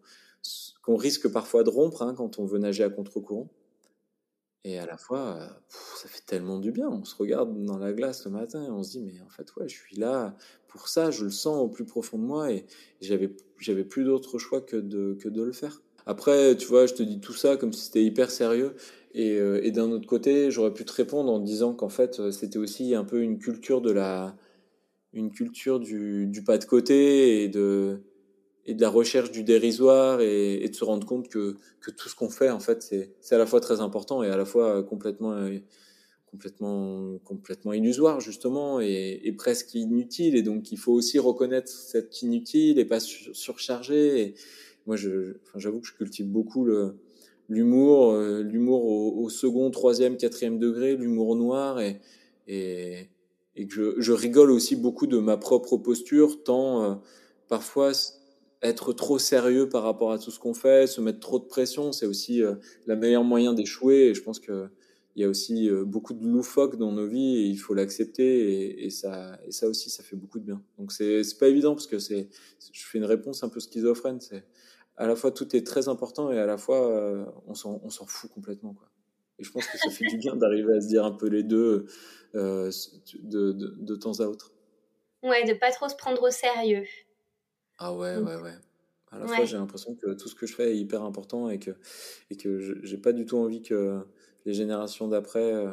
risque 0.88 1.28
parfois 1.28 1.64
de 1.64 1.70
rompre 1.70 2.02
hein, 2.02 2.14
quand 2.16 2.40
on 2.40 2.46
veut 2.46 2.60
nager 2.60 2.84
à 2.84 2.90
contre-courant. 2.90 3.50
Et 4.66 4.78
à 4.78 4.86
la 4.86 4.98
fois, 4.98 5.62
ça 5.96 6.10
fait 6.10 6.26
tellement 6.26 6.60
du 6.60 6.72
bien. 6.72 6.90
On 6.90 7.06
se 7.06 7.16
regarde 7.16 7.64
dans 7.64 7.78
la 7.78 7.94
glace 7.94 8.26
le 8.26 8.32
matin 8.32 8.64
et 8.66 8.70
on 8.70 8.84
se 8.84 8.92
dit, 8.92 9.00
mais 9.00 9.22
en 9.22 9.30
fait, 9.30 9.56
ouais, 9.56 9.70
je 9.70 9.76
suis 9.76 9.96
là 9.96 10.36
pour 10.68 10.88
ça, 10.88 11.12
je 11.12 11.24
le 11.26 11.32
sens 11.32 11.58
au 11.64 11.70
plus 11.70 11.86
profond 11.86 12.18
de 12.18 12.24
moi 12.24 12.52
et 12.52 12.66
j'avais, 13.02 13.36
j'avais 13.58 13.84
plus 13.84 14.04
d'autre 14.04 14.38
choix 14.38 14.62
que 14.62 14.76
de, 14.76 15.18
que 15.20 15.30
de 15.30 15.42
le 15.42 15.54
faire. 15.54 15.82
Après, 16.06 16.56
tu 16.58 16.68
vois, 16.68 16.86
je 16.86 16.94
te 16.94 17.04
dis 17.04 17.20
tout 17.20 17.34
ça 17.34 17.56
comme 17.56 17.74
si 17.74 17.86
c'était 17.86 18.04
hyper 18.04 18.32
sérieux. 18.32 18.76
Et, 19.14 19.40
euh, 19.40 19.64
et 19.64 19.72
d'un 19.72 19.92
autre 19.92 20.08
côté, 20.08 20.52
j'aurais 20.52 20.74
pu 20.74 20.86
te 20.86 20.94
répondre 20.94 21.32
en 21.32 21.40
disant 21.40 21.74
qu'en 21.74 21.90
fait, 21.90 22.20
euh, 22.20 22.32
c'était 22.32 22.60
aussi 22.60 22.94
un 22.94 23.04
peu 23.04 23.22
une 23.22 23.40
culture 23.40 23.82
de 23.82 23.92
la, 23.92 24.36
une 25.14 25.32
culture 25.32 25.80
du, 25.80 26.28
du 26.28 26.44
pas 26.44 26.58
de 26.58 26.66
côté 26.66 27.44
et 27.44 27.48
de, 27.48 28.04
et 28.70 28.76
de 28.76 28.82
la 28.82 28.90
recherche 28.90 29.32
du 29.32 29.44
dérisoire 29.44 30.22
et, 30.22 30.70
de 30.70 30.76
se 30.76 30.84
rendre 30.84 31.06
compte 31.08 31.28
que, 31.28 31.58
tout 31.82 32.08
ce 32.08 32.14
qu'on 32.14 32.30
fait, 32.30 32.52
en 32.52 32.60
fait, 32.60 32.84
c'est, 32.84 33.34
à 33.34 33.40
la 33.40 33.48
fois 33.48 33.60
très 33.62 33.82
important 33.82 34.22
et 34.22 34.30
à 34.30 34.38
la 34.38 34.46
fois 34.46 34.84
complètement, 34.84 35.50
complètement, 36.28 37.18
complètement 37.24 37.74
illusoire, 37.74 38.20
justement, 38.20 38.80
et, 38.80 39.34
presque 39.36 39.74
inutile. 39.74 40.36
Et 40.36 40.44
donc, 40.44 40.72
il 40.72 40.78
faut 40.78 40.94
aussi 40.94 41.18
reconnaître 41.18 41.72
cette 41.72 42.22
inutile 42.22 42.78
et 42.78 42.86
pas 42.86 43.00
surcharger. 43.00 44.36
Moi, 44.86 44.98
j'avoue 45.56 45.80
que 45.80 45.88
je 45.88 45.96
cultive 45.96 46.28
beaucoup 46.28 46.68
l'humour, 47.48 48.12
euh, 48.12 48.44
l'humour 48.44 48.86
au, 48.86 49.30
second, 49.30 49.72
troisième, 49.72 50.16
quatrième 50.16 50.60
degré, 50.60 50.96
l'humour 50.96 51.36
noir, 51.36 51.80
et, 52.48 53.10
que 53.68 53.96
je, 53.98 54.12
rigole 54.12 54.52
aussi 54.52 54.76
beaucoup 54.76 55.08
de 55.08 55.18
ma 55.18 55.38
propre 55.38 55.78
posture, 55.78 56.44
tant 56.44 56.84
euh, 56.84 56.96
parfois 57.48 57.94
être 58.62 58.94
trop 58.94 59.20
sérieux 59.20 59.70
par 59.70 59.84
rapport 59.84 60.12
à 60.12 60.20
tout 60.20 60.32
ce 60.32 60.40
qu'on 60.40 60.54
fait, 60.54 60.88
se 60.88 61.02
mettre 61.02 61.20
trop 61.20 61.40
de 61.40 61.46
pression, 61.46 61.92
c'est 61.92 62.06
aussi 62.06 62.44
euh, 62.44 62.56
la 62.88 62.96
meilleure 62.96 63.24
moyen 63.24 63.54
d'échouer. 63.54 64.08
Et 64.08 64.14
je 64.14 64.22
pense 64.22 64.40
que 64.40 64.70
il 65.16 65.24
y 65.24 65.26
a 65.26 65.28
aussi 65.28 65.70
euh, 65.70 65.84
beaucoup 65.84 66.14
de 66.14 66.26
loufoque 66.26 66.78
dans 66.78 66.92
nos 66.92 67.08
vies 67.08 67.38
et 67.38 67.46
il 67.46 67.58
faut 67.58 67.74
l'accepter 67.74 68.86
et, 68.86 68.90
ça 68.90 69.38
et 69.46 69.52
ça 69.52 69.68
aussi 69.68 69.90
ça 69.90 70.04
fait 70.04 70.16
beaucoup 70.16 70.40
de 70.40 70.46
bien. 70.46 70.64
Donc 70.78 70.92
c'est 70.92 71.24
pas 71.40 71.48
évident 71.48 71.74
parce 71.74 71.88
que 71.88 72.00
c'est 72.00 72.30
je 72.72 72.86
fais 72.86 73.00
une 73.00 73.06
réponse 73.06 73.44
un 73.44 73.50
peu 73.50 73.60
schizophrène, 73.60 74.22
c'est 74.22 74.46
à 74.98 75.08
la 75.08 75.16
fois 75.16 75.32
tout 75.32 75.56
est 75.56 75.66
très 75.66 75.88
important 75.88 76.32
et 76.32 76.40
à 76.40 76.46
la 76.46 76.58
fois 76.58 76.90
euh, 76.90 77.26
on 77.48 77.56
s'en 77.56 77.82
on 77.84 77.90
s'en 77.90 78.06
fout 78.06 78.32
complètement 78.32 78.74
quoi. 78.74 78.90
Et 79.40 79.44
je 79.44 79.52
pense 79.52 79.66
que 79.66 79.78
ça 79.78 79.90
fait 79.90 80.06
du 80.06 80.18
bien 80.18 80.36
d'arriver 80.36 80.76
à 80.76 80.82
se 80.82 80.88
dire 80.88 81.06
un 81.06 81.12
peu 81.12 81.28
les 81.28 81.44
deux 81.44 81.86
de, 82.34 82.70
de, 83.24 83.52
de 83.54 83.96
temps 83.96 84.20
à 84.20 84.26
autre. 84.26 84.52
Ouais, 85.24 85.46
de 85.46 85.54
pas 85.54 85.72
trop 85.72 85.88
se 85.88 85.96
prendre 85.96 86.22
au 86.22 86.30
sérieux. 86.30 86.84
Ah 87.80 87.94
ouais, 87.94 88.18
ouais, 88.18 88.36
ouais. 88.36 88.54
À 89.12 89.18
la 89.18 89.26
ouais. 89.26 89.36
fois, 89.38 89.46
j'ai 89.46 89.58
l'impression 89.58 89.96
que 89.96 90.14
tout 90.14 90.28
ce 90.28 90.36
que 90.36 90.46
je 90.46 90.54
fais 90.54 90.72
est 90.72 90.78
hyper 90.78 91.02
important 91.04 91.50
et 91.50 91.60
que, 91.60 91.72
et 92.30 92.36
que 92.36 92.60
j'ai 92.84 92.98
pas 92.98 93.14
du 93.14 93.26
tout 93.26 93.38
envie 93.38 93.62
que 93.62 94.02
les 94.46 94.54
générations 94.54 95.08
d'après 95.08 95.54
euh, 95.54 95.72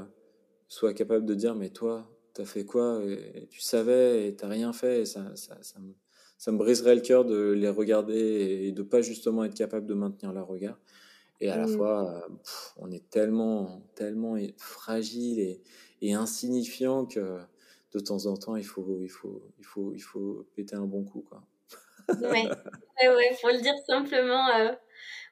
soient 0.68 0.94
capables 0.94 1.26
de 1.26 1.34
dire 1.34 1.54
Mais 1.54 1.70
toi, 1.70 2.09
t'as 2.32 2.44
fait 2.44 2.64
quoi 2.64 3.02
et, 3.04 3.48
Tu 3.50 3.61
savais 3.61 4.28
et 4.28 4.36
t'as 4.36 4.48
rien 4.48 4.72
fait. 4.72 5.02
Et 5.02 5.04
ça, 5.04 5.34
ça, 5.34 5.59
ça, 5.62 5.80
me, 5.80 5.92
ça 6.38 6.52
me 6.52 6.59
briserait 6.59 6.94
le 6.94 7.02
cœur 7.02 7.24
de 7.24 7.50
les 7.50 7.68
regarder 7.68 8.14
et 8.66 8.72
de 8.72 8.82
pas 8.82 9.02
justement 9.02 9.44
être 9.44 9.54
capable 9.54 9.86
de 9.86 9.94
maintenir 9.94 10.32
leur 10.32 10.46
regard. 10.46 10.78
Et 11.40 11.50
à 11.50 11.57
la 11.59 11.66
mmh. 11.66 11.76
fois, 11.76 12.26
pff, 12.42 12.72
on 12.76 12.90
est 12.90 13.11
tellement, 13.11 13.82
tellement 13.96 14.36
fragile 14.57 15.40
et, 15.40 15.61
et 16.00 16.14
insignifiant 16.14 17.04
que 17.04 17.40
de 17.92 18.00
temps 18.00 18.26
en 18.26 18.36
temps, 18.36 18.57
il 18.57 18.64
faut, 18.64 19.00
il 19.02 19.11
faut, 19.11 19.42
il 19.59 19.64
faut, 19.64 19.92
il 19.92 20.00
faut 20.00 20.46
péter 20.54 20.76
un 20.76 20.86
bon 20.86 21.04
coup, 21.04 21.20
quoi. 21.20 21.42
ouais, 22.22 22.48
ouais, 23.02 23.09
ouais, 23.09 23.38
faut 23.40 23.48
le 23.48 23.61
dire 23.61 23.74
simplement. 23.86 24.48
Euh... 24.57 24.72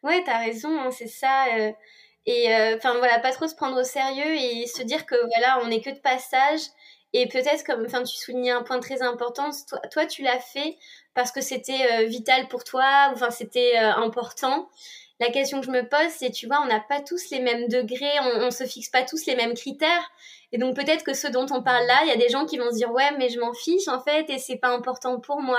Ouais, 0.02 0.22
t'as 0.24 0.38
raison, 0.38 0.80
hein, 0.80 0.90
c'est 0.90 1.08
ça. 1.08 1.46
Euh... 1.56 1.72
Et 2.26 2.46
enfin 2.74 2.96
voilà, 2.96 3.18
pas 3.18 3.32
trop 3.32 3.46
se 3.46 3.54
prendre 3.54 3.78
au 3.78 3.84
sérieux 3.84 4.34
et 4.34 4.66
se 4.66 4.82
dire 4.82 5.04
que 5.04 5.14
voilà, 5.26 5.58
on 5.62 5.68
n'est 5.68 5.82
que 5.82 5.90
de 5.90 5.98
passage. 5.98 6.60
Et 7.14 7.28
peut-être 7.28 7.64
comme, 7.64 7.84
enfin, 7.86 8.02
tu 8.02 8.16
soulignais 8.16 8.50
un 8.50 8.62
point 8.62 8.80
très 8.80 9.00
important. 9.00 9.50
Toi, 9.68 9.78
toi 9.92 10.04
tu 10.04 10.22
l'as 10.22 10.40
fait 10.40 10.76
parce 11.14 11.30
que 11.30 11.40
c'était 11.40 11.86
euh, 11.92 12.04
vital 12.06 12.48
pour 12.48 12.64
toi, 12.64 13.10
enfin, 13.12 13.30
c'était 13.30 13.78
euh, 13.78 13.94
important. 13.94 14.68
La 15.24 15.30
question 15.30 15.60
que 15.60 15.66
je 15.66 15.70
me 15.70 15.88
pose, 15.88 16.10
c'est, 16.10 16.30
tu 16.30 16.46
vois, 16.46 16.60
on 16.62 16.66
n'a 16.66 16.80
pas 16.80 17.00
tous 17.00 17.30
les 17.30 17.40
mêmes 17.40 17.66
degrés, 17.68 18.12
on, 18.20 18.46
on 18.46 18.50
se 18.50 18.64
fixe 18.64 18.90
pas 18.90 19.04
tous 19.04 19.24
les 19.24 19.36
mêmes 19.36 19.54
critères. 19.54 20.10
Et 20.52 20.58
donc 20.58 20.76
peut-être 20.76 21.02
que 21.02 21.14
ce 21.14 21.26
dont 21.26 21.46
on 21.50 21.62
parle 21.62 21.86
là, 21.86 22.00
il 22.02 22.08
y 22.08 22.12
a 22.12 22.16
des 22.16 22.28
gens 22.28 22.44
qui 22.44 22.58
vont 22.58 22.70
se 22.70 22.76
dire 22.76 22.92
ouais, 22.92 23.10
mais 23.18 23.30
je 23.30 23.40
m'en 23.40 23.54
fiche 23.54 23.88
en 23.88 24.00
fait 24.00 24.28
et 24.28 24.38
c'est 24.38 24.58
pas 24.58 24.68
important 24.68 25.18
pour 25.18 25.40
moi. 25.40 25.58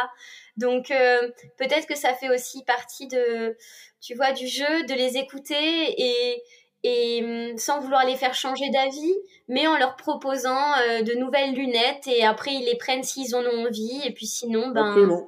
Donc 0.55 0.91
euh, 0.91 1.30
peut-être 1.57 1.88
que 1.88 1.97
ça 1.97 2.13
fait 2.13 2.30
aussi 2.30 2.63
partie 2.63 3.07
de, 3.07 3.57
tu 4.01 4.13
vois, 4.13 4.34
du 4.34 4.47
jeu, 4.47 4.84
de 4.88 4.93
les 4.93 5.18
écouter 5.18 5.55
et, 5.57 6.43
et 6.84 7.24
hum, 7.24 7.57
sans 7.57 7.80
vouloir 7.80 8.05
les 8.05 8.16
faire 8.16 8.36
changer 8.36 8.70
d'avis, 8.70 9.16
mais 9.47 9.66
en 9.68 9.78
leur 9.78 9.95
proposant 9.95 10.78
euh, 10.88 11.01
de 11.01 11.13
nouvelles 11.16 11.55
lunettes 11.55 12.07
et 12.07 12.24
après 12.24 12.53
ils 12.53 12.66
les 12.66 12.78
prennent 12.78 13.03
s'ils 13.03 13.36
en 13.36 13.43
ont 13.43 13.66
envie 13.66 14.01
et 14.05 14.13
puis 14.13 14.28
sinon 14.28 14.70
ben. 14.70 15.28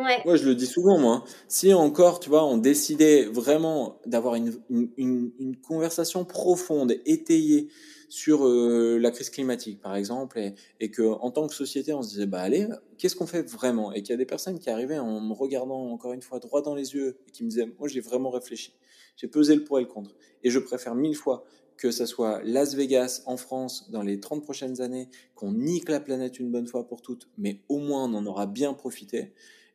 Ouais, 0.00 0.36
je 0.36 0.46
le 0.46 0.54
dis 0.54 0.66
souvent 0.66 0.98
moi. 0.98 1.24
Si 1.48 1.72
encore, 1.74 2.20
tu 2.20 2.28
vois, 2.28 2.44
on 2.44 2.56
décidait 2.56 3.24
vraiment 3.24 4.00
d'avoir 4.06 4.34
une, 4.34 5.56
conversation 5.62 6.24
profonde, 6.24 6.94
étayée 7.06 7.68
sur 8.08 8.46
euh, 8.46 8.98
la 8.98 9.10
crise 9.12 9.30
climatique, 9.30 9.80
par 9.80 9.94
exemple, 9.94 10.38
et, 10.38 10.54
et 10.80 10.90
que 10.90 11.02
en 11.02 11.30
tant 11.30 11.46
que 11.46 11.54
société, 11.54 11.92
on 11.92 12.02
se 12.02 12.08
disait, 12.08 12.26
bah 12.26 12.40
allez, 12.40 12.66
qu'est-ce 12.98 13.14
qu'on 13.14 13.26
fait 13.26 13.42
vraiment? 13.42 13.92
Et 13.92 14.02
qu'il 14.02 14.10
y 14.10 14.14
a 14.14 14.16
des 14.16 14.26
personnes 14.26 14.58
qui 14.58 14.68
arrivaient 14.68 14.98
en 14.98 15.20
me 15.20 15.32
regardant 15.32 15.90
encore 15.90 16.12
une 16.12 16.22
fois 16.22 16.40
droit 16.40 16.62
dans 16.62 16.74
les 16.74 16.94
yeux 16.94 17.18
et 17.28 17.30
qui 17.30 17.44
me 17.44 17.48
disaient, 17.48 17.68
moi 17.78 17.88
j'ai 17.88 18.00
vraiment 18.00 18.30
réfléchi, 18.30 18.74
j'ai 19.16 19.28
pesé 19.28 19.54
le 19.54 19.62
pour 19.62 19.78
et 19.78 19.82
le 19.82 19.88
contre, 19.88 20.16
et 20.42 20.50
je 20.50 20.58
préfère 20.58 20.96
mille 20.96 21.14
fois 21.14 21.44
que 21.76 21.90
ça 21.90 22.04
soit 22.04 22.42
Las 22.44 22.74
Vegas 22.74 23.22
en 23.24 23.38
France 23.38 23.90
dans 23.90 24.02
les 24.02 24.20
30 24.20 24.42
prochaines 24.42 24.82
années, 24.82 25.08
qu'on 25.34 25.52
nique 25.52 25.88
la 25.88 25.98
planète 25.98 26.38
une 26.38 26.50
bonne 26.50 26.66
fois 26.66 26.86
pour 26.86 27.00
toutes, 27.00 27.28
mais 27.38 27.62
au 27.68 27.78
moins 27.78 28.04
on 28.04 28.14
en 28.14 28.26
aura 28.26 28.46
bien 28.46 28.74
profité, 28.74 29.32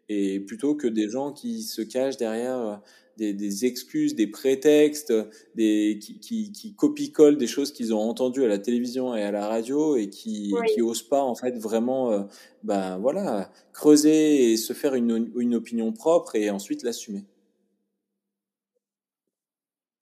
et 0.10 0.40
plutôt 0.40 0.76
que 0.76 0.88
des 0.88 1.10
gens 1.10 1.32
qui 1.32 1.64
se 1.64 1.82
cachent 1.82 2.18
derrière 2.18 2.82
des, 3.18 3.34
des 3.34 3.66
excuses, 3.66 4.16
des 4.16 4.28
prétextes, 4.28 5.14
des, 5.56 6.00
qui, 6.02 6.20
qui, 6.20 6.52
qui 6.52 6.76
copie-collent 6.76 7.38
des 7.38 7.48
choses 7.48 7.72
qu'ils 7.72 7.94
ont 7.94 8.00
entendues 8.00 8.44
à 8.44 8.48
la 8.48 8.60
télévision 8.60 9.16
et 9.16 9.24
à 9.24 9.32
la 9.32 9.48
radio 9.48 9.96
et 9.96 10.10
qui, 10.10 10.54
oui. 10.54 10.68
qui 10.74 10.82
osent 10.82 11.08
pas 11.08 11.22
en 11.22 11.36
fait 11.36 11.58
vraiment, 11.58 12.12
euh, 12.12 12.24
ben 12.64 12.98
voilà, 12.98 13.52
creuser 13.74 14.52
et 14.52 14.58
se 14.58 14.74
faire 14.74 14.96
une, 14.96 15.32
une 15.38 15.56
opinion 15.56 15.92
propre 15.94 16.36
et 16.36 16.50
ensuite 16.50 16.84
l'assumer. 16.84 17.26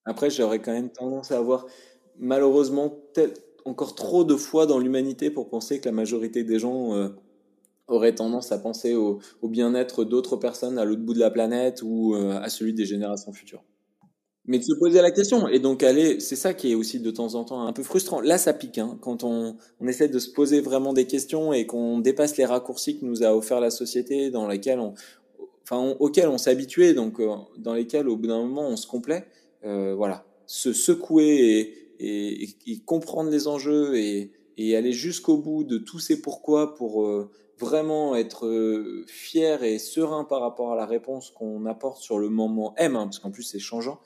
Après, 0.06 0.30
j'aurais 0.30 0.60
quand 0.60 0.74
même 0.74 0.92
tendance 0.92 1.32
à 1.32 1.38
avoir 1.38 1.66
malheureusement 2.18 2.94
tel, 3.14 3.34
encore 3.66 3.96
trop 3.96 4.24
de 4.24 4.36
foi 4.36 4.66
dans 4.66 4.80
l'humanité 4.80 5.30
pour 5.30 5.50
penser 5.50 5.80
que 5.80 5.86
la 5.86 5.94
majorité 5.94 6.44
des 6.44 6.60
gens 6.60 6.94
euh, 6.94 7.10
aurait 7.94 8.16
tendance 8.16 8.52
à 8.52 8.58
penser 8.58 8.96
au, 8.96 9.20
bien-être 9.44 10.04
d'autres 10.04 10.36
personnes 10.36 10.78
à 10.78 10.86
l'autre 10.86 11.02
bout 11.02 11.14
de 11.14 11.20
la 11.20 11.32
planète 11.32 11.82
ou 11.84 12.16
euh, 12.16 12.40
à 12.42 12.50
celui 12.50 12.74
des 12.74 12.86
générations 12.86 13.32
futures. 13.34 13.64
Mais 14.46 14.60
de 14.60 14.64
se 14.64 14.74
poser 14.74 15.02
la 15.02 15.12
question 15.12 15.48
et 15.48 15.60
donc 15.60 15.84
aller, 15.84 16.20
c'est 16.20 16.36
ça 16.36 16.54
qui 16.54 16.72
est 16.72 16.76
aussi 16.76 17.00
de 17.00 17.12
temps 17.12 17.36
en 17.36 17.46
temps 17.46 17.66
un 17.66 17.72
peu 17.72 17.82
frustrant. 17.82 18.20
Là, 18.20 18.38
ça 18.38 18.52
pique 18.54 18.78
hein, 18.78 18.98
quand 19.00 19.24
on, 19.24 19.56
on 19.80 19.88
essaie 19.88 20.10
de 20.10 20.20
se 20.20 20.30
poser 20.30 20.60
vraiment 20.60 20.92
des 20.92 21.08
questions 21.08 21.54
et 21.54 21.66
qu'on 21.66 22.00
dépasse 22.00 22.36
les 22.36 22.44
raccourcis 22.44 23.00
que 23.00 23.06
nous 23.06 23.24
a 23.24 23.34
offert 23.34 23.62
la 23.62 23.70
société, 23.70 24.32
dans 24.32 24.46
lesquels 24.46 24.80
on, 24.80 24.96
enfin, 25.64 25.78
on, 25.78 25.96
auxquels 26.00 26.28
on 26.28 26.38
s'est 26.38 26.50
habitué, 26.50 26.94
donc 26.94 27.22
euh, 27.22 27.30
dans 27.58 27.74
lesquels 27.74 28.10
au 28.10 28.18
bout 28.18 28.28
d'un 28.28 28.42
moment 28.42 28.68
on 28.68 28.76
se 28.76 28.88
complaît. 28.88 29.26
Euh, 29.64 29.96
voilà, 29.96 30.26
se 30.46 30.74
secouer 30.74 31.74
et, 32.00 32.80
comprendre 32.86 33.30
les 33.30 33.48
enjeux 33.48 33.96
et, 33.96 34.32
aller 34.76 34.92
jusqu'au 34.92 35.38
bout 35.38 35.64
de 35.64 35.78
tous 35.78 36.00
ces 36.00 36.22
pourquoi 36.22 36.76
pour 36.76 37.08
vraiment 37.64 38.16
être 38.16 38.46
euh, 38.46 39.06
fier 39.08 39.64
et 39.64 39.80
serein 39.80 40.24
par 40.24 40.42
rapport 40.42 40.72
à 40.72 40.76
la 40.76 40.86
réponse 40.86 41.32
qu'on 41.32 41.66
apporte 41.66 42.02
sur 42.02 42.20
le 42.20 42.30
moment 42.30 42.74
M, 42.78 42.96
hein, 42.96 43.06
parce 43.06 43.20
qu'en 43.20 43.32
plus 43.32 43.44
c'est 43.44 43.60
changeant, 43.60 44.00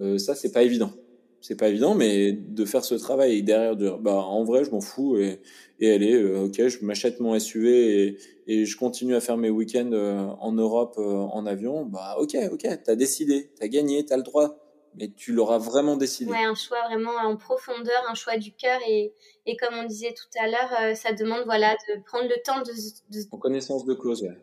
euh, 0.00 0.18
ça 0.18 0.34
c'est 0.34 0.52
pas 0.52 0.62
évident. 0.62 0.92
C'est 1.40 1.56
pas 1.56 1.68
évident, 1.68 1.94
mais 1.94 2.32
de 2.32 2.64
faire 2.64 2.84
ce 2.84 2.94
travail 2.94 3.42
derrière 3.42 3.76
de 3.76 3.90
bah 3.90 4.16
en 4.16 4.44
vrai 4.44 4.64
je 4.64 4.70
m'en 4.70 4.80
fous 4.80 5.18
et, 5.18 5.40
et 5.78 5.92
allez 5.92 6.14
euh, 6.14 6.46
ok 6.46 6.68
je 6.68 6.84
m'achète 6.84 7.20
mon 7.20 7.38
SUV 7.38 8.16
et, 8.46 8.64
je 8.64 8.76
continue 8.76 9.14
à 9.14 9.20
faire 9.20 9.36
mes 9.36 9.50
week-ends 9.50 9.92
en 10.40 10.52
Europe 10.52 10.98
en 10.98 11.46
avion 11.46 11.84
bah 11.86 12.16
ok 12.18 12.36
ok 12.52 12.66
t'as 12.84 12.94
décidé 12.94 13.50
t'as 13.58 13.68
gagné 13.68 14.04
t'as 14.04 14.18
le 14.18 14.22
droit 14.22 14.63
mais 14.96 15.10
tu 15.16 15.32
l'auras 15.32 15.58
vraiment 15.58 15.96
décidé. 15.96 16.30
Ouais, 16.30 16.44
un 16.44 16.54
choix 16.54 16.82
vraiment 16.84 17.16
en 17.22 17.36
profondeur, 17.36 18.02
un 18.08 18.14
choix 18.14 18.36
du 18.36 18.52
cœur 18.52 18.80
et, 18.86 19.12
et 19.46 19.56
comme 19.56 19.74
on 19.74 19.84
disait 19.84 20.14
tout 20.14 20.38
à 20.38 20.46
l'heure, 20.46 20.70
euh, 20.80 20.94
ça 20.94 21.12
demande 21.12 21.42
voilà 21.44 21.74
de 21.88 22.02
prendre 22.04 22.28
le 22.28 22.36
temps 22.44 22.60
de, 22.60 22.72
de... 22.72 23.24
en 23.32 23.38
connaissance 23.38 23.84
de 23.84 23.94
cause. 23.94 24.22
Ouais. 24.22 24.38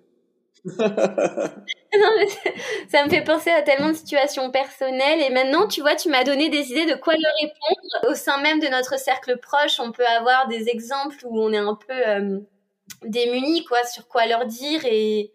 non, 0.66 2.10
mais 2.18 2.28
ça 2.88 3.04
me 3.04 3.10
fait 3.10 3.24
penser 3.24 3.50
à 3.50 3.64
tellement 3.64 3.90
de 3.90 3.96
situations 3.96 4.52
personnelles 4.52 5.22
et 5.22 5.32
maintenant 5.32 5.68
tu 5.68 5.82
vois 5.82 5.96
tu 5.96 6.08
m'as 6.10 6.24
donné 6.24 6.50
des 6.50 6.70
idées 6.70 6.86
de 6.86 6.94
quoi 7.00 7.14
leur 7.14 7.34
répondre 7.42 8.12
au 8.12 8.16
sein 8.16 8.40
même 8.44 8.60
de 8.60 8.68
notre 8.68 9.00
cercle 9.00 9.40
proche 9.40 9.80
on 9.80 9.92
peut 9.92 10.06
avoir 10.06 10.48
des 10.50 10.70
exemples 10.70 11.18
où 11.24 11.42
on 11.42 11.52
est 11.52 11.58
un 11.58 11.74
peu 11.74 12.08
euh, 12.08 12.40
démunis 13.04 13.66
quoi 13.66 13.84
sur 13.86 14.08
quoi 14.08 14.28
leur 14.28 14.46
dire 14.46 14.86
et 14.86 15.32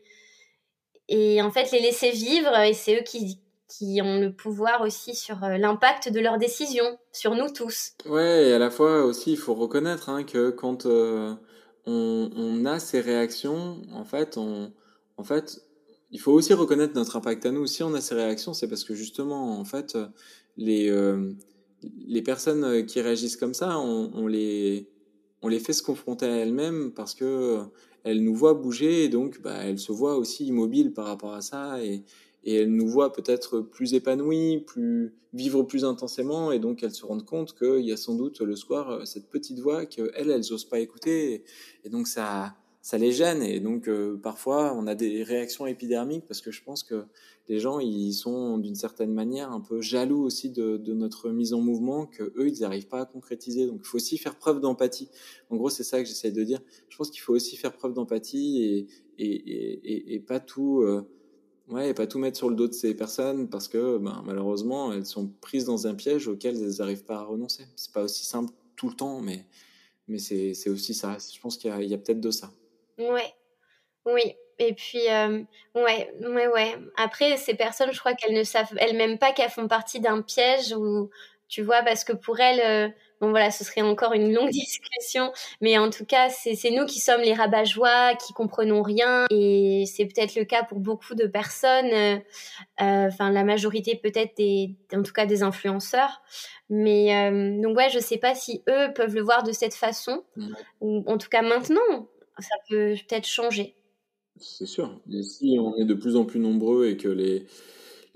et 1.09 1.43
en 1.43 1.51
fait 1.51 1.73
les 1.73 1.81
laisser 1.81 2.11
vivre 2.11 2.57
et 2.61 2.73
c'est 2.73 3.01
eux 3.01 3.05
qui 3.05 3.41
qui 3.69 4.01
ont 4.03 4.21
le 4.21 4.33
pouvoir 4.33 4.83
aussi 4.83 5.15
sur 5.15 5.43
euh, 5.43 5.57
l'impact 5.59 6.11
de 6.13 6.21
leurs 6.21 6.39
décisions, 6.39 6.99
sur 7.13 7.35
nous 7.35 7.49
tous. 7.49 7.93
Ouais, 8.07 8.49
et 8.49 8.53
à 8.53 8.59
la 8.59 8.71
fois 8.71 9.05
aussi, 9.05 9.33
il 9.33 9.39
faut 9.39 9.55
reconnaître 9.55 10.09
hein, 10.09 10.25
que 10.25 10.51
quand 10.51 10.87
euh, 10.87 11.35
on, 11.85 12.65
a 12.65 12.79
ces 12.79 13.01
réactions, 13.01 13.83
en 13.93 14.05
fait, 14.05 14.39
en 14.39 15.25
fait, 15.25 15.61
il 16.11 16.21
faut 16.21 16.33
aussi 16.33 16.53
reconnaître 16.53 16.95
notre 16.95 17.17
impact 17.17 17.47
à 17.47 17.51
nous. 17.51 17.67
Si 17.67 17.83
on 17.83 17.95
a 17.95 18.01
ces 18.01 18.15
réactions, 18.15 18.55
c'est 18.55 18.69
parce 18.69 18.85
que 18.85 18.95
justement, 18.95 19.59
en 19.59 19.65
fait, 19.65 19.97
les, 20.57 20.89
euh, 20.91 21.33
les 22.07 22.23
personnes 22.23 22.87
qui 22.87 23.01
réagissent 23.01 23.37
comme 23.37 23.55
ça, 23.55 23.79
on, 23.79 24.11
on, 24.15 24.27
les, 24.27 24.89
on 25.43 25.49
les 25.49 25.59
fait 25.59 25.73
se 25.73 25.83
confronter 25.83 26.27
à 26.27 26.37
elles-mêmes 26.37 26.93
parce 26.93 27.15
que 27.15 27.61
elles 28.07 28.23
nous 28.23 28.37
voient 28.37 28.55
bouger 28.55 29.05
et 29.05 29.09
donc 29.09 29.43
bah, 29.43 29.65
elles 29.65 29.81
se 29.81 29.91
voient 29.91 30.17
aussi 30.17 30.47
immobiles 30.47 30.93
par 30.93 31.07
rapport 31.07 31.35
à 31.35 31.41
ça 31.41 31.83
et, 31.83 32.05
et 32.47 32.55
elles 32.55 32.73
nous 32.73 32.89
voient 32.89 33.13
peut-être 33.13 33.61
plus 33.61 33.93
épanouies, 33.95 34.61
plus 34.61 35.13
vivre 35.35 35.65
plus 35.65 35.85
intensément, 35.85 36.53
et 36.53 36.59
donc 36.61 36.83
elles 36.83 36.95
se 36.95 37.05
rendent 37.05 37.27
compte 37.27 37.55
qu'il 37.59 37.85
y 37.85 37.93
a 37.93 37.97
sans 37.97 38.15
doute 38.15 38.41
le 38.41 38.57
soir 38.57 39.07
cette 39.07 39.29
petite 39.29 39.59
voix 39.59 39.85
qu'elles, 39.85 40.11
elles 40.15 40.47
n'osent 40.51 40.69
pas 40.69 40.79
écouter, 40.79 41.45
et, 41.85 41.91
donc 41.91 42.07
ça, 42.07 42.55
ça 42.81 42.99
les 42.99 43.11
gêne, 43.11 43.43
et 43.43 43.59
donc 43.59 43.89
euh, 43.89 44.17
parfois 44.17 44.75
on 44.77 44.87
a 44.87 44.95
des 44.95 45.25
réactions 45.25 45.67
épidermiques 45.67 46.25
parce 46.27 46.41
que 46.41 46.53
je 46.53 46.63
pense 46.63 46.85
que 46.85 47.05
les 47.49 47.59
gens 47.59 47.81
ils 47.81 48.13
sont 48.13 48.59
d'une 48.59 48.77
certaine 48.77 49.13
manière 49.13 49.51
un 49.51 49.61
peu 49.61 49.81
jaloux 49.81 50.23
aussi 50.23 50.51
de, 50.51 50.77
de 50.77 50.95
notre 50.95 51.31
mise 51.31 51.53
en 51.53 51.61
mouvement 51.61 52.07
que 52.07 52.33
eux 52.37 52.49
ils 52.49 52.61
n'arrivent 52.61 52.89
pas 52.89 53.01
à 53.01 53.07
concrétiser, 53.07 53.67
donc 53.67 53.81
il 53.83 53.87
faut 53.87 53.97
aussi 53.97 54.19
faire 54.19 54.37
preuve 54.37 54.61
d'empathie. 54.61 55.09
En 55.51 55.57
gros 55.57 55.69
c'est 55.69 55.85
ça 55.85 56.01
que 56.01 56.09
j'essaie 56.09 56.31
de 56.31 56.45
dire. 56.45 56.61
Je 56.89 56.97
pense 56.97 57.11
qu'il 57.11 57.21
faut 57.21 57.35
aussi 57.35 57.57
faire 57.57 57.73
preuve 57.73 57.93
d'empathie 57.93 58.63
et 58.63 58.87
et, 59.19 59.25
et, 59.25 60.15
et, 60.15 60.21
pas 60.21 60.41
tout 60.41 60.83
euh, 60.83 61.09
Ouais, 61.69 61.91
et 61.91 61.95
pas 61.95 62.07
tout 62.07 62.19
mettre 62.19 62.37
sur 62.37 62.49
le 62.49 62.55
dos 62.55 62.69
de 62.69 62.73
ces 62.73 62.95
personnes 62.95 63.49
parce 63.49 63.67
que 63.67 63.99
ben, 63.99 64.23
malheureusement, 64.25 64.93
elles 64.93 65.07
sont 65.07 65.29
prises 65.41 65.65
dans 65.65 65.87
un 65.87 65.95
piège 65.95 66.29
auquel 66.29 66.57
elles 66.57 66.79
n'arrivent 66.79 67.05
pas 67.05 67.17
à 67.17 67.23
renoncer. 67.25 67.67
C'est 67.75 67.93
pas 67.93 68.03
aussi 68.03 68.25
simple 68.25 68.53
tout 68.77 68.89
le 68.89 68.95
temps, 68.95 69.21
mais, 69.21 69.45
mais 70.07 70.19
c'est 70.19 70.69
aussi 70.69 70.95
ça. 70.95 71.17
Je 71.19 71.41
pense 71.41 71.57
qu'il 71.57 71.71
y 71.71 71.95
a, 71.95 71.99
peut-être 71.99 72.21
de 72.21 72.31
ça. 72.31 72.53
Ouais, 72.99 73.35
oui. 74.05 74.35
Et 74.59 74.75
puis, 74.75 75.11
euh, 75.11 75.43
ouais, 75.75 76.15
ouais, 76.23 76.47
ouais. 76.47 76.77
Après, 76.97 77.37
ces 77.37 77.55
personnes, 77.55 77.93
je 77.93 77.99
crois 77.99 78.15
qu'elles 78.15 78.35
ne 78.35 78.45
savent 78.45 78.73
elles-mêmes 78.79 79.19
pas 79.19 79.33
qu'elles 79.33 79.51
font 79.51 79.69
partie 79.69 80.01
d'un 80.01 80.23
piège 80.23 80.73
ou, 80.73 81.11
tu 81.49 81.63
vois, 81.63 81.83
parce 81.83 82.05
que 82.05 82.13
pour 82.13 82.39
elles, 82.41 82.61
euh, 82.61 82.93
Bon 83.21 83.31
voilà, 83.31 83.51
ce 83.51 83.65
serait 83.65 83.81
encore 83.81 84.13
une 84.13 84.33
longue 84.33 84.51
discussion, 84.51 85.33
mais 85.61 85.79
en 85.79 85.91
tout 85.91 86.05
cas, 86.05 86.29
c'est 86.29 86.71
nous 86.71 86.85
qui 86.85 87.01
sommes 87.01 87.23
les 87.23 87.33
rabat-joie, 87.33 88.15
qui 88.15 88.33
comprenons 88.33 88.83
rien, 88.83 89.25
et 89.31 89.85
c'est 89.87 90.05
peut-être 90.05 90.35
le 90.37 90.45
cas 90.45 90.63
pour 90.65 90.81
beaucoup 90.81 91.15
de 91.15 91.27
personnes, 91.27 91.91
euh, 91.93 92.17
euh, 92.83 93.09
enfin 93.09 93.31
la 93.31 93.45
majorité 93.45 93.97
peut-être 93.97 94.37
des, 94.37 94.77
en 94.93 95.03
tout 95.03 95.13
cas 95.13 95.27
des 95.27 95.43
influenceurs. 95.43 96.23
Mais 96.69 97.17
euh, 97.17 97.61
donc 97.63 97.77
ouais, 97.77 97.89
je 97.91 97.99
sais 97.99 98.19
pas 98.19 98.35
si 98.35 98.63
eux 98.69 98.93
peuvent 98.95 99.15
le 99.15 99.23
voir 99.23 99.43
de 99.43 99.53
cette 99.53 99.75
façon, 99.75 100.25
ou 100.81 101.03
en 101.07 101.17
tout 101.17 101.29
cas 101.29 101.43
maintenant, 101.43 102.09
ça 102.39 102.55
peut 102.69 102.95
peut-être 103.09 103.27
changer. 103.27 103.75
C'est 104.39 104.67
sûr. 104.67 105.01
Et 105.11 105.23
si 105.23 105.57
on 105.59 105.75
est 105.77 105.85
de 105.85 105.95
plus 105.95 106.17
en 106.17 106.25
plus 106.25 106.41
nombreux 106.41 106.89
et 106.89 106.97
que 106.97 107.09
les 107.09 107.47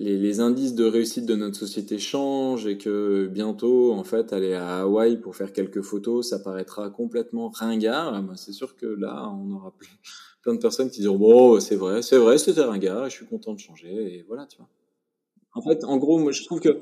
les, 0.01 0.41
indices 0.41 0.75
de 0.75 0.85
réussite 0.85 1.27
de 1.27 1.37
notre 1.37 1.57
société 1.57 1.99
changent 1.99 2.67
et 2.67 2.79
que 2.79 3.27
bientôt, 3.27 3.93
en 3.93 4.03
fait, 4.03 4.33
aller 4.33 4.55
à 4.55 4.81
Hawaï 4.81 5.19
pour 5.19 5.37
faire 5.37 5.53
quelques 5.53 5.83
photos, 5.83 6.31
ça 6.31 6.39
paraîtra 6.39 6.89
complètement 6.89 7.51
ringard, 7.51 8.23
bah, 8.23 8.33
c'est 8.37 8.53
sûr 8.53 8.77
que 8.77 8.87
là, 8.87 9.31
on 9.31 9.53
aura 9.53 9.75
plein 10.43 10.55
de 10.55 10.59
personnes 10.59 10.91
qui 10.91 11.01
diront 11.01 11.19
bon, 11.19 11.61
c'est 11.61 11.77
vrai, 11.77 12.01
c'est 12.01 12.17
vrai, 12.17 12.39
c'était 12.39 12.63
ringard, 12.63 13.11
je 13.11 13.17
suis 13.17 13.27
content 13.27 13.53
de 13.53 13.59
changer 13.59 14.17
et 14.17 14.25
voilà, 14.27 14.47
tu 14.47 14.57
vois. 14.57 14.69
En 15.53 15.63
fait, 15.63 15.85
en 15.85 15.99
gros, 15.99 16.19
moi, 16.19 16.33
je 16.33 16.45
trouve 16.45 16.61
que 16.61 16.81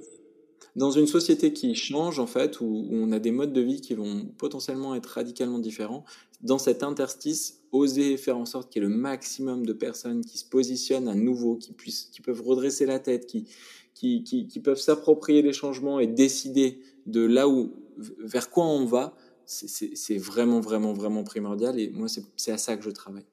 dans 0.78 0.92
une 0.92 1.08
société 1.08 1.52
qui 1.52 1.74
change, 1.74 2.20
en 2.20 2.28
fait, 2.28 2.60
où, 2.60 2.86
on 2.92 3.10
a 3.10 3.18
des 3.18 3.32
modes 3.32 3.52
de 3.52 3.60
vie 3.60 3.80
qui 3.80 3.94
vont 3.94 4.26
potentiellement 4.38 4.94
être 4.94 5.06
radicalement 5.06 5.58
différents, 5.58 6.04
dans 6.40 6.58
cet 6.58 6.84
interstice, 6.84 7.64
oser 7.72 8.16
faire 8.16 8.38
en 8.38 8.46
sorte 8.46 8.70
qu'il 8.70 8.82
y 8.82 8.86
ait 8.86 8.88
le 8.88 8.94
maximum 8.94 9.66
de 9.66 9.72
personnes 9.72 10.24
qui 10.24 10.38
se 10.38 10.44
positionnent 10.44 11.08
à 11.08 11.16
nouveau, 11.16 11.56
qui 11.56 11.72
puissent, 11.72 12.04
qui 12.12 12.20
peuvent 12.20 12.42
redresser 12.42 12.86
la 12.86 13.00
tête, 13.00 13.26
qui, 13.26 13.48
qui, 13.92 14.22
qui, 14.22 14.46
qui 14.46 14.60
peuvent 14.60 14.78
s'approprier 14.78 15.42
les 15.42 15.52
changements 15.52 15.98
et 15.98 16.06
décider 16.06 16.78
de 17.06 17.22
là 17.22 17.48
où, 17.48 17.72
vers 18.20 18.48
quoi 18.48 18.64
on 18.64 18.84
va, 18.84 19.16
c'est 19.46 20.18
vraiment, 20.18 20.60
vraiment, 20.60 20.92
vraiment 20.92 21.24
primordial. 21.24 21.80
Et 21.80 21.90
moi, 21.90 22.06
c'est 22.36 22.52
à 22.52 22.58
ça 22.58 22.76
que 22.76 22.84
je 22.84 22.90
travaille. 22.90 23.26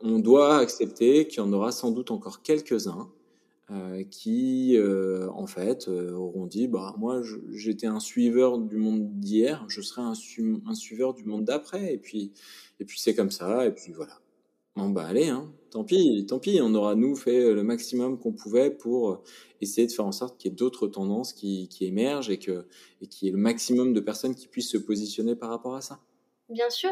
On 0.00 0.20
doit 0.20 0.56
accepter 0.56 1.28
qu'il 1.28 1.38
y 1.38 1.40
en 1.40 1.52
aura 1.52 1.70
sans 1.70 1.90
doute 1.90 2.10
encore 2.10 2.40
quelques-uns 2.40 3.10
euh, 3.72 4.04
qui, 4.04 4.76
euh, 4.76 5.28
en 5.32 5.48
fait, 5.48 5.88
euh, 5.88 6.12
auront 6.12 6.46
dit 6.46 6.68
bah 6.68 6.94
moi 6.98 7.20
j'étais 7.50 7.88
un 7.88 7.98
suiveur 7.98 8.58
du 8.58 8.76
monde 8.76 9.18
d'hier, 9.18 9.64
je 9.68 9.80
serai 9.80 10.02
un, 10.02 10.12
un, 10.66 10.74
suiveur 10.76 11.14
du 11.14 11.24
monde 11.24 11.44
d'après, 11.44 11.92
et 11.92 11.98
puis 11.98 12.32
et 12.78 12.84
puis 12.84 13.00
c'est 13.00 13.16
comme 13.16 13.32
ça, 13.32 13.66
et 13.66 13.72
puis 13.72 13.92
voilà. 13.92 14.20
Bon 14.76 14.90
bah 14.90 15.04
allez, 15.04 15.28
hein, 15.30 15.52
tant 15.70 15.82
pis, 15.82 16.26
tant 16.28 16.38
pis, 16.38 16.60
on 16.62 16.74
aura 16.74 16.94
nous 16.94 17.16
fait 17.16 17.52
le 17.52 17.64
maximum 17.64 18.20
qu'on 18.20 18.32
pouvait 18.32 18.70
pour 18.70 19.24
essayer 19.60 19.88
de 19.88 19.92
faire 19.92 20.06
en 20.06 20.12
sorte 20.12 20.38
qu'il 20.38 20.50
y 20.50 20.54
ait 20.54 20.56
d'autres 20.56 20.86
tendances 20.86 21.32
qui, 21.32 21.68
qui 21.68 21.86
émergent 21.86 22.30
et 22.30 22.38
que 22.38 22.66
et 23.00 23.08
qu'il 23.08 23.26
y 23.26 23.28
ait 23.30 23.32
le 23.32 23.38
maximum 23.38 23.94
de 23.94 24.00
personnes 24.00 24.36
qui 24.36 24.46
puissent 24.46 24.70
se 24.70 24.78
positionner 24.78 25.34
par 25.34 25.50
rapport 25.50 25.74
à 25.74 25.80
ça. 25.80 25.98
Bien 26.48 26.70
sûr, 26.70 26.90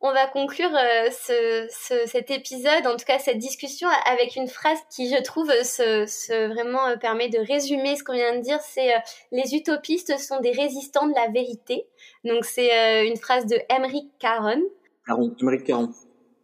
on 0.00 0.12
va 0.12 0.26
conclure 0.28 0.70
euh, 0.74 1.10
ce, 1.10 2.06
cet 2.06 2.30
épisode, 2.30 2.86
en 2.86 2.96
tout 2.96 3.04
cas 3.04 3.18
cette 3.18 3.38
discussion, 3.38 3.88
avec 4.06 4.36
une 4.36 4.46
phrase 4.46 4.78
qui, 4.94 5.12
je 5.12 5.20
trouve, 5.22 5.50
se, 5.62 6.48
vraiment 6.52 6.86
euh, 6.86 6.96
permet 6.96 7.28
de 7.28 7.38
résumer 7.38 7.96
ce 7.96 8.04
qu'on 8.04 8.12
vient 8.12 8.36
de 8.36 8.42
dire. 8.42 8.60
C'est 8.60 8.94
euh, 8.94 8.98
les 9.32 9.54
utopistes 9.54 10.18
sont 10.18 10.40
des 10.40 10.52
résistants 10.52 11.08
de 11.08 11.14
la 11.14 11.28
vérité. 11.28 11.86
Donc 12.24 12.44
c'est 12.44 13.08
une 13.08 13.16
phrase 13.16 13.46
de 13.46 13.56
Emmerich 13.68 14.06
Caron. 14.18 14.62
Caron, 15.06 15.34
Emmerich 15.40 15.64
Caron. 15.64 15.90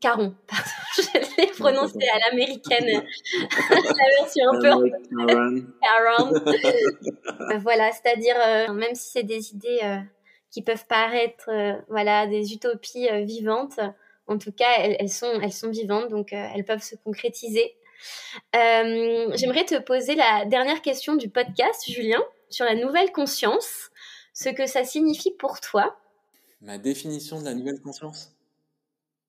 Caron, 0.01 0.35
pardon, 0.47 0.71
je 0.97 1.41
l'ai 1.41 1.47
prononcé 1.47 1.99
à 2.13 2.31
l'américaine, 2.31 2.85
la 3.71 4.21
version 4.21 4.45
un 4.53 4.61
peu. 4.61 4.91
Caron. 5.17 5.63
Caron. 5.81 7.59
voilà, 7.61 7.91
c'est-à-dire, 7.93 8.37
même 8.75 8.95
si 8.95 9.13
c'est 9.13 9.23
des 9.23 9.53
idées 9.53 9.81
qui 10.55 10.63
peuvent 10.63 10.87
paraître 10.87 11.49
euh, 11.49 11.75
voilà 11.89 12.29
des 12.29 12.53
utopies 12.53 13.09
euh, 13.09 13.25
vivantes. 13.25 13.81
En 14.29 14.39
tout 14.39 14.53
cas, 14.53 14.71
elles, 14.79 15.11
sont 15.11 15.41
elles 15.43 15.53
sont 15.53 15.69
vivantes, 15.69 16.09
donc 16.11 16.33
euh, 16.33 16.47
elles 16.55 16.65
peuvent 16.65 16.83
se 16.83 16.95
concrétiser. 16.95 17.75
J'aimerais 18.53 19.65
te 19.65 19.81
poser 19.81 20.15
la 20.15 20.45
dernière 20.45 20.81
question 20.81 21.17
du 21.17 21.29
podcast, 21.29 21.91
Julien, 21.91 22.23
sur 22.51 22.65
la 22.65 22.77
nouvelle 22.77 23.11
conscience, 23.11 23.91
ce 24.33 24.49
que 24.49 24.67
ça 24.67 24.85
signifie 24.85 25.33
pour 25.33 25.61
toi? 25.61 25.97
Ma 26.61 26.79
définition 26.79 27.41
de 27.41 27.45
la 27.45 27.55
nouvelle 27.55 27.81
conscience? 27.81 28.33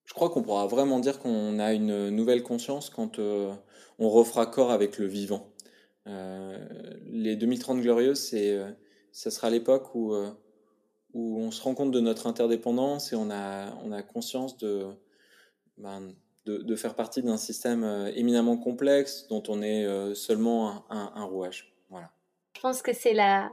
Je 0.05 0.13
crois 0.13 0.29
qu'on 0.29 0.43
pourra 0.43 0.67
vraiment 0.67 0.99
dire 0.99 1.19
qu'on 1.19 1.57
a 1.57 1.73
une 1.73 2.09
nouvelle 2.11 2.43
conscience 2.43 2.89
quand 2.91 3.17
on 3.17 4.09
refera 4.09 4.45
corps 4.45 4.71
avec 4.71 4.99
le 4.99 5.07
vivant. 5.07 5.49
les 6.05 7.35
2030 7.35 7.81
glorieuses, 7.81 8.19
c'est, 8.19 8.57
ça 9.11 9.31
sera 9.31 9.49
l'époque 9.49 9.95
où 9.95 10.13
où 11.15 11.39
on 11.39 11.49
se 11.49 11.63
rend 11.63 11.73
compte 11.73 11.91
de 11.91 12.01
notre 12.01 12.27
interdépendance 12.27 13.13
et 13.13 13.15
on 13.15 13.31
a, 13.31 13.73
on 13.85 13.93
a 13.93 14.03
conscience 14.03 14.57
de, 14.57 14.85
ben, 15.77 16.13
de, 16.45 16.75
faire 16.75 16.93
partie 16.93 17.23
d'un 17.23 17.37
système 17.37 17.83
euh, 17.83 18.11
éminemment 18.15 18.57
complexe 18.57 19.25
dont 19.29 19.41
on 19.47 19.63
est 19.63 19.85
euh, 19.85 20.13
seulement 20.13 20.85
un, 20.89 21.13
un, 21.15 21.23
rouage. 21.23 21.73
Voilà. 21.89 22.11
Je 22.55 22.61
pense 22.61 22.81
que 22.81 22.93
c'est 22.93 23.13
la, 23.13 23.49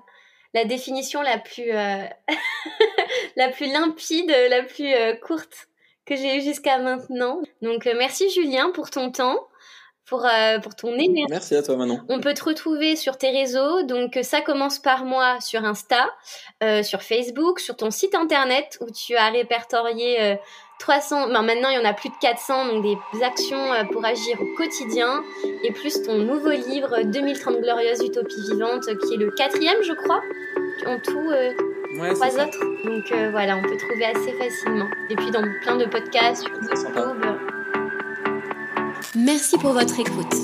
la 0.55 0.65
définition 0.65 1.23
la 1.23 1.39
plus, 1.39 1.71
euh, 1.71 2.05
la 3.37 3.49
plus 3.51 3.67
limpide, 3.73 4.35
la 4.51 4.65
plus 4.65 4.93
courte 5.23 5.69
que 6.05 6.17
j'ai 6.17 6.39
eue 6.39 6.43
jusqu'à 6.43 6.79
maintenant. 6.79 7.41
Donc 7.63 7.89
merci 7.97 8.29
Julien 8.31 8.71
pour 8.73 8.91
ton 8.91 9.13
temps 9.13 9.39
pour, 10.07 10.27
euh, 10.27 10.59
pour 10.59 10.75
ton 10.75 10.93
énergie. 10.95 11.27
Merci 11.31 11.55
à 11.55 11.63
toi 11.63 11.77
Manon. 11.77 12.01
On 12.09 12.21
peut 12.21 12.35
te 12.35 12.45
retrouver 12.45 12.97
sur 12.97 13.17
tes 13.19 13.31
réseaux. 13.31 13.83
Donc 13.83 14.19
ça 14.23 14.41
commence 14.41 14.79
par 14.79 15.05
moi 15.05 15.41
sur 15.41 15.65
Insta, 15.65 16.11
euh, 16.63 16.83
sur 16.83 17.03
Facebook, 17.03 17.61
sur 17.61 17.77
ton 17.77 17.91
site 17.91 18.15
internet 18.15 18.79
où 18.81 18.91
tu 18.91 19.15
as 19.17 19.31
répertorié 19.31 20.39
300, 20.81 21.29
euh, 21.29 21.33
ben, 21.33 21.43
maintenant 21.43 21.69
il 21.71 21.77
y 21.77 21.79
en 21.79 21.89
a 21.89 21.95
plus 21.95 22.09
de 22.09 22.15
400, 22.21 22.67
donc 22.67 22.83
des 22.83 23.23
actions 23.23 23.73
pour 23.93 24.05
agir 24.05 24.41
au 24.41 24.57
quotidien. 24.57 25.23
Et 25.63 25.73
plus 25.73 26.03
ton 26.03 26.19
nouveau 26.19 26.51
livre 26.51 27.03
2030 27.05 27.61
glorieuses 27.61 28.03
utopies 28.03 28.43
vivantes 28.51 28.85
qui 28.85 29.15
est 29.15 29.19
le 29.19 29.31
quatrième 29.31 29.83
je 29.83 29.93
crois. 29.93 30.21
En 30.87 30.99
tout, 30.99 31.31
trois 32.15 32.35
autres. 32.45 32.59
Donc 32.85 33.05
voilà, 33.31 33.57
on 33.57 33.63
peut 33.63 33.77
trouver 33.77 34.07
assez 34.07 34.33
facilement. 34.33 34.89
Et 35.11 35.15
puis 35.15 35.31
dans 35.31 35.45
plein 35.63 35.77
de 35.77 35.85
podcasts 35.85 36.43
sur 36.43 36.51
YouTube. 36.51 37.42
Merci 39.15 39.59
pour 39.59 39.73
votre 39.73 40.01
écoute. 40.01 40.35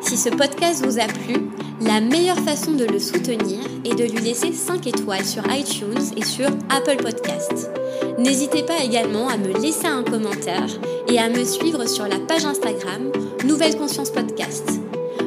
Si 0.00 0.16
ce 0.16 0.30
podcast 0.30 0.84
vous 0.84 0.98
a 0.98 1.04
plu, 1.06 1.48
la 1.80 2.00
meilleure 2.00 2.40
façon 2.40 2.72
de 2.72 2.84
le 2.84 2.98
soutenir 2.98 3.60
est 3.84 3.94
de 3.94 4.02
lui 4.02 4.18
laisser 4.18 4.52
5 4.52 4.84
étoiles 4.88 5.24
sur 5.24 5.44
iTunes 5.48 6.02
et 6.16 6.24
sur 6.24 6.48
Apple 6.70 6.96
Podcasts. 6.96 7.70
N'hésitez 8.18 8.64
pas 8.64 8.82
également 8.82 9.28
à 9.28 9.36
me 9.36 9.52
laisser 9.62 9.86
un 9.86 10.02
commentaire 10.02 10.66
et 11.06 11.20
à 11.20 11.28
me 11.28 11.44
suivre 11.44 11.86
sur 11.86 12.08
la 12.08 12.18
page 12.18 12.44
Instagram 12.44 13.12
Nouvelle 13.44 13.76
Conscience 13.76 14.10
Podcast. 14.10 14.80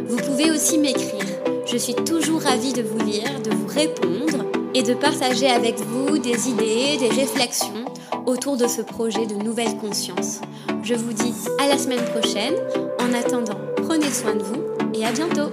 Vous 0.10 0.18
pouvez 0.18 0.52
aussi 0.52 0.78
m'écrire. 0.78 1.24
Je 1.66 1.78
suis 1.78 1.96
toujours 1.96 2.42
ravie 2.42 2.74
de 2.74 2.82
vous 2.82 3.00
lire, 3.06 3.42
de 3.46 3.52
vous 3.52 3.68
répondre 3.68 4.44
et 4.74 4.84
de 4.84 4.94
partager 4.94 5.48
avec 5.48 5.80
vous 5.80 6.18
des 6.18 6.50
idées, 6.50 6.98
des 7.00 7.16
réflexions 7.16 7.86
autour 8.26 8.58
de 8.58 8.68
ce 8.68 8.82
projet 8.82 9.26
de 9.26 9.36
nouvelle 9.36 9.78
conscience. 9.78 10.42
Je 10.84 10.96
vous 10.96 11.14
dis 11.14 11.34
à 11.62 11.68
la 11.68 11.78
semaine 11.78 12.04
prochaine. 12.04 12.56
En 13.00 13.14
attendant, 13.14 13.58
Prenez 13.88 14.10
soin 14.10 14.36
de 14.36 14.44
vous 14.44 14.64
et 14.94 15.06
à 15.06 15.12
bientôt 15.12 15.50